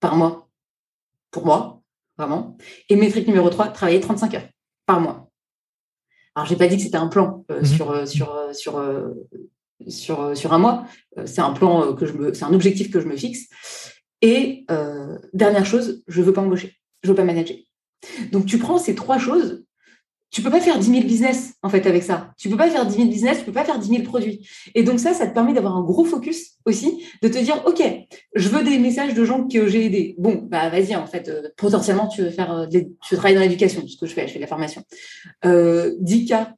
par 0.01 0.17
mois 0.17 0.49
pour 1.31 1.45
moi, 1.45 1.83
vraiment. 2.17 2.57
Et 2.89 2.97
métrique 2.97 3.27
numéro 3.27 3.51
3, 3.51 3.69
travailler 3.69 4.01
35 4.01 4.35
heures 4.35 4.49
par 4.87 5.01
mois. 5.01 5.31
Alors, 6.35 6.47
j'ai 6.47 6.57
pas 6.57 6.69
dit 6.69 6.77
que 6.77 6.83
c'était 6.83 6.97
un 6.97 7.09
plan 7.09 7.45
euh, 7.51 7.59
mhm. 7.61 7.67
sur, 7.67 7.91
euh, 7.91 8.07
sur, 8.07 8.31
euh, 8.31 8.53
sur, 8.53 8.83
sur, 9.89 10.37
sur 10.37 10.53
un 10.53 10.59
mois. 10.59 10.87
c'est 11.27 11.41
un 11.41 11.53
plan 11.53 11.95
que 11.95 12.07
je 12.07 12.13
me, 12.13 12.33
c'est 12.33 12.45
un 12.45 12.55
objectif 12.55 12.91
que 12.91 13.01
je 13.01 13.07
me 13.07 13.17
fixe. 13.17 13.49
Et 14.23 14.67
dernière 15.33 15.67
chose, 15.67 16.03
je 16.07 16.23
veux 16.23 16.33
pas 16.33 16.41
embaucher, 16.41 16.77
je 17.03 17.09
veux 17.09 17.15
pas 17.15 17.25
manager. 17.25 17.57
Donc, 18.33 18.47
tu 18.47 18.59
prends 18.59 18.79
ces 18.79 18.95
trois 18.95 19.19
choses 19.19 19.65
tu 20.31 20.43
peux 20.43 20.51
pas 20.51 20.61
faire 20.61 20.79
10 20.79 20.91
000 20.91 21.03
business 21.05 21.55
en 21.63 21.69
fait 21.69 21.87
avec 21.87 22.03
ça. 22.03 22.33
Tu 22.37 22.49
peux 22.49 22.57
pas 22.57 22.71
faire 22.71 22.87
10 22.87 22.95
000 22.95 23.09
business, 23.09 23.39
tu 23.39 23.45
peux 23.45 23.53
pas 23.53 23.65
faire 23.65 23.79
10 23.79 23.89
000 23.89 24.03
produits. 24.03 24.47
Et 24.75 24.83
donc 24.83 25.01
ça, 25.01 25.15
ça 25.15 25.27
te 25.27 25.35
permet 25.35 25.53
d'avoir 25.53 25.77
un 25.77 25.83
gros 25.83 26.05
focus 26.05 26.57
aussi, 26.65 27.05
de 27.23 27.29
te 27.29 27.39
dire 27.39 27.63
ok, 27.67 27.83
je 28.35 28.49
veux 28.49 28.63
des 28.63 28.79
messages 28.79 29.15
de 29.15 29.25
gens 29.25 29.47
que 29.47 29.69
j'ai 29.69 29.87
aidés. 29.87 30.15
Bon, 30.19 30.47
bah 30.51 30.69
vas-y 30.69 30.95
en 30.97 31.07
fait, 31.07 31.29
euh, 31.29 31.49
potentiellement 31.57 32.09
tu 32.09 32.23
veux 32.23 32.31
faire, 32.31 32.53
euh, 32.53 32.67
travailler 33.13 33.37
dans 33.37 33.43
l'éducation, 33.43 33.87
ce 33.87 33.97
que 33.97 34.07
je 34.07 34.13
fais, 34.13 34.27
je 34.27 34.33
fais 34.33 34.39
de 34.39 34.45
la 34.45 34.49
formation. 34.49 34.83
Euh, 35.45 35.95
10 36.01 36.27
cas 36.27 36.55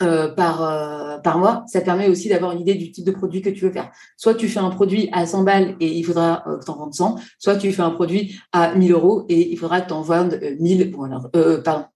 euh, 0.00 0.28
par, 0.28 0.62
euh, 0.62 1.18
par 1.18 1.38
mois, 1.38 1.64
ça 1.66 1.80
permet 1.80 2.08
aussi 2.08 2.28
d'avoir 2.28 2.52
une 2.52 2.60
idée 2.60 2.76
du 2.76 2.92
type 2.92 3.04
de 3.04 3.10
produit 3.10 3.42
que 3.42 3.50
tu 3.50 3.64
veux 3.64 3.72
faire. 3.72 3.90
Soit 4.16 4.34
tu 4.34 4.46
fais 4.46 4.60
un 4.60 4.70
produit 4.70 5.08
à 5.10 5.26
100 5.26 5.42
balles 5.42 5.76
et 5.80 5.88
il 5.88 6.04
faudra 6.04 6.44
que 6.46 6.64
tu 6.64 6.70
en 6.70 6.76
vendes 6.76 6.94
100, 6.94 7.16
soit 7.40 7.56
tu 7.56 7.72
fais 7.72 7.82
un 7.82 7.90
produit 7.90 8.38
à 8.52 8.76
1000 8.76 8.92
euros 8.92 9.26
et 9.28 9.50
il 9.50 9.56
faudra 9.58 9.80
que 9.80 9.88
tu 9.88 9.94
en 9.94 10.02
vendes 10.02 10.38
1000, 10.60 10.92
bon 10.92 11.02
alors, 11.02 11.28
pardon, 11.64 11.86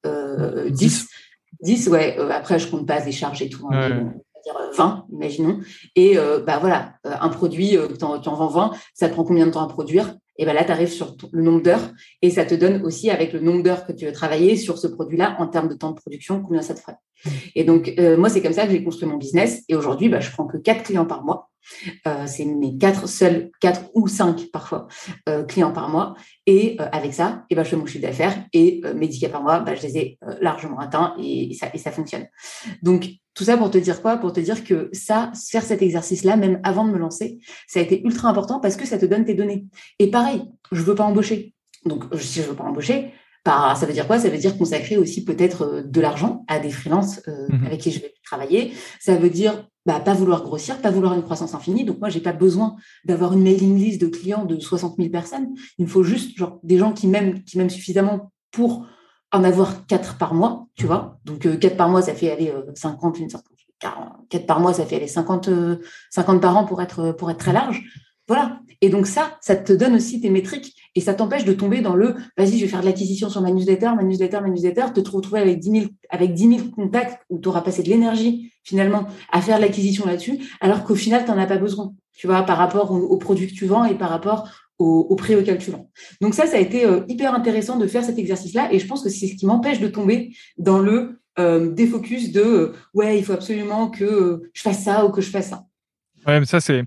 10. 0.68 1.09
10, 1.61 1.88
ouais, 1.88 2.18
après 2.31 2.59
je 2.59 2.68
compte 2.68 2.87
pas 2.87 3.01
les 3.01 3.12
charges 3.12 3.42
et 3.42 3.49
tout, 3.49 3.68
hein, 3.71 4.12
dire 4.45 4.55
20, 4.77 5.07
imaginons. 5.12 5.61
Et 5.95 6.16
bah 6.47 6.59
voilà, 6.59 6.95
un 7.05 7.29
produit, 7.29 7.77
tu 7.99 8.05
en, 8.05 8.14
en, 8.14 8.35
vends 8.35 8.49
20, 8.49 8.73
ça 8.95 9.09
te 9.09 9.14
prend 9.14 9.25
combien 9.25 9.47
de 9.47 9.53
temps 9.53 9.62
à 9.62 9.68
produire? 9.68 10.16
Et 10.42 10.44
ben 10.44 10.55
là, 10.55 10.64
tu 10.64 10.72
arrives 10.72 10.90
sur 10.90 11.16
le 11.31 11.40
nombre 11.40 11.62
d'heures 11.62 11.92
et 12.20 12.28
ça 12.28 12.44
te 12.44 12.57
donne 12.57 12.83
aussi 12.83 13.11
avec 13.11 13.33
le 13.33 13.38
nombre 13.38 13.62
d'heures 13.62 13.87
que 13.87 13.92
tu 13.92 14.07
veux 14.07 14.12
travailler 14.12 14.57
sur 14.57 14.76
ce 14.76 14.88
produit-là 14.88 15.37
en 15.38 15.46
termes 15.46 15.68
de 15.68 15.74
temps 15.74 15.92
de 15.92 15.94
production, 15.94 16.42
combien 16.42 16.62
ça 16.62 16.74
te 16.74 16.81
ferait. 16.81 16.96
Et 17.55 17.62
donc, 17.62 17.94
euh, 18.00 18.16
moi, 18.16 18.28
c'est 18.28 18.42
comme 18.42 18.52
ça 18.52 18.66
que 18.66 18.72
j'ai 18.72 18.83
construit 18.83 19.09
mon 19.09 19.18
business. 19.18 19.62
Et 19.68 19.76
aujourd'hui, 19.76 20.09
bah, 20.09 20.18
je 20.18 20.33
prends 20.33 20.48
que 20.48 20.57
quatre 20.57 20.83
clients 20.83 21.07
par 21.07 21.22
mois. 21.22 21.48
Euh, 22.09 22.26
c'est 22.26 22.44
mes 22.44 22.76
quatre 22.76 23.09
seuls, 23.09 23.52
quatre 23.61 23.83
ou 23.94 24.09
cinq 24.09 24.48
parfois 24.52 24.88
euh, 25.28 25.44
clients 25.44 25.70
par 25.70 25.88
mois. 25.88 26.16
Et 26.46 26.76
avec 26.90 27.14
ça, 27.14 27.44
et 27.48 27.55
ben, 27.55 27.62
je 27.62 27.68
fais 27.68 27.76
mon 27.76 27.87
chiffre 27.87 28.02
d'affaires 28.02 28.44
et 28.52 28.83
mes 28.96 29.07
10 29.07 29.28
par 29.28 29.44
mois, 29.44 29.61
bah, 29.61 29.76
je 29.76 29.83
les 29.83 29.96
ai 29.96 30.18
largement 30.40 30.81
atteints 30.81 31.14
et, 31.22 31.55
ça, 31.55 31.68
et 31.72 31.78
ça 31.78 31.92
fonctionne. 31.92 32.26
Donc, 32.83 33.09
tout 33.35 33.45
ça 33.45 33.57
pour 33.57 33.71
te 33.71 33.79
dire 33.79 34.03
quoi? 34.03 34.16
Pour 34.16 34.33
te 34.33 34.40
dire 34.40 34.64
que 34.64 34.90
ça, 34.92 35.33
faire 35.51 35.62
cet 35.62 35.83
exercice-là, 35.83 36.37
même 36.37 36.61
avant 36.64 36.87
de 36.87 36.92
me 36.92 36.99
lancer, 36.99 37.38
ça 37.66 37.81
a 37.81 37.83
été 37.83 38.03
ultra 38.05 38.29
important 38.29 38.61
parce 38.61 38.77
que 38.77 38.87
ça 38.87 38.99
te 38.99 39.07
donne 39.07 39.25
tes 39.25 39.35
données. 39.35 39.64
Et 39.99 40.11
pareil, 40.11 40.42
je 40.71 40.83
veux 40.83 40.95
pas 40.95 41.05
embaucher. 41.05 41.55
Donc, 41.85 42.05
si 42.18 42.42
je 42.42 42.49
veux 42.49 42.55
pas 42.55 42.64
embaucher, 42.64 43.12
bah, 43.45 43.75
ça 43.77 43.87
veut 43.87 43.92
dire 43.92 44.07
quoi? 44.07 44.18
Ça 44.18 44.29
veut 44.29 44.38
dire 44.38 44.57
consacrer 44.57 44.97
aussi 44.97 45.25
peut-être 45.25 45.62
euh, 45.62 45.83
de 45.83 46.01
l'argent 46.01 46.45
à 46.47 46.61
des 46.61 46.71
freelances 46.71 47.21
euh, 47.27 47.49
mhm. 47.49 47.66
avec 47.66 47.81
qui 47.81 47.90
je 47.90 48.01
vais 48.01 48.14
travailler. 48.25 48.73
Ça 49.01 49.16
veut 49.16 49.31
dire 49.31 49.68
bah, 49.85 49.99
pas 49.99 50.14
vouloir 50.14 50.45
grossir, 50.45 50.81
pas 50.81 50.90
vouloir 50.90 51.14
une 51.14 51.23
croissance 51.23 51.55
infinie. 51.55 51.85
Donc 51.85 51.99
moi, 51.99 52.09
j'ai 52.09 52.21
pas 52.21 52.33
besoin 52.33 52.77
d'avoir 53.05 53.33
une 53.33 53.42
mailing 53.42 53.77
list 53.77 54.01
de 54.01 54.07
clients 54.07 54.45
de 54.45 54.61
60 54.61 54.97
000 54.97 55.09
personnes. 55.11 55.49
Il 55.79 55.87
me 55.87 55.90
faut 55.90 56.05
juste 56.05 56.37
genre, 56.37 56.61
des 56.62 56.79
gens 56.79 56.92
qui 56.92 57.09
m'aiment, 57.09 57.42
qui 57.42 57.59
m'aiment 57.59 57.71
suffisamment 57.71 58.31
pour 58.53 58.87
en 59.33 59.45
avoir 59.45 59.87
quatre 59.87 60.18
par 60.18 60.35
mois, 60.35 60.66
tu 60.75 60.87
vois. 60.87 61.18
Donc 61.25 61.47
euh, 61.47 61.57
quatre 61.57 61.77
par 61.77 61.88
mois, 61.88 62.03
ça 62.03 62.14
fait 62.14 62.31
aller 62.31 62.53
50, 62.75 63.18
une 63.18 63.31
sorte, 63.31 63.47
4 64.29 64.47
par 64.47 64.61
mois, 64.61 64.73
ça 64.73 64.87
fait 64.87 64.97
aller 64.97 65.09
50, 65.09 65.51
50 66.11 66.40
par 66.40 66.57
an 66.57 66.64
pour 66.64 66.81
être, 66.83 67.12
pour 67.12 67.31
être 67.31 67.38
très 67.38 67.53
large. 67.53 67.83
Voilà. 68.29 68.61
Et 68.81 68.88
donc 68.88 69.07
ça, 69.07 69.38
ça 69.40 69.57
te 69.57 69.73
donne 69.73 69.95
aussi 69.95 70.21
tes 70.21 70.31
métriques 70.31 70.75
et 70.95 71.01
ça 71.01 71.14
t'empêche 71.14 71.45
de 71.45 71.53
tomber 71.53 71.81
dans 71.81 71.95
le 71.95 72.14
vas-y, 72.37 72.59
je 72.59 72.64
vais 72.64 72.68
faire 72.68 72.81
de 72.81 72.87
l'acquisition 72.87 73.29
sur 73.29 73.40
ma 73.40 73.51
newsletter, 73.51 73.90
ma 73.97 74.03
newsletter, 74.03 74.40
ma 74.40 74.49
newsletter, 74.49 74.87
te 74.95 75.11
retrouver 75.11 75.40
avec 75.40 75.61
10 75.61 75.71
000, 75.71 75.85
avec 76.11 76.35
10 76.35 76.49
000 76.49 76.68
contacts 76.75 77.23
où 77.31 77.38
tu 77.38 77.49
auras 77.49 77.62
passé 77.62 77.83
de 77.83 77.88
l'énergie 77.88 78.53
finalement 78.64 79.07
à 79.31 79.40
faire 79.40 79.59
l'acquisition 79.59 80.07
là-dessus, 80.07 80.38
alors 80.61 80.85
qu'au 80.85 80.95
final, 80.95 81.25
tu 81.25 81.31
n'en 81.31 81.38
as 81.38 81.47
pas 81.47 81.59
besoin, 81.59 81.95
tu 82.12 82.27
vois, 82.27 82.42
par 82.42 82.59
rapport 82.59 82.92
aux, 82.92 83.16
produits 83.16 83.49
que 83.49 83.55
tu 83.55 83.66
vends 83.66 83.85
et 83.85 83.95
par 83.95 84.11
rapport 84.11 84.49
au, 84.83 85.16
tu 85.16 85.71
vends. 85.71 85.90
Donc 86.21 86.35
ça, 86.35 86.47
ça 86.47 86.57
a 86.57 86.61
été 86.61 86.85
euh, 86.85 87.01
hyper 87.09 87.35
intéressant 87.35 87.79
de 87.79 87.87
faire 87.87 88.05
cet 88.05 88.18
exercice-là 88.18 88.73
et 88.73 88.79
je 88.79 88.87
pense 88.87 89.03
que 89.03 89.09
c'est 89.09 89.27
ce 89.27 89.35
qui 89.35 89.47
m'empêche 89.47 89.81
de 89.81 89.88
tomber 89.88 90.37
dans 90.59 90.79
le 90.79 91.21
euh, 91.38 91.71
défocus 91.71 92.33
de 92.33 92.40
euh, 92.40 92.73
ouais, 92.95 93.18
il 93.18 93.25
faut 93.25 93.33
absolument 93.33 93.90
que 93.90 94.51
je 94.53 94.62
fasse 94.62 94.85
ça 94.85 95.05
ou 95.05 95.11
que 95.11 95.21
je 95.21 95.31
fasse 95.31 95.51
ça. 95.51 95.64
Ouais, 96.27 96.40
mais 96.40 96.47
ça, 96.47 96.61
c'est 96.61 96.85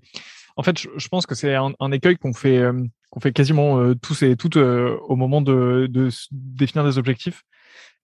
en 0.58 0.64
fait, 0.64 0.80
je, 0.80 1.08
pense 1.10 1.26
que 1.26 1.36
c'est 1.36 1.54
un, 1.54 1.92
écueil 1.92 2.16
qu'on 2.16 2.32
fait, 2.32 2.64
qu'on 3.10 3.20
fait 3.20 3.34
quasiment 3.34 3.94
tous 3.96 4.24
et 4.24 4.38
toutes 4.38 4.56
au 4.56 5.16
moment 5.18 5.42
de, 5.42 5.90
définir 6.32 6.86
des 6.86 6.98
objectifs. 6.98 7.42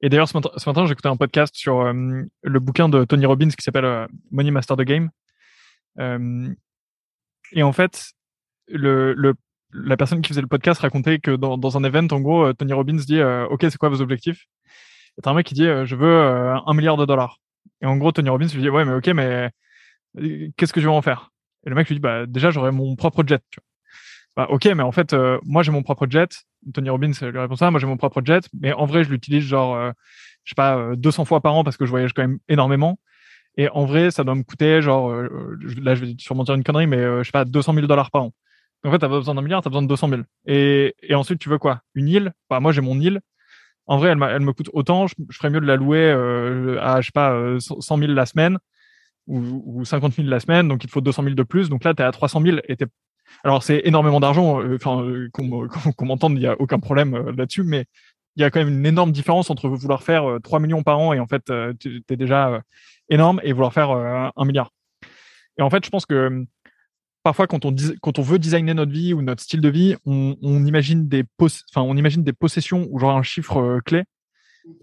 Et 0.02 0.10
d'ailleurs, 0.10 0.28
ce 0.28 0.38
matin, 0.38 0.86
j'ai 0.86 0.92
écouté 0.92 1.08
un 1.08 1.16
podcast 1.16 1.56
sur 1.56 1.82
le 1.84 2.60
bouquin 2.60 2.90
de 2.90 3.06
Tony 3.06 3.26
Robbins 3.26 3.48
qui 3.48 3.64
s'appelle 3.64 4.06
Money 4.32 4.52
Master 4.52 4.76
the 4.76 4.82
Game. 4.82 5.12
et 7.54 7.64
en 7.64 7.72
fait, 7.72 8.12
le, 8.68 9.34
la 9.74 9.98
personne 9.98 10.22
qui 10.22 10.30
faisait 10.30 10.42
le 10.42 10.48
podcast 10.48 10.82
racontait 10.82 11.20
que 11.20 11.36
dans, 11.36 11.78
un 11.78 11.84
event, 11.84 12.08
en 12.12 12.20
gros, 12.20 12.54
Tony 12.54 12.74
Robbins 12.74 12.96
dit 12.96 13.22
OK, 13.22 13.62
c'est 13.62 13.78
quoi 13.78 13.90
vos 13.90 14.02
objectifs? 14.02 14.46
Et 15.18 15.22
t'as 15.22 15.32
un 15.32 15.34
mec 15.34 15.46
qui 15.46 15.54
dit 15.54 15.66
Je 15.66 15.96
veux 15.96 16.54
un 16.66 16.74
milliard 16.74 16.98
de 16.98 17.06
dollars. 17.06 17.40
Et 17.82 17.86
en 17.86 17.98
gros, 17.98 18.12
Tony 18.12 18.30
Robbins 18.30 18.48
lui 18.48 18.62
dit 18.62 18.70
Ouais, 18.70 18.86
mais 18.86 18.94
OK, 18.94 19.08
mais 19.08 19.52
qu'est-ce 20.58 20.74
que 20.74 20.82
je 20.82 20.88
vais 20.88 20.94
en 20.94 21.02
faire? 21.02 21.32
Et 21.66 21.70
le 21.70 21.76
mec 21.76 21.88
lui 21.88 21.96
dit, 21.96 22.02
bah, 22.02 22.26
déjà, 22.26 22.52
j'aurais 22.52 22.72
mon 22.72 22.96
propre 22.96 23.24
jet. 23.26 23.44
Bah, 24.36 24.48
ok, 24.50 24.66
mais 24.66 24.84
en 24.84 24.92
fait, 24.92 25.14
euh, 25.14 25.40
moi, 25.44 25.64
j'ai 25.64 25.72
mon 25.72 25.84
propre 25.84 26.08
jet. 26.10 26.44
Tony 26.74 26.90
Robbins 26.90 27.12
lui 27.22 27.40
répond 27.40 27.56
ça, 27.56 27.70
moi, 27.72 27.80
j'ai 27.80 27.88
mon 27.88 27.98
propre 27.98 28.22
jet. 28.24 28.48
Mais 28.60 28.74
en 28.74 28.86
vrai, 28.86 29.04
je 29.04 29.10
l'utilise 29.10 29.44
genre, 29.44 29.76
euh, 29.76 29.92
je 30.44 30.52
sais 30.52 30.56
pas, 30.56 30.96
200 30.96 31.22
euh, 31.22 31.26
fois 31.26 31.42
par 31.42 31.54
an 31.56 31.64
parce 31.64 31.78
que 31.78 31.86
je 31.86 31.92
voyage 31.92 32.14
quand 32.14 32.24
même 32.24 32.40
énormément. 32.48 33.00
Et 33.58 33.70
en 33.70 33.86
vrai, 33.86 34.12
ça 34.12 34.24
doit 34.24 34.36
me 34.36 34.44
coûter 34.44 34.82
genre, 34.82 35.14
là, 35.14 35.94
je 35.94 36.06
vais 36.06 36.16
sûrement 36.18 36.46
dire 36.46 36.56
une 36.56 36.64
connerie, 36.64 36.88
mais 36.88 37.02
je 37.04 37.24
sais 37.24 37.32
pas, 37.32 37.44
200 37.44 37.74
000 37.74 37.86
dollars 37.86 38.10
par 38.10 38.24
an. 38.24 38.34
En 38.84 38.92
fait, 38.92 39.00
t'as 39.00 39.10
pas 39.10 39.18
besoin 39.18 39.36
d'un 39.36 39.42
milliard, 39.42 39.62
t'as 39.62 39.70
besoin 39.70 39.84
de 39.84 39.88
200 39.88 40.10
000. 40.10 40.22
Et, 40.48 40.96
et 41.02 41.16
ensuite, 41.16 41.40
tu 41.40 41.50
veux 41.50 41.58
quoi? 41.58 41.82
Une 41.94 42.08
île? 42.08 42.34
Bah, 42.50 42.60
Moi, 42.60 42.72
j'ai 42.72 42.82
mon 42.82 43.00
île. 43.00 43.22
En 43.86 43.98
vrai, 43.98 44.10
elle, 44.10 44.24
elle 44.24 44.42
me 44.42 44.54
coûte 44.54 44.70
autant. 44.74 45.08
Je, 45.08 45.16
ferais 45.32 45.50
mieux 45.50 45.60
de 45.60 45.66
la 45.66 45.76
louer 45.76 46.10
à, 46.80 47.02
je 47.02 47.08
sais 47.08 47.12
pas, 47.14 47.36
100 47.60 47.98
000 47.98 48.12
la 48.14 48.26
semaine 48.26 48.58
ou, 49.28 49.64
ou 49.66 49.86
50 49.86 50.14
000 50.14 50.28
la 50.28 50.40
semaine, 50.40 50.68
donc 50.68 50.84
il 50.84 50.88
te 50.88 50.92
faut 50.92 51.02
200 51.02 51.24
000 51.24 51.36
de 51.36 51.44
plus. 51.44 51.70
Donc 51.70 51.84
là, 51.84 51.94
tu 51.94 52.02
es 52.02 52.06
à 52.06 52.12
300 52.12 52.42
000 52.42 52.58
et 52.68 52.78
Alors, 53.44 53.64
c'est 53.64 53.82
énormément 53.86 54.20
d'argent. 54.20 54.62
Euh, 54.62 54.76
enfin, 54.76 55.04
euh, 55.04 55.30
qu'on 55.32 56.06
m'entende, 56.06 56.34
il 56.34 56.40
n'y 56.40 56.48
a 56.48 56.60
aucun 56.60 56.80
problème 56.80 57.14
euh, 57.14 57.32
là-dessus, 57.36 57.64
mais 57.64 57.86
il 58.36 58.42
y 58.42 58.44
a 58.46 58.52
quand 58.52 58.60
même 58.60 58.70
une 58.70 58.86
énorme 58.86 59.12
différence 59.12 59.50
entre 59.50 59.68
vouloir 59.68 60.04
faire 60.04 60.38
3 60.42 60.60
millions 60.60 60.84
par 60.84 61.00
an 61.00 61.12
et 61.12 61.20
en 61.20 61.28
fait, 61.28 61.52
tu 61.82 62.02
es 62.10 62.16
déjà 62.16 62.62
énorme 63.10 63.42
et 63.44 63.52
vouloir 63.52 63.74
faire 63.74 63.90
un 63.92 64.46
milliard. 64.46 64.72
Et 65.58 65.62
en 65.62 65.70
fait, 65.70 65.84
je 65.84 65.90
pense 65.90 66.06
que 66.06 66.46
parfois, 67.24 67.48
quand 67.48 67.66
on, 67.66 68.22
veut 68.22 68.40
designer 68.40 68.74
notre 68.74 68.92
vie 68.92 69.14
ou 69.14 69.22
notre 69.22 69.42
style 69.42 69.62
de 69.62 69.70
vie, 69.70 69.96
on, 70.06 70.36
imagine, 70.66 71.08
des 71.08 71.24
possessions 72.34 72.88
ou 72.90 73.00
genre 73.00 73.18
un 73.18 73.24
chiffre 73.24 73.80
clé 73.86 74.04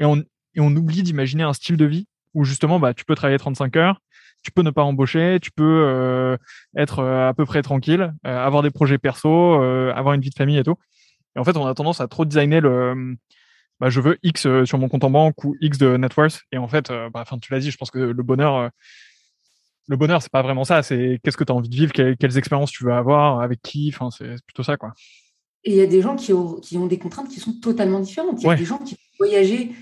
et 0.01 0.05
on, 0.05 0.25
oublie 0.57 1.03
d'imaginer 1.03 1.43
un 1.43 1.53
style 1.53 1.77
de 1.77 1.85
vie 1.85 2.07
où 2.35 2.45
justement, 2.45 2.79
bah, 2.79 2.95
tu 2.95 3.05
peux 3.05 3.15
travailler 3.15 3.39
35 3.39 3.77
heures, 3.77 4.01
tu 4.43 4.51
peux 4.53 4.63
ne 4.63 4.71
pas 4.71 4.83
embaucher, 4.83 5.39
tu 5.41 5.51
peux 5.51 5.85
euh, 5.87 6.37
être 6.77 7.01
euh, 7.01 7.29
à 7.29 7.35
peu 7.35 7.45
près 7.45 7.63
tranquille, 7.63 8.13
euh, 8.27 8.45
avoir 8.45 8.63
des 8.63 8.71
projets 8.71 8.99
perso, 8.99 9.61
avoir 9.61 10.15
une 10.15 10.21
vie 10.21 10.31
de 10.31 10.35
famille 10.35 10.59
et 10.59 10.65
tout. 10.65 10.77
Et 11.37 11.39
en 11.39 11.45
fait, 11.45 11.57
on 11.57 11.67
a 11.67 11.75
tendance 11.75 12.01
à 12.01 12.09
trop 12.09 12.25
designer 12.25 12.61
le 12.61 13.17
bah, 13.81 13.91
je 13.91 14.01
veux 14.01 14.19
X 14.25 14.49
sur 14.65 14.79
mon 14.79 14.89
compte 14.89 15.05
en 15.05 15.11
banque 15.11 15.45
ou 15.45 15.55
X 15.61 15.79
de 15.79 15.97
net 15.97 16.17
worth. 16.17 16.43
Et 16.51 16.59
en 16.59 16.67
fait, 16.67 16.93
bah, 17.13 17.25
tu 17.41 17.53
l'as 17.53 17.61
dit, 17.61 17.71
je 17.71 17.77
pense 17.77 17.93
que 17.93 17.99
le 17.99 18.23
bonheur, 18.25 18.71
le 19.89 19.97
bonheur, 19.97 20.23
c'est 20.23 20.31
pas 20.31 20.43
vraiment 20.43 20.65
ça. 20.65 20.83
C'est 20.83 21.19
qu'est-ce 21.23 21.37
que 21.37 21.45
tu 21.45 21.53
as 21.53 21.55
envie 21.55 21.69
de 21.69 21.75
vivre, 21.75 21.93
quelles, 21.93 22.39
expériences 22.39 22.71
tu 22.71 22.85
veux 22.85 22.93
avoir, 22.93 23.41
avec 23.41 23.61
qui. 23.63 23.91
Enfin, 23.93 24.11
c'est 24.11 24.43
plutôt 24.47 24.63
ça, 24.63 24.77
quoi. 24.77 24.93
Et 25.65 25.73
il 25.73 25.77
y 25.77 25.81
a 25.81 25.87
des 25.87 26.03
gens 26.03 26.15
qui 26.15 26.33
ont, 26.33 26.61
qui 26.61 26.79
ont, 26.79 26.87
des 26.87 26.99
contraintes 26.99 27.29
qui 27.29 27.41
sont 27.41 27.59
totalement 27.61 28.01
différentes. 28.01 28.41
Il 28.41 28.47
y 28.47 28.51
a 28.51 28.55
des 28.55 28.65
gens 28.65 28.79
qui 28.79 28.97
voyager 29.19 29.73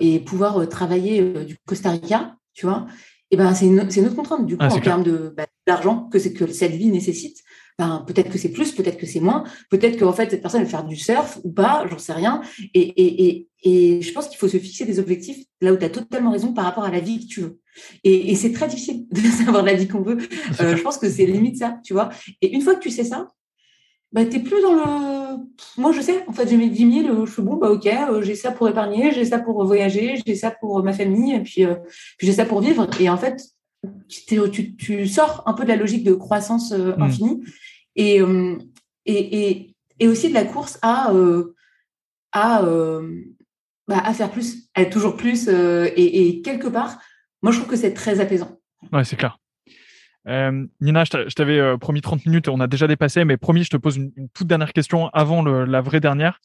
et 0.00 0.18
pouvoir 0.20 0.66
travailler 0.68 1.44
du 1.44 1.58
Costa 1.66 1.90
Rica, 1.90 2.36
tu 2.54 2.66
vois, 2.66 2.86
et 3.30 3.36
ben 3.36 3.54
c'est 3.54 3.66
une, 3.66 3.88
une, 3.96 4.06
autre 4.06 4.16
contrainte 4.16 4.46
du 4.46 4.56
coup 4.56 4.64
ah, 4.68 4.74
en 4.74 4.80
termes 4.80 5.04
de 5.04 5.32
bah, 5.36 5.46
d'argent 5.66 6.08
que 6.10 6.18
c'est 6.18 6.32
que 6.32 6.46
cette 6.48 6.72
vie 6.72 6.90
nécessite. 6.90 7.42
Ben, 7.80 8.04
peut-être 8.06 8.30
que 8.30 8.36
c'est 8.36 8.50
plus, 8.50 8.72
peut-être 8.72 8.98
que 8.98 9.06
c'est 9.06 9.20
moins, 9.20 9.42
peut-être 9.70 9.98
qu'en 9.98 10.12
fait 10.12 10.30
cette 10.30 10.42
personne 10.42 10.62
va 10.62 10.68
faire 10.68 10.84
du 10.84 10.96
surf 10.96 11.38
ou 11.44 11.50
pas, 11.50 11.86
j'en 11.90 11.96
sais 11.96 12.12
rien. 12.12 12.42
Et, 12.74 13.46
je 13.64 14.12
pense 14.12 14.28
qu'il 14.28 14.36
faut 14.36 14.48
se 14.48 14.58
fixer 14.58 14.84
des 14.84 14.98
objectifs 14.98 15.46
là 15.62 15.72
où 15.72 15.78
tu 15.78 15.84
as 15.86 15.88
totalement 15.88 16.30
raison 16.30 16.52
par 16.52 16.66
rapport 16.66 16.84
à 16.84 16.90
la 16.90 17.00
vie 17.00 17.26
que 17.26 17.32
tu 17.32 17.40
veux. 17.40 17.58
Et, 18.04 18.34
c'est 18.34 18.52
très 18.52 18.68
difficile 18.68 19.06
de 19.10 19.20
savoir 19.20 19.62
la 19.62 19.72
vie 19.72 19.88
qu'on 19.88 20.02
veut. 20.02 20.18
Euh, 20.60 20.76
je 20.76 20.82
pense 20.82 20.98
que 20.98 21.08
c'est 21.08 21.24
limite 21.24 21.56
ça, 21.56 21.78
tu 21.82 21.94
vois. 21.94 22.10
Et 22.42 22.52
une 22.52 22.60
fois 22.60 22.74
que 22.74 22.80
tu 22.80 22.90
sais 22.90 23.04
ça, 23.04 23.28
bah, 24.12 24.26
tu 24.26 24.42
plus 24.42 24.60
dans 24.60 24.74
le. 24.74 25.38
Moi, 25.78 25.92
je 25.92 26.02
sais, 26.02 26.22
en 26.28 26.34
fait, 26.34 26.50
j'ai 26.50 26.58
mes 26.58 26.68
10 26.68 27.04
000, 27.04 27.24
je 27.24 27.32
suis 27.32 27.40
bon, 27.40 27.56
bah, 27.56 27.70
ok, 27.70 27.86
euh, 27.86 28.20
j'ai 28.20 28.34
ça 28.34 28.50
pour 28.50 28.68
épargner, 28.68 29.10
j'ai 29.12 29.24
ça 29.24 29.38
pour 29.38 29.64
voyager, 29.64 30.20
j'ai 30.26 30.34
ça 30.34 30.50
pour 30.50 30.82
ma 30.82 30.92
famille, 30.92 31.32
et 31.32 31.40
puis, 31.40 31.64
euh, 31.64 31.76
puis 32.18 32.26
j'ai 32.26 32.34
ça 32.34 32.44
pour 32.44 32.60
vivre. 32.60 32.86
Et 33.00 33.08
en 33.08 33.16
fait, 33.16 33.40
tu, 34.08 34.76
tu, 34.76 35.06
sors 35.06 35.42
un 35.46 35.54
peu 35.54 35.64
de 35.64 35.68
la 35.68 35.76
logique 35.76 36.04
de 36.04 36.14
croissance 36.14 36.72
euh, 36.72 36.96
mm. 36.96 37.02
infinie 37.02 37.44
et, 37.96 38.20
et, 39.06 39.48
et, 39.50 39.74
et, 39.98 40.08
aussi 40.08 40.28
de 40.28 40.34
la 40.34 40.44
course 40.44 40.78
à, 40.82 41.12
à, 42.32 42.62
bah, 43.88 44.02
à 44.04 44.14
faire 44.14 44.30
plus, 44.30 44.68
à 44.74 44.82
être 44.82 44.92
toujours 44.92 45.16
plus. 45.16 45.48
Et, 45.48 46.40
quelque 46.42 46.68
part, 46.68 46.98
moi, 47.42 47.52
je 47.52 47.58
trouve 47.58 47.70
que 47.70 47.76
c'est 47.76 47.94
très 47.94 48.20
apaisant. 48.20 48.60
Ouais, 48.92 49.04
c'est 49.04 49.16
clair. 49.16 49.38
Euh, 50.28 50.66
Nina, 50.80 51.04
je 51.04 51.34
t'avais 51.34 51.58
euh, 51.58 51.78
promis 51.78 52.02
30 52.02 52.26
minutes 52.26 52.48
on 52.48 52.60
a 52.60 52.66
déjà 52.66 52.86
dépassé, 52.86 53.24
mais 53.24 53.36
promis, 53.36 53.64
je 53.64 53.70
te 53.70 53.76
pose 53.76 53.96
une, 53.96 54.12
toute 54.34 54.46
dernière 54.46 54.72
question 54.72 55.08
avant 55.08 55.42
la 55.42 55.80
vraie 55.80 56.00
dernière. 56.00 56.40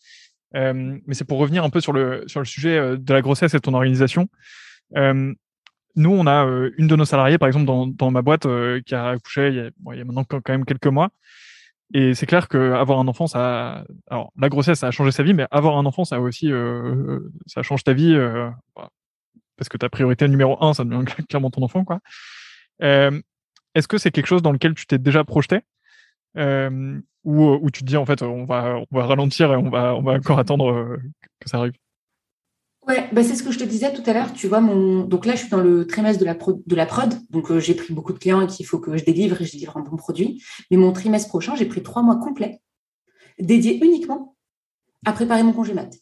Euh, 0.56 0.98
mais 1.06 1.14
c'est 1.14 1.26
pour 1.26 1.38
revenir 1.38 1.64
un 1.64 1.70
peu 1.70 1.82
sur 1.82 1.92
le, 1.92 2.24
sur 2.28 2.40
le 2.40 2.46
sujet 2.46 2.98
de 2.98 3.14
la 3.14 3.22
grossesse 3.22 3.54
et 3.54 3.58
de 3.58 3.62
ton 3.62 3.74
organisation. 3.74 4.28
Nous, 5.96 6.12
on 6.12 6.28
a 6.28 6.44
une 6.78 6.88
de 6.88 6.96
nos 6.96 7.06
salariés, 7.06 7.38
par 7.38 7.48
exemple, 7.48 7.66
dans, 7.66 7.88
dans 7.88 8.12
ma 8.12 8.22
boîte, 8.22 8.48
qui 8.86 8.96
a 8.96 9.10
accouché 9.10 9.50
il 9.50 9.56
y 9.56 9.60
a, 9.60 9.70
il 9.94 9.98
y 9.98 10.02
a, 10.02 10.06
maintenant 10.06 10.24
quand 10.24 10.50
même 10.50 10.66
quelques 10.66 10.88
mois. 10.88 11.10
Et 11.94 12.16
c'est 12.16 12.26
clair 12.26 12.48
qu'avoir 12.48 13.00
un 13.00 13.08
enfant, 13.08 13.28
ça, 13.28 13.86
alors 14.10 14.32
la 14.38 14.50
grossesse, 14.50 14.80
ça 14.80 14.88
a 14.88 14.92
changé 14.92 15.12
sa 15.12 15.24
vie, 15.24 15.34
mais 15.34 15.46
avoir 15.52 15.78
un 15.78 15.86
enfant, 15.86 16.04
ça 16.04 16.20
aussi, 16.20 16.52
ça 17.46 17.62
change 17.62 17.84
ta 17.84 17.94
vie, 17.94 18.18
parce 19.56 19.70
que 19.70 19.78
ta 19.78 19.90
priorité 19.90 20.28
numéro 20.28 20.62
un, 20.64 20.74
ça 20.74 20.84
devient 20.84 21.06
clairement 21.30 21.52
ton 21.52 21.62
enfant, 21.62 21.86
quoi. 21.86 22.00
Est-ce 22.82 23.88
que 23.88 23.98
c'est 23.98 24.12
quelque 24.12 24.28
chose 24.28 24.42
dans 24.42 24.52
lequel 24.52 24.74
tu 24.74 24.88
t'es 24.88 24.98
déjà 24.98 25.24
projeté 25.24 25.62
euh, 26.38 27.00
ou, 27.24 27.72
tu 27.72 27.82
te 27.82 27.86
dis 27.86 27.98
en 27.98 28.06
fait 28.06 28.22
on 28.22 28.46
va, 28.46 28.78
on 28.92 28.98
va 28.98 29.06
ralentir 29.06 29.52
et 29.52 29.56
on 29.56 29.70
va, 29.70 29.96
on 29.96 30.02
va 30.02 30.14
encore 30.14 30.38
attendre 30.38 30.72
euh, 30.72 30.98
que 31.40 31.50
ça 31.50 31.58
arrive? 31.58 31.74
Ouais, 32.88 33.10
bah 33.12 33.24
c'est 33.24 33.36
ce 33.36 33.42
que 33.42 33.52
je 33.52 33.58
te 33.58 33.64
disais 33.64 33.92
tout 33.94 34.04
à 34.06 34.14
l'heure. 34.14 34.32
Tu 34.34 34.48
vois, 34.48 34.62
mon... 34.62 35.04
donc 35.04 35.26
là, 35.26 35.34
je 35.34 35.40
suis 35.40 35.50
dans 35.50 35.62
le 35.62 35.88
trimestre 35.88 36.20
de 36.20 36.26
la, 36.26 36.36
de 36.36 36.76
la 36.76 36.86
prod. 36.86 37.14
Donc, 37.32 37.50
euh, 37.50 37.60
j'ai 37.60 37.74
pris 37.74 37.94
beaucoup 37.94 38.14
de 38.14 38.20
clients 38.20 38.42
et 38.42 38.48
qu'il 38.48 38.66
faut 38.66 38.80
que 38.80 38.96
je 38.96 39.04
délivre 39.04 39.42
et 39.42 39.46
je 39.46 39.52
délivre 39.52 39.76
un 39.78 39.82
bon 39.82 39.96
produit. 39.96 40.44
Mais 40.70 40.78
mon 40.78 40.92
trimestre 40.94 41.30
prochain, 41.30 41.56
j'ai 41.56 41.66
pris 41.66 41.82
trois 41.82 42.04
mois 42.04 42.18
complets 42.18 42.62
dédié 43.40 43.84
uniquement 43.84 44.36
à 45.06 45.14
préparer 45.14 45.44
mon 45.44 45.52
congé 45.52 45.74
mat. 45.74 45.94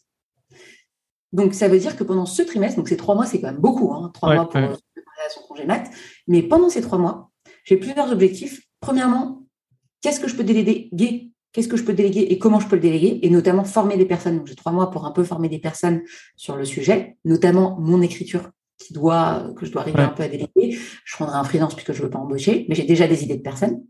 Donc, 1.32 1.54
ça 1.54 1.68
veut 1.68 1.78
dire 1.78 1.96
que 1.96 2.04
pendant 2.04 2.26
ce 2.26 2.42
trimestre, 2.42 2.76
donc 2.76 2.88
ces 2.88 2.96
trois 2.96 3.14
mois, 3.14 3.26
c'est 3.26 3.40
quand 3.40 3.48
même 3.48 3.60
beaucoup, 3.60 3.92
hein, 3.92 4.10
trois 4.14 4.34
mois 4.34 4.44
pour 4.44 4.52
préparer 4.60 5.30
son 5.34 5.40
congé 5.48 5.66
mat, 5.66 5.90
mais 6.28 6.42
pendant 6.42 6.68
ces 6.68 6.80
trois 6.80 6.98
mois, 6.98 7.30
j'ai 7.64 7.76
plusieurs 7.76 8.12
objectifs. 8.12 8.62
Premièrement, 8.80 9.42
qu'est-ce 10.00 10.20
que 10.20 10.28
je 10.28 10.36
peux 10.36 10.44
déléguer 10.44 11.32
Qu'est-ce 11.54 11.68
que 11.68 11.76
je 11.76 11.84
peux 11.84 11.92
déléguer 11.92 12.32
et 12.32 12.38
comment 12.38 12.58
je 12.58 12.66
peux 12.66 12.74
le 12.74 12.82
déléguer 12.82 13.20
Et 13.22 13.30
notamment 13.30 13.62
former 13.62 13.96
des 13.96 14.06
personnes. 14.06 14.38
Donc, 14.38 14.48
j'ai 14.48 14.56
trois 14.56 14.72
mois 14.72 14.90
pour 14.90 15.06
un 15.06 15.12
peu 15.12 15.22
former 15.22 15.48
des 15.48 15.60
personnes 15.60 16.02
sur 16.36 16.56
le 16.56 16.64
sujet, 16.64 17.16
notamment 17.24 17.78
mon 17.78 18.02
écriture 18.02 18.50
qui 18.76 18.92
doit, 18.92 19.52
que 19.56 19.64
je 19.64 19.70
dois 19.70 19.82
arriver 19.82 20.00
un 20.00 20.08
peu 20.08 20.24
à 20.24 20.28
déléguer. 20.28 20.76
Je 21.04 21.14
prendrai 21.14 21.36
un 21.36 21.44
freelance 21.44 21.74
puisque 21.74 21.92
je 21.92 21.98
ne 21.98 22.02
veux 22.04 22.10
pas 22.10 22.18
embaucher, 22.18 22.66
mais 22.68 22.74
j'ai 22.74 22.82
déjà 22.82 23.06
des 23.06 23.22
idées 23.22 23.36
de 23.36 23.42
personnes. 23.42 23.84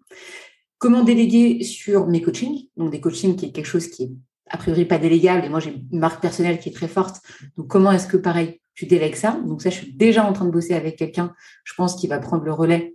Comment 0.76 1.04
déléguer 1.04 1.64
sur 1.64 2.06
mes 2.06 2.20
coachings? 2.20 2.68
Donc, 2.76 2.92
des 2.92 3.00
coachings 3.00 3.34
qui 3.34 3.46
est 3.46 3.50
quelque 3.50 3.66
chose 3.66 3.88
qui 3.88 4.02
est 4.02 4.10
a 4.50 4.58
priori 4.58 4.84
pas 4.84 4.98
délégable 4.98 5.46
et 5.46 5.48
moi 5.48 5.58
j'ai 5.58 5.70
une 5.90 5.98
marque 5.98 6.20
personnelle 6.20 6.58
qui 6.58 6.68
est 6.68 6.72
très 6.72 6.86
forte. 6.86 7.22
Donc, 7.56 7.68
comment 7.68 7.92
est-ce 7.92 8.06
que, 8.06 8.18
pareil, 8.18 8.60
tu 8.74 8.84
délègues 8.84 9.14
ça? 9.14 9.40
Donc, 9.46 9.62
ça, 9.62 9.70
je 9.70 9.76
suis 9.76 9.94
déjà 9.94 10.26
en 10.26 10.34
train 10.34 10.44
de 10.44 10.50
bosser 10.50 10.74
avec 10.74 10.96
quelqu'un, 10.96 11.32
je 11.64 11.72
pense, 11.72 11.96
qui 11.96 12.08
va 12.08 12.18
prendre 12.18 12.44
le 12.44 12.52
relais 12.52 12.94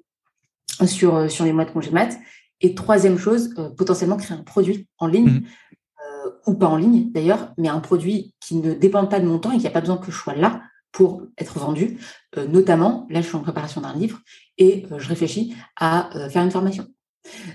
sur, 0.85 1.29
sur 1.31 1.43
les 1.43 1.53
mois 1.53 1.65
de 1.65 1.71
congé 1.71 1.89
mat. 1.89 2.15
Et 2.61 2.75
troisième 2.75 3.17
chose, 3.17 3.53
euh, 3.57 3.69
potentiellement 3.69 4.17
créer 4.17 4.37
un 4.37 4.43
produit 4.43 4.87
en 4.97 5.07
ligne, 5.07 5.29
mmh. 5.29 5.43
euh, 6.25 6.29
ou 6.47 6.55
pas 6.55 6.67
en 6.67 6.75
ligne 6.75 7.11
d'ailleurs, 7.11 7.53
mais 7.57 7.69
un 7.69 7.79
produit 7.79 8.33
qui 8.39 8.55
ne 8.55 8.73
dépend 8.73 9.05
pas 9.07 9.19
de 9.19 9.25
mon 9.25 9.39
temps 9.39 9.51
et 9.51 9.57
qui 9.57 9.63
n'a 9.63 9.69
pas 9.69 9.79
besoin 9.79 9.97
que 9.97 10.11
je 10.11 10.17
sois 10.17 10.35
là 10.35 10.61
pour 10.91 11.23
être 11.37 11.57
vendu. 11.59 11.97
Euh, 12.37 12.47
notamment, 12.47 13.07
là, 13.09 13.21
je 13.21 13.27
suis 13.27 13.35
en 13.35 13.41
préparation 13.41 13.81
d'un 13.81 13.93
livre 13.93 14.19
et 14.57 14.85
je 14.97 15.07
réfléchis 15.07 15.53
à 15.77 16.09
faire 16.29 16.43
une 16.43 16.51
formation. 16.51 16.85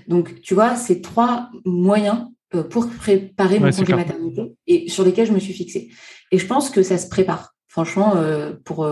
Donc, 0.07 0.41
tu 0.41 0.53
vois, 0.53 0.75
c'est 0.75 1.01
trois 1.01 1.49
moyens 1.65 2.27
pour 2.69 2.89
préparer 2.89 3.59
mon 3.59 3.69
congé 3.69 3.93
maternité 3.93 4.55
et 4.65 4.89
sur 4.89 5.03
lesquels 5.03 5.27
je 5.27 5.33
me 5.33 5.39
suis 5.39 5.53
fixée. 5.53 5.89
Et 6.31 6.39
je 6.39 6.47
pense 6.47 6.69
que 6.69 6.81
ça 6.81 6.97
se 6.97 7.09
prépare 7.09 7.53
franchement, 7.67 8.15
pour, 8.63 8.87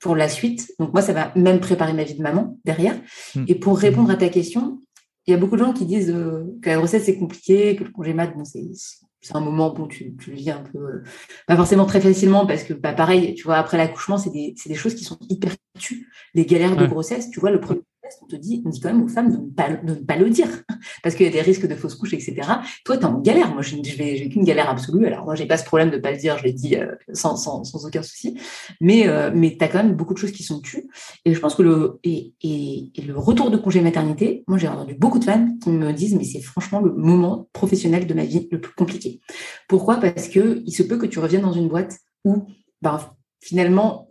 pour 0.00 0.16
la 0.16 0.28
suite. 0.28 0.72
Donc 0.80 0.92
moi, 0.92 1.00
ça 1.00 1.12
va 1.12 1.32
même 1.36 1.60
préparer 1.60 1.92
ma 1.92 2.02
vie 2.02 2.14
de 2.14 2.22
maman 2.22 2.58
derrière. 2.64 2.96
Mmh. 3.36 3.44
Et 3.46 3.54
pour 3.54 3.78
répondre 3.78 4.10
à 4.10 4.16
ta 4.16 4.28
question, 4.28 4.82
il 5.26 5.32
y 5.32 5.34
a 5.34 5.36
beaucoup 5.36 5.56
de 5.56 5.64
gens 5.64 5.72
qui 5.72 5.86
disent 5.86 6.10
euh, 6.10 6.44
que 6.62 6.70
la 6.70 6.76
grossesse 6.76 7.04
c'est 7.04 7.18
compliqué, 7.18 7.76
que 7.76 7.84
le 7.84 7.90
congé 7.90 8.14
mat, 8.14 8.28
bon, 8.28 8.44
c'est 8.44 9.34
un 9.34 9.40
moment 9.40 9.74
où 9.76 9.88
tu, 9.88 10.14
tu 10.16 10.30
le 10.30 10.36
vis 10.36 10.50
un 10.50 10.62
peu, 10.62 10.78
euh, 10.78 11.04
pas 11.46 11.56
forcément 11.56 11.84
très 11.84 12.00
facilement, 12.00 12.46
parce 12.46 12.62
que 12.62 12.72
bah, 12.72 12.92
pareil, 12.92 13.34
tu 13.34 13.44
vois, 13.44 13.56
après 13.56 13.76
l'accouchement, 13.76 14.18
c'est 14.18 14.30
des, 14.30 14.54
des, 14.66 14.74
choses 14.74 14.94
qui 14.94 15.04
sont 15.04 15.18
hyper 15.28 15.52
tues. 15.78 16.08
Les 16.34 16.46
galères 16.46 16.76
de 16.76 16.86
grossesse, 16.86 17.30
tu 17.30 17.40
vois, 17.40 17.50
le 17.50 17.60
premier 17.60 17.82
on 18.22 18.26
te 18.26 18.36
dit, 18.36 18.62
on 18.64 18.70
dit 18.70 18.80
quand 18.80 18.92
même 18.92 19.02
aux 19.02 19.08
femmes 19.08 19.30
de 19.30 19.36
ne 19.36 19.94
pas, 19.94 20.16
le 20.16 20.30
dire, 20.30 20.48
parce 21.02 21.14
qu'il 21.14 21.26
y 21.26 21.28
a 21.28 21.32
des 21.32 21.40
risques 21.40 21.66
de 21.66 21.74
fausse 21.74 21.94
couche, 21.94 22.14
etc. 22.14 22.34
Toi, 22.84 22.96
tu 22.96 23.02
es 23.02 23.06
en 23.06 23.20
galère. 23.20 23.52
Moi, 23.52 23.62
je 23.62 23.76
n'ai 23.76 24.28
qu'une 24.28 24.44
galère 24.44 24.70
absolue. 24.70 25.06
Alors, 25.06 25.24
moi, 25.24 25.34
j'ai 25.34 25.46
pas 25.46 25.56
ce 25.56 25.64
problème 25.64 25.90
de 25.90 25.96
ne 25.96 26.00
pas 26.00 26.12
le 26.12 26.18
dire, 26.18 26.38
je 26.38 26.44
l'ai 26.44 26.52
dit 26.52 26.76
euh, 26.76 26.94
sans, 27.12 27.36
aucun 27.84 28.02
souci. 28.02 28.38
Mais, 28.80 29.08
euh, 29.08 29.30
mais 29.34 29.56
tu 29.58 29.64
as 29.64 29.68
quand 29.68 29.82
même 29.82 29.94
beaucoup 29.94 30.14
de 30.14 30.18
choses 30.18 30.32
qui 30.32 30.42
sont 30.42 30.60
tues. 30.60 30.88
Et 31.24 31.34
je 31.34 31.40
pense 31.40 31.54
que 31.54 31.62
le, 31.62 31.98
et, 32.04 32.34
le 32.42 33.18
retour 33.18 33.50
de 33.50 33.56
congé 33.56 33.80
maternité, 33.80 34.44
moi, 34.46 34.58
j'ai 34.58 34.68
entendu 34.68 34.94
beaucoup 34.94 35.18
de 35.18 35.24
femmes 35.24 35.58
qui 35.58 35.70
me 35.70 35.92
disent, 35.92 36.14
mais 36.14 36.24
c'est 36.24 36.40
franchement 36.40 36.80
le 36.80 36.92
moment 36.92 37.48
professionnel 37.52 38.06
de 38.06 38.14
ma 38.14 38.24
vie 38.24 38.48
le 38.50 38.60
plus 38.60 38.74
compliqué. 38.74 39.20
Pourquoi? 39.68 39.96
Parce 39.96 40.28
que 40.28 40.62
il 40.64 40.72
se 40.72 40.82
peut 40.82 40.98
que 40.98 41.06
tu 41.06 41.18
reviennes 41.18 41.42
dans 41.42 41.52
une 41.52 41.68
boîte 41.68 41.98
où, 42.24 42.46
ben, 42.82 42.98
finalement, 43.40 44.08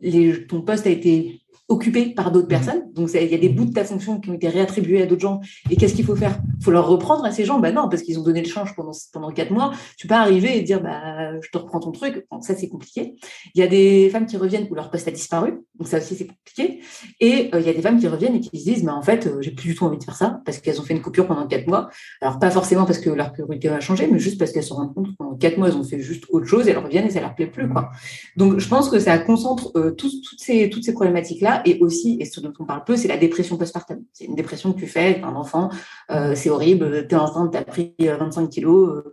ton 0.47 0.61
poste 0.61 0.87
a 0.87 0.89
été 0.89 1.41
occupé 1.68 2.13
par 2.13 2.32
d'autres 2.32 2.45
mmh. 2.45 2.49
personnes. 2.49 2.82
Donc, 2.93 3.09
il 3.13 3.32
y 3.32 3.34
a 3.34 3.38
des 3.38 3.49
bouts 3.49 3.66
de 3.66 3.74
ta 3.74 3.84
fonction 3.84 4.20
qui 4.20 4.30
ont 4.30 4.34
été 4.34 4.47
réattribués 4.47 5.01
à 5.01 5.05
d'autres 5.05 5.22
gens. 5.22 5.41
Et 5.70 5.76
qu'est-ce 5.76 5.95
qu'il 5.95 6.05
faut 6.05 6.16
faire? 6.16 6.39
Il 6.59 6.63
faut 6.63 6.72
leur 6.72 6.88
reprendre 6.88 7.26
à 7.26 7.32
ces 7.32 7.43
gens? 7.43 7.59
Bah 7.59 7.72
non, 7.72 7.89
parce 7.89 8.03
qu'ils 8.03 8.20
ont 8.20 8.24
donné 8.24 8.41
le 8.41 8.47
change 8.47 8.76
pendant, 8.76 8.91
pendant 9.11 9.32
quatre 9.32 9.51
mois. 9.51 9.72
Tu 9.97 10.05
peux 10.05 10.13
pas 10.13 10.20
arriver 10.20 10.57
et 10.57 10.61
dire, 10.61 10.82
bah, 10.82 11.39
je 11.41 11.49
te 11.49 11.57
reprends 11.57 11.80
ton 11.80 11.91
truc. 11.91 12.26
ça, 12.41 12.55
c'est 12.55 12.70
compliqué. 12.70 13.16
Il 13.55 13.61
y 13.61 13.63
a 13.63 13.68
des 13.68 14.09
femmes 14.11 14.28
qui 14.28 14.38
reviennent 14.38 14.68
où 14.70 14.76
leur 14.76 14.91
poste 14.91 15.07
a 15.07 15.11
disparu. 15.11 15.61
Donc, 15.80 15.88
ça 15.88 15.97
aussi, 15.97 16.16
c'est 16.16 16.28
compliqué. 16.28 16.82
Et 17.20 17.49
euh, 17.53 17.59
il 17.59 17.66
y 17.66 17.70
a 17.70 17.74
des 17.74 17.82
femmes 17.82 17.99
qui 17.99 18.07
reviennent 18.07 18.36
et 18.36 18.41
qui 18.41 18.59
se 18.59 18.63
disent, 18.63 18.84
mais 18.84 18.91
en 18.91 19.01
fait, 19.01 19.26
euh, 19.26 19.41
j'ai 19.41 19.51
plus 19.51 19.70
du 19.70 19.76
tout 19.76 19.86
envie 19.86 19.97
de 19.97 20.03
faire 20.03 20.16
ça 20.16 20.41
parce 20.45 20.59
qu'elles 20.59 20.80
ont 20.80 20.84
fait 20.84 20.93
une 20.93 21.01
coupure 21.01 21.26
pendant 21.26 21.47
quatre 21.47 21.68
mois. 21.68 21.89
Alors, 22.22 22.38
pas 22.38 22.51
forcément 22.51 22.86
parce 22.86 22.99
que 22.99 23.09
leur 23.09 23.32
priorité 23.32 23.70
a 23.70 23.80
changé, 23.80 24.07
mais 24.11 24.20
juste 24.20 24.38
parce 24.38 24.51
qu'elles 24.51 24.63
se 24.63 24.74
rendent 24.74 24.93
compte 24.93 25.07
que 25.07 25.16
pendant 25.18 25.36
quatre 25.36 25.57
mois, 25.57 25.70
elles 25.70 25.78
ont 25.78 25.84
fait 25.84 25.99
juste 25.99 26.26
autre 26.30 26.45
chose 26.45 26.68
et 26.68 26.72
elles 26.72 26.78
reviennent 26.78 27.07
et 27.07 27.11
ça 27.11 27.22
leur 27.22 27.34
plaît 27.34 27.47
plus, 27.47 27.68
quoi. 27.68 27.89
Donc, 28.38 28.59
je 28.59 28.68
pense 28.68 28.89
que 28.89 28.99
ça 28.99 29.18
concentre 29.18 29.72
euh, 29.76 29.91
toutes, 29.91 30.13
ces, 30.38 30.70
toutes 30.70 30.84
ces 30.84 30.93
problématiques-là 30.93 31.55
et 31.66 31.80
aussi, 31.82 32.18
et 32.20 32.26
ce 32.26 32.39
dont 32.39 32.53
on 32.60 32.66
parle 32.66 32.84
peu, 32.84 32.97
c'est 32.97 33.08
la 33.08 33.18
dépression 33.18 33.58
postpartum. 33.58 34.03
C'est 34.14 34.26
une 34.26 34.36
dépression 34.36 34.74
que 34.74 34.80
tu 34.80 34.88
fais, 34.88 35.22
un 35.22 35.36
enfant, 35.36 35.70
euh, 36.12 36.34
c'est 36.36 36.49
horrible, 36.49 37.08
tu 37.08 37.16
es 37.16 37.18
enceinte, 37.18 37.51
tu 37.51 37.58
as 37.58 37.64
pris 37.64 37.95
25 37.99 38.41
euh, 38.41 38.47
kilos, 38.47 39.03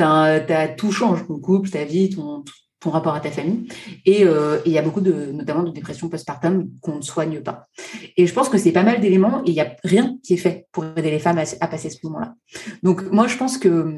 euh, 0.00 0.04
as, 0.04 0.68
tout 0.68 0.92
change, 0.92 1.26
ton 1.26 1.38
couple, 1.38 1.70
ta 1.70 1.84
vie, 1.84 2.10
ton, 2.10 2.44
ton 2.80 2.90
rapport 2.90 3.14
à 3.14 3.20
ta 3.20 3.30
famille. 3.30 3.68
Et 4.04 4.22
il 4.66 4.72
y 4.72 4.78
a 4.78 4.82
beaucoup 4.82 5.00
de, 5.00 5.32
notamment 5.32 5.62
de 5.62 5.70
dépression 5.70 6.08
postpartum 6.08 6.70
qu'on 6.80 6.96
ne 6.96 7.02
soigne 7.02 7.40
pas. 7.40 7.68
Et 8.16 8.26
je 8.26 8.34
pense 8.34 8.48
que 8.48 8.58
c'est 8.58 8.72
pas 8.72 8.82
mal 8.82 9.00
d'éléments 9.00 9.42
et 9.44 9.50
il 9.50 9.54
n'y 9.54 9.60
a 9.60 9.76
rien 9.84 10.18
qui 10.22 10.34
est 10.34 10.38
fait 10.38 10.66
pour 10.72 10.84
aider 10.96 11.10
les 11.10 11.18
femmes 11.18 11.38
à, 11.38 11.66
passer 11.66 11.90
ce 11.90 11.98
moment-là. 12.04 12.34
Donc 12.82 13.10
moi, 13.10 13.26
je 13.26 13.36
pense 13.36 13.58
que 13.58 13.94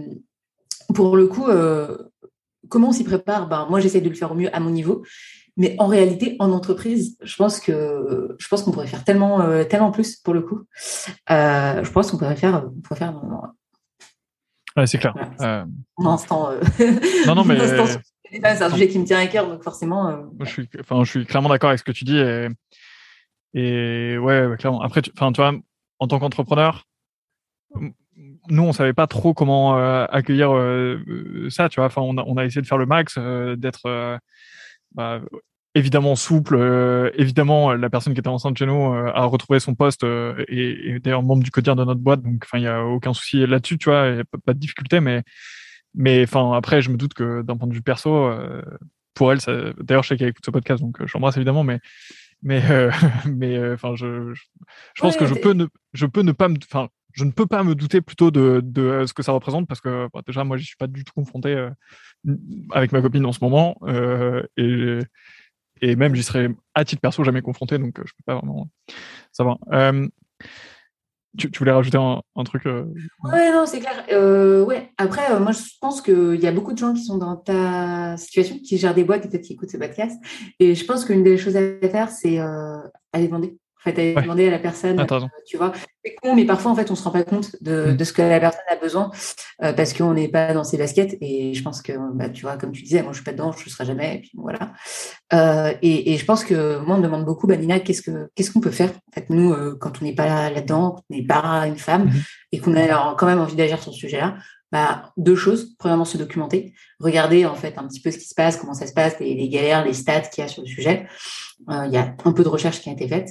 pour 0.94 1.16
le 1.16 1.26
coup, 1.26 1.46
comment 2.68 2.88
on 2.88 2.92
s'y 2.92 3.04
prépare? 3.04 3.48
Ben, 3.48 3.66
Moi, 3.68 3.80
j'essaie 3.80 4.00
de 4.00 4.08
le 4.08 4.14
faire 4.14 4.32
au 4.32 4.34
mieux 4.34 4.54
à 4.54 4.60
mon 4.60 4.70
niveau. 4.70 5.02
Mais 5.58 5.74
en 5.78 5.86
réalité, 5.86 6.36
en 6.38 6.52
entreprise, 6.52 7.16
je 7.22 7.36
pense 7.36 7.60
que 7.60 8.36
je 8.38 8.48
pense 8.48 8.62
qu'on 8.62 8.72
pourrait 8.72 8.86
faire 8.86 9.04
tellement 9.04 9.40
euh, 9.40 9.64
tellement 9.64 9.90
plus 9.90 10.16
pour 10.16 10.34
le 10.34 10.42
coup. 10.42 10.64
Euh, 11.30 11.82
je 11.82 11.90
pense 11.90 12.10
qu'on 12.10 12.18
pourrait 12.18 12.36
faire 12.36 12.66
on 12.76 12.80
pourrait 12.82 12.98
faire. 12.98 13.14
Ouais, 14.76 14.86
c'est 14.86 14.98
clair. 14.98 15.14
Voilà, 15.38 15.66
euh... 16.00 16.04
instant. 16.04 16.50
Euh, 16.50 16.60
non, 17.26 17.34
non, 17.34 17.44
mais 17.46 17.58
c'est 17.58 18.44
un 18.44 18.70
sujet 18.70 18.88
qui 18.88 18.98
me 18.98 19.06
tient 19.06 19.18
à 19.18 19.26
cœur, 19.26 19.48
donc 19.48 19.62
forcément. 19.62 20.26
Je 20.40 20.44
suis, 20.44 20.68
enfin, 20.78 21.02
je 21.04 21.10
suis 21.10 21.24
clairement 21.24 21.48
d'accord 21.48 21.70
avec 21.70 21.78
ce 21.78 21.84
que 21.84 21.92
tu 21.92 22.04
dis 22.04 22.18
et, 22.18 22.48
et 23.54 24.18
ouais, 24.18 24.50
clairement. 24.58 24.82
Après, 24.82 25.00
enfin, 25.16 25.32
tu 25.32 25.40
vois, 25.40 25.54
en 26.00 26.06
tant 26.06 26.18
qu'entrepreneur, 26.18 26.84
nous, 28.48 28.62
on 28.62 28.72
savait 28.74 28.92
pas 28.92 29.06
trop 29.06 29.32
comment 29.32 29.74
accueillir 30.04 30.50
ça, 31.48 31.70
tu 31.70 31.80
vois. 31.80 31.86
Enfin, 31.86 32.02
on 32.02 32.18
a, 32.18 32.24
on 32.26 32.36
a 32.36 32.44
essayé 32.44 32.60
de 32.60 32.66
faire 32.66 32.76
le 32.76 32.84
max, 32.84 33.18
d'être 33.56 34.18
bah, 34.94 35.20
évidemment 35.76 36.16
souple. 36.16 36.56
Euh, 36.56 37.10
évidemment, 37.14 37.74
la 37.74 37.90
personne 37.90 38.14
qui 38.14 38.20
était 38.20 38.28
enceinte 38.28 38.56
chez 38.58 38.66
nous 38.66 38.94
euh, 38.94 39.12
a 39.14 39.24
retrouvé 39.26 39.60
son 39.60 39.74
poste 39.74 40.04
euh, 40.04 40.44
et, 40.48 40.90
et 40.90 40.98
d'ailleurs 41.00 41.22
membre 41.22 41.44
du 41.44 41.50
quotidien 41.50 41.76
de 41.76 41.84
notre 41.84 42.00
boîte. 42.00 42.22
Donc, 42.22 42.42
enfin, 42.44 42.58
il 42.58 42.64
y 42.64 42.66
a 42.66 42.82
aucun 42.82 43.12
souci 43.12 43.46
là-dessus, 43.46 43.78
tu 43.78 43.90
vois, 43.90 44.04
a 44.04 44.24
pas, 44.44 44.54
de 44.54 44.58
difficulté. 44.58 45.00
Mais, 45.00 45.22
mais 45.94 46.22
enfin, 46.22 46.52
après, 46.54 46.80
je 46.80 46.90
me 46.90 46.96
doute 46.96 47.14
que 47.14 47.42
d'un 47.42 47.56
point 47.56 47.68
de 47.68 47.74
vue 47.74 47.82
perso, 47.82 48.30
pour 49.14 49.32
elle, 49.32 49.40
ça... 49.40 49.52
d'ailleurs, 49.80 50.02
je 50.02 50.08
sais 50.08 50.16
qu'elle 50.16 50.28
écoute 50.28 50.44
ce 50.44 50.50
podcast, 50.50 50.82
donc 50.82 51.04
j'embrasse 51.06 51.36
évidemment, 51.36 51.62
mais 51.62 51.80
mais 52.42 52.62
mais 53.26 53.72
enfin, 53.72 53.94
je, 53.96 54.34
je, 54.34 55.02
pense 55.02 55.16
que 55.16 55.26
je 55.26 55.34
peux 55.34 55.52
ne 55.52 55.66
je 55.92 56.06
peux 56.06 56.22
ne 56.22 56.32
pas 56.32 56.48
me, 56.48 56.56
enfin, 56.64 56.88
je 57.16 57.24
ne 57.24 57.30
peux 57.30 57.46
pas 57.46 57.64
me 57.64 57.74
douter 57.74 58.00
plutôt 58.00 58.30
de, 58.30 58.60
de 58.62 59.04
ce 59.06 59.14
que 59.14 59.22
ça 59.22 59.32
représente 59.32 59.66
parce 59.66 59.80
que 59.80 60.08
bah, 60.12 60.20
déjà, 60.26 60.44
moi, 60.44 60.56
je 60.56 60.64
suis 60.64 60.76
pas 60.76 60.86
du 60.86 61.02
tout 61.02 61.12
confronté 61.14 61.68
avec 62.72 62.92
ma 62.92 63.00
copine 63.00 63.24
en 63.26 63.32
ce 63.32 63.42
moment. 63.42 63.76
Euh, 63.84 64.42
et, 64.56 65.00
et 65.80 65.96
même, 65.96 66.14
j'y 66.14 66.22
serais 66.22 66.48
à 66.74 66.84
titre 66.84 67.00
perso 67.00 67.24
jamais 67.24 67.42
confronté, 67.42 67.78
donc 67.78 67.98
euh, 67.98 68.02
je 68.06 68.12
peux 68.12 68.22
pas 68.24 68.36
vraiment 68.36 68.68
savoir. 69.32 69.58
Euh, 69.72 70.06
tu, 71.38 71.50
tu, 71.50 71.58
voulais 71.58 71.72
rajouter 71.72 71.98
un, 71.98 72.44
truc 72.44 72.66
euh... 72.66 72.86
Ouais, 73.24 73.52
non, 73.52 73.66
c'est 73.66 73.80
clair. 73.80 74.06
Euh, 74.10 74.64
ouais. 74.64 74.90
Après, 74.96 75.38
moi, 75.38 75.52
je 75.52 75.60
pense 75.82 76.00
qu'il 76.00 76.40
y 76.40 76.46
a 76.46 76.52
beaucoup 76.52 76.72
de 76.72 76.78
gens 76.78 76.94
qui 76.94 77.04
sont 77.04 77.18
dans 77.18 77.36
ta 77.36 78.16
situation, 78.16 78.58
qui 78.58 78.78
gèrent 78.78 78.94
des 78.94 79.04
boîtes 79.04 79.26
et 79.26 79.28
peut-être 79.28 79.44
qui 79.44 79.52
écoutent 79.52 79.70
ce 79.70 79.76
podcast. 79.76 80.18
Et 80.60 80.74
je 80.74 80.84
pense 80.86 81.04
qu'une 81.04 81.22
des 81.22 81.36
choses 81.36 81.56
à 81.56 81.88
faire, 81.88 82.08
c'est 82.08 82.38
aller 82.38 83.26
demander 83.26 83.58
fait, 83.92 84.16
à 84.16 84.22
demander 84.22 84.48
à 84.48 84.50
la 84.50 84.58
personne, 84.58 84.98
ah, 84.98 85.06
euh, 85.14 85.20
tu 85.46 85.56
vois. 85.56 85.72
C'est 86.04 86.14
con, 86.14 86.34
mais 86.34 86.44
parfois, 86.44 86.70
en 86.70 86.74
fait, 86.74 86.90
on 86.90 86.94
se 86.94 87.02
rend 87.02 87.10
pas 87.10 87.24
compte 87.24 87.56
de, 87.62 87.92
mm. 87.92 87.96
de 87.96 88.04
ce 88.04 88.12
que 88.12 88.22
la 88.22 88.40
personne 88.40 88.60
a 88.70 88.76
besoin 88.76 89.10
euh, 89.62 89.72
parce 89.72 89.92
qu'on 89.92 90.14
n'est 90.14 90.28
pas 90.28 90.52
dans 90.54 90.64
ses 90.64 90.78
baskets. 90.78 91.16
Et 91.20 91.54
je 91.54 91.62
pense 91.62 91.82
que, 91.82 91.92
bah, 92.14 92.28
tu 92.28 92.42
vois, 92.42 92.56
comme 92.56 92.72
tu 92.72 92.82
disais, 92.82 93.02
moi, 93.02 93.12
je 93.12 93.16
suis 93.16 93.24
pas 93.24 93.32
dedans, 93.32 93.52
je 93.52 93.64
ne 93.64 93.70
serai 93.70 93.84
jamais. 93.84 94.16
Et 94.16 94.18
puis 94.20 94.32
voilà. 94.34 94.72
Euh, 95.32 95.72
et, 95.82 96.12
et, 96.12 96.18
je 96.18 96.24
pense 96.24 96.44
que 96.44 96.78
moi, 96.78 96.96
on 96.96 96.98
me 96.98 97.02
demande 97.02 97.24
beaucoup, 97.24 97.46
bah, 97.46 97.56
Nina, 97.56 97.80
qu'est-ce 97.80 98.02
que 98.02 98.30
qu'est-ce 98.34 98.52
qu'on 98.52 98.60
peut 98.60 98.70
faire? 98.70 98.90
En 98.90 99.12
fait, 99.14 99.30
nous, 99.30 99.52
euh, 99.52 99.76
quand 99.80 100.00
on 100.00 100.04
n'est 100.04 100.14
pas 100.14 100.50
là-dedans, 100.50 100.92
quand 100.92 101.02
on 101.10 101.16
n'est 101.16 101.26
pas 101.26 101.66
une 101.66 101.78
femme 101.78 102.08
mm-hmm. 102.08 102.22
et 102.52 102.58
qu'on 102.60 102.76
a 102.76 103.14
quand 103.16 103.26
même 103.26 103.40
envie 103.40 103.56
d'agir 103.56 103.82
sur 103.82 103.92
ce 103.92 103.98
sujet-là, 103.98 104.36
bah, 104.72 105.12
deux 105.16 105.36
choses. 105.36 105.76
Premièrement, 105.78 106.04
se 106.04 106.18
documenter, 106.18 106.74
regarder 107.00 107.46
en 107.46 107.54
fait 107.54 107.78
un 107.78 107.86
petit 107.86 108.00
peu 108.00 108.10
ce 108.10 108.18
qui 108.18 108.28
se 108.28 108.34
passe, 108.34 108.56
comment 108.56 108.74
ça 108.74 108.86
se 108.86 108.92
passe, 108.92 109.18
les, 109.20 109.34
les 109.34 109.48
galères, 109.48 109.84
les 109.84 109.92
stats 109.92 110.22
qu'il 110.22 110.42
y 110.42 110.44
a 110.44 110.48
sur 110.48 110.62
le 110.62 110.68
sujet. 110.68 111.06
Euh, 111.70 111.86
il 111.86 111.92
y 111.92 111.96
a 111.96 112.14
un 112.24 112.32
peu 112.32 112.42
de 112.42 112.48
recherche 112.48 112.80
qui 112.80 112.88
a 112.88 112.92
été 112.92 113.08
faite. 113.08 113.30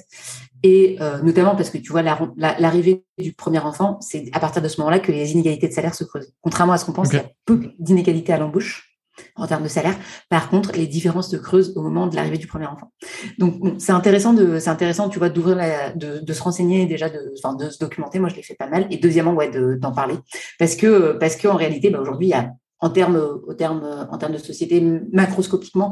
Et 0.63 0.97
euh, 0.99 1.21
notamment 1.21 1.55
parce 1.55 1.69
que 1.69 1.77
tu 1.77 1.91
vois, 1.91 2.01
l'arrivée 2.01 3.03
du 3.19 3.33
premier 3.33 3.59
enfant, 3.59 3.99
c'est 4.01 4.29
à 4.33 4.39
partir 4.39 4.61
de 4.61 4.67
ce 4.67 4.79
moment-là 4.81 4.99
que 4.99 5.11
les 5.11 5.33
inégalités 5.33 5.67
de 5.67 5.73
salaire 5.73 5.93
se 5.93 6.03
creusent. 6.03 6.33
Contrairement 6.41 6.73
à 6.73 6.77
ce 6.77 6.85
qu'on 6.85 6.93
pense, 6.93 7.09
il 7.11 7.17
y 7.17 7.19
a 7.19 7.29
peu 7.45 7.71
d'inégalités 7.77 8.33
à 8.33 8.37
l'embauche. 8.37 8.94
En 9.35 9.47
termes 9.47 9.63
de 9.63 9.67
salaire. 9.67 9.95
Par 10.29 10.49
contre, 10.49 10.71
les 10.73 10.87
différences 10.87 11.31
se 11.31 11.35
creusent 11.35 11.73
au 11.75 11.81
moment 11.81 12.07
de 12.07 12.15
l'arrivée 12.15 12.37
du 12.37 12.47
premier 12.47 12.65
enfant. 12.65 12.91
Donc, 13.37 13.61
c'est 13.77 13.91
intéressant 13.91 14.33
de, 14.33 14.59
c'est 14.59 14.69
intéressant, 14.69 15.09
tu 15.09 15.19
vois, 15.19 15.29
d'ouvrir 15.29 15.57
de, 15.95 16.33
se 16.33 16.41
renseigner 16.41 16.85
déjà, 16.85 17.09
de, 17.09 17.33
enfin, 17.37 17.55
de 17.55 17.69
se 17.69 17.79
documenter. 17.79 18.19
Moi, 18.19 18.29
je 18.29 18.35
l'ai 18.35 18.43
fait 18.43 18.55
pas 18.55 18.67
mal. 18.67 18.87
Et 18.91 18.97
deuxièmement, 18.97 19.33
ouais, 19.33 19.51
d'en 19.77 19.91
parler. 19.91 20.15
Parce 20.59 20.75
que, 20.75 21.13
parce 21.13 21.35
qu'en 21.35 21.55
réalité, 21.55 21.89
bah, 21.89 21.99
aujourd'hui, 22.01 22.29
il 22.29 22.51
en 22.79 22.89
termes, 22.89 23.39
au 23.47 23.53
terme, 23.53 24.07
en 24.11 24.17
termes 24.17 24.33
de 24.33 24.37
société, 24.37 24.81
macroscopiquement, 25.11 25.91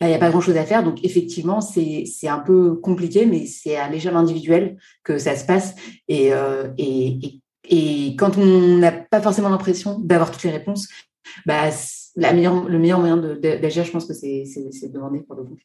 bah, 0.00 0.06
il 0.06 0.08
n'y 0.08 0.14
a 0.14 0.18
pas 0.18 0.30
grand 0.30 0.40
chose 0.40 0.56
à 0.56 0.64
faire. 0.64 0.82
Donc, 0.82 1.04
effectivement, 1.04 1.60
c'est, 1.60 2.04
c'est 2.06 2.28
un 2.28 2.40
peu 2.40 2.74
compliqué, 2.74 3.24
mais 3.24 3.46
c'est 3.46 3.76
à 3.76 3.88
l'échelle 3.88 4.16
individuelle 4.16 4.76
que 5.04 5.18
ça 5.18 5.36
se 5.36 5.44
passe. 5.44 5.74
Et, 6.08 6.32
euh, 6.32 6.68
et, 6.76 7.18
et, 7.24 7.40
et 7.68 8.16
quand 8.16 8.36
on 8.36 8.78
n'a 8.78 8.92
pas 8.92 9.20
forcément 9.20 9.48
l'impression 9.48 9.98
d'avoir 10.00 10.30
toutes 10.30 10.42
les 10.42 10.50
réponses, 10.50 10.88
bah, 11.46 11.70
la 12.16 12.32
meilleure, 12.32 12.68
le 12.68 12.78
meilleur 12.78 13.00
moyen 13.00 13.16
d'agir, 13.16 13.84
je 13.84 13.90
pense 13.90 14.06
que 14.06 14.14
c'est 14.14 14.44
de 14.44 14.92
demander 14.92 15.20
pour 15.20 15.36
le 15.36 15.44
coup. 15.44 15.58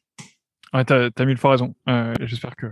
Ouais, 0.72 0.84
tu 0.84 0.92
as, 0.92 1.24
mille 1.24 1.36
fois 1.36 1.52
raison. 1.52 1.74
Euh, 1.88 2.14
J'espère 2.20 2.56
que 2.56 2.66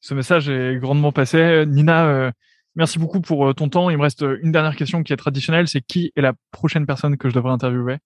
ce 0.00 0.14
message 0.14 0.48
est 0.48 0.78
grandement 0.78 1.12
passé. 1.12 1.64
Nina, 1.66 2.06
euh, 2.06 2.30
merci 2.74 2.98
beaucoup 2.98 3.20
pour 3.20 3.46
euh, 3.46 3.54
ton 3.54 3.68
temps. 3.68 3.90
Il 3.90 3.96
me 3.96 4.02
reste 4.02 4.24
une 4.42 4.52
dernière 4.52 4.76
question 4.76 5.02
qui 5.02 5.12
est 5.12 5.16
traditionnelle. 5.16 5.68
C'est 5.68 5.80
qui 5.80 6.12
est 6.16 6.20
la 6.20 6.34
prochaine 6.50 6.86
personne 6.86 7.16
que 7.16 7.28
je 7.28 7.34
devrais 7.34 7.52
interviewer? 7.52 7.98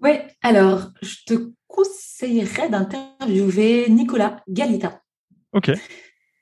Oui, 0.00 0.12
alors, 0.42 0.90
je 1.02 1.16
te 1.26 1.52
conseillerais 1.68 2.68
d'interviewer 2.68 3.88
Nicolas 3.88 4.42
Galita. 4.48 5.02
OK. 5.52 5.70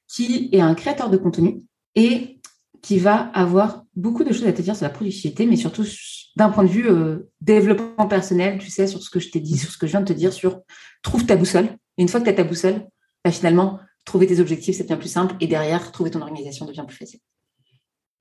Qui 0.09 0.49
est 0.53 0.61
un 0.61 0.74
créateur 0.74 1.11
de 1.11 1.16
contenu 1.16 1.62
et 1.95 2.41
qui 2.82 2.99
va 2.99 3.30
avoir 3.35 3.85
beaucoup 3.97 4.24
de 4.24 4.32
choses 4.32 4.47
à 4.47 4.53
te 4.53 4.62
dire 4.62 4.76
sur 4.76 4.85
la 4.85 4.91
productivité, 4.91 5.47
mais 5.47 5.57
surtout 5.57 5.85
d'un 6.37 6.51
point 6.51 6.64
de 6.64 6.68
vue 6.68 6.89
euh, 6.89 7.30
développement 7.41 8.07
personnel, 8.07 8.59
tu 8.59 8.70
sais, 8.70 8.87
sur 8.87 9.03
ce 9.03 9.11
que 9.11 9.20
je 9.20 9.30
t'ai 9.30 9.41
dit, 9.41 9.57
sur 9.57 9.70
ce 9.70 9.78
que 9.78 9.87
je 9.87 9.93
viens 9.93 10.01
de 10.01 10.07
te 10.07 10.12
dire, 10.12 10.32
sur 10.32 10.61
trouve 11.03 11.26
ta 11.26 11.37
boussole. 11.37 11.66
Et 11.97 12.03
une 12.03 12.09
fois 12.09 12.20
que 12.20 12.24
tu 12.24 12.30
as 12.30 12.35
ta 12.35 12.45
boussole, 12.45 12.87
bah, 13.24 13.30
finalement, 13.30 13.78
trouver 14.05 14.26
tes 14.26 14.41
objectifs, 14.41 14.76
c'est 14.76 14.87
bien 14.87 14.97
plus 14.97 15.09
simple. 15.09 15.35
Et 15.41 15.47
derrière, 15.47 15.93
trouver 15.93 16.11
ton 16.11 16.20
organisation 16.20 16.66
devient 16.66 16.85
plus 16.87 16.97
facile. 16.97 17.20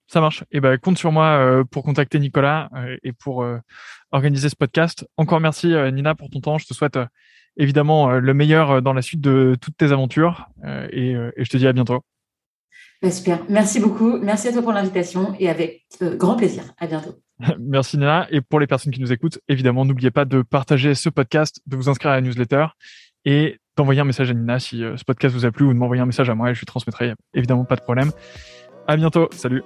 Ça 0.08 0.22
marche. 0.22 0.44
Et 0.44 0.58
eh 0.58 0.60
ben, 0.60 0.78
compte 0.78 0.98
sur 0.98 1.12
moi 1.12 1.38
euh, 1.38 1.64
pour 1.64 1.84
contacter 1.84 2.20
Nicolas 2.20 2.70
euh, 2.76 2.98
et 3.04 3.14
pour 3.14 3.46
organiser 4.12 4.50
ce 4.50 4.56
podcast. 4.56 5.08
Encore 5.18 5.40
merci 5.40 5.68
Nina 5.92 6.14
pour 6.14 6.30
ton 6.30 6.40
temps. 6.40 6.58
Je 6.58 6.68
te 6.68 6.74
souhaite 6.74 7.00
évidemment 7.58 8.12
le 8.12 8.34
meilleur 8.34 8.82
dans 8.82 8.94
la 8.94 9.02
suite 9.02 9.22
de 9.22 9.56
toutes 9.60 9.78
tes 9.78 9.92
aventures 9.92 10.50
et, 10.92 11.16
je 11.38 11.50
te 11.50 11.58
dis 11.58 11.68
à 11.68 11.74
bientôt. 11.74 12.04
Super. 13.10 13.40
Merci 13.50 13.80
beaucoup. 13.80 14.18
Merci 14.18 14.50
à 14.50 14.52
toi 14.52 14.62
pour 14.62 14.72
l'invitation 14.72 15.36
et 15.40 15.50
avec 15.50 15.86
grand 16.02 16.36
plaisir. 16.36 16.64
À 16.78 16.86
bientôt. 16.86 17.24
Merci 17.60 17.98
Nina. 17.98 18.28
Et 18.32 18.42
pour 18.42 18.60
les 18.60 18.68
personnes 18.68 18.94
qui 18.94 19.02
nous 19.02 19.12
écoutent, 19.12 19.40
évidemment, 19.48 19.86
n'oubliez 19.86 20.12
pas 20.12 20.26
de 20.26 20.42
partager 20.42 20.96
ce 20.96 21.10
podcast, 21.10 21.62
de 21.66 21.76
vous 21.76 21.90
inscrire 21.90 22.12
à 22.12 22.16
la 22.16 22.22
newsletter 22.22 22.68
et 23.26 23.60
d'envoyer 23.76 24.02
un 24.02 24.06
message 24.06 24.30
à 24.30 24.34
Nina 24.34 24.60
si 24.60 24.84
euh, 24.84 24.98
ce 24.98 25.04
podcast 25.04 25.34
vous 25.34 25.46
a 25.46 25.52
plu 25.52 25.66
ou 25.66 25.74
de 25.74 25.78
m'envoyer 25.78 26.02
un 26.02 26.06
message 26.06 26.30
à 26.30 26.36
moi 26.36 26.52
et 26.52 26.54
je 26.54 26.60
lui 26.60 26.66
transmettrai 26.66 27.14
évidemment 27.34 27.66
pas 27.66 27.76
de 27.76 27.82
problème. 27.82 28.12
À 28.88 28.96
bientôt. 28.98 29.30
Salut. 29.32 29.64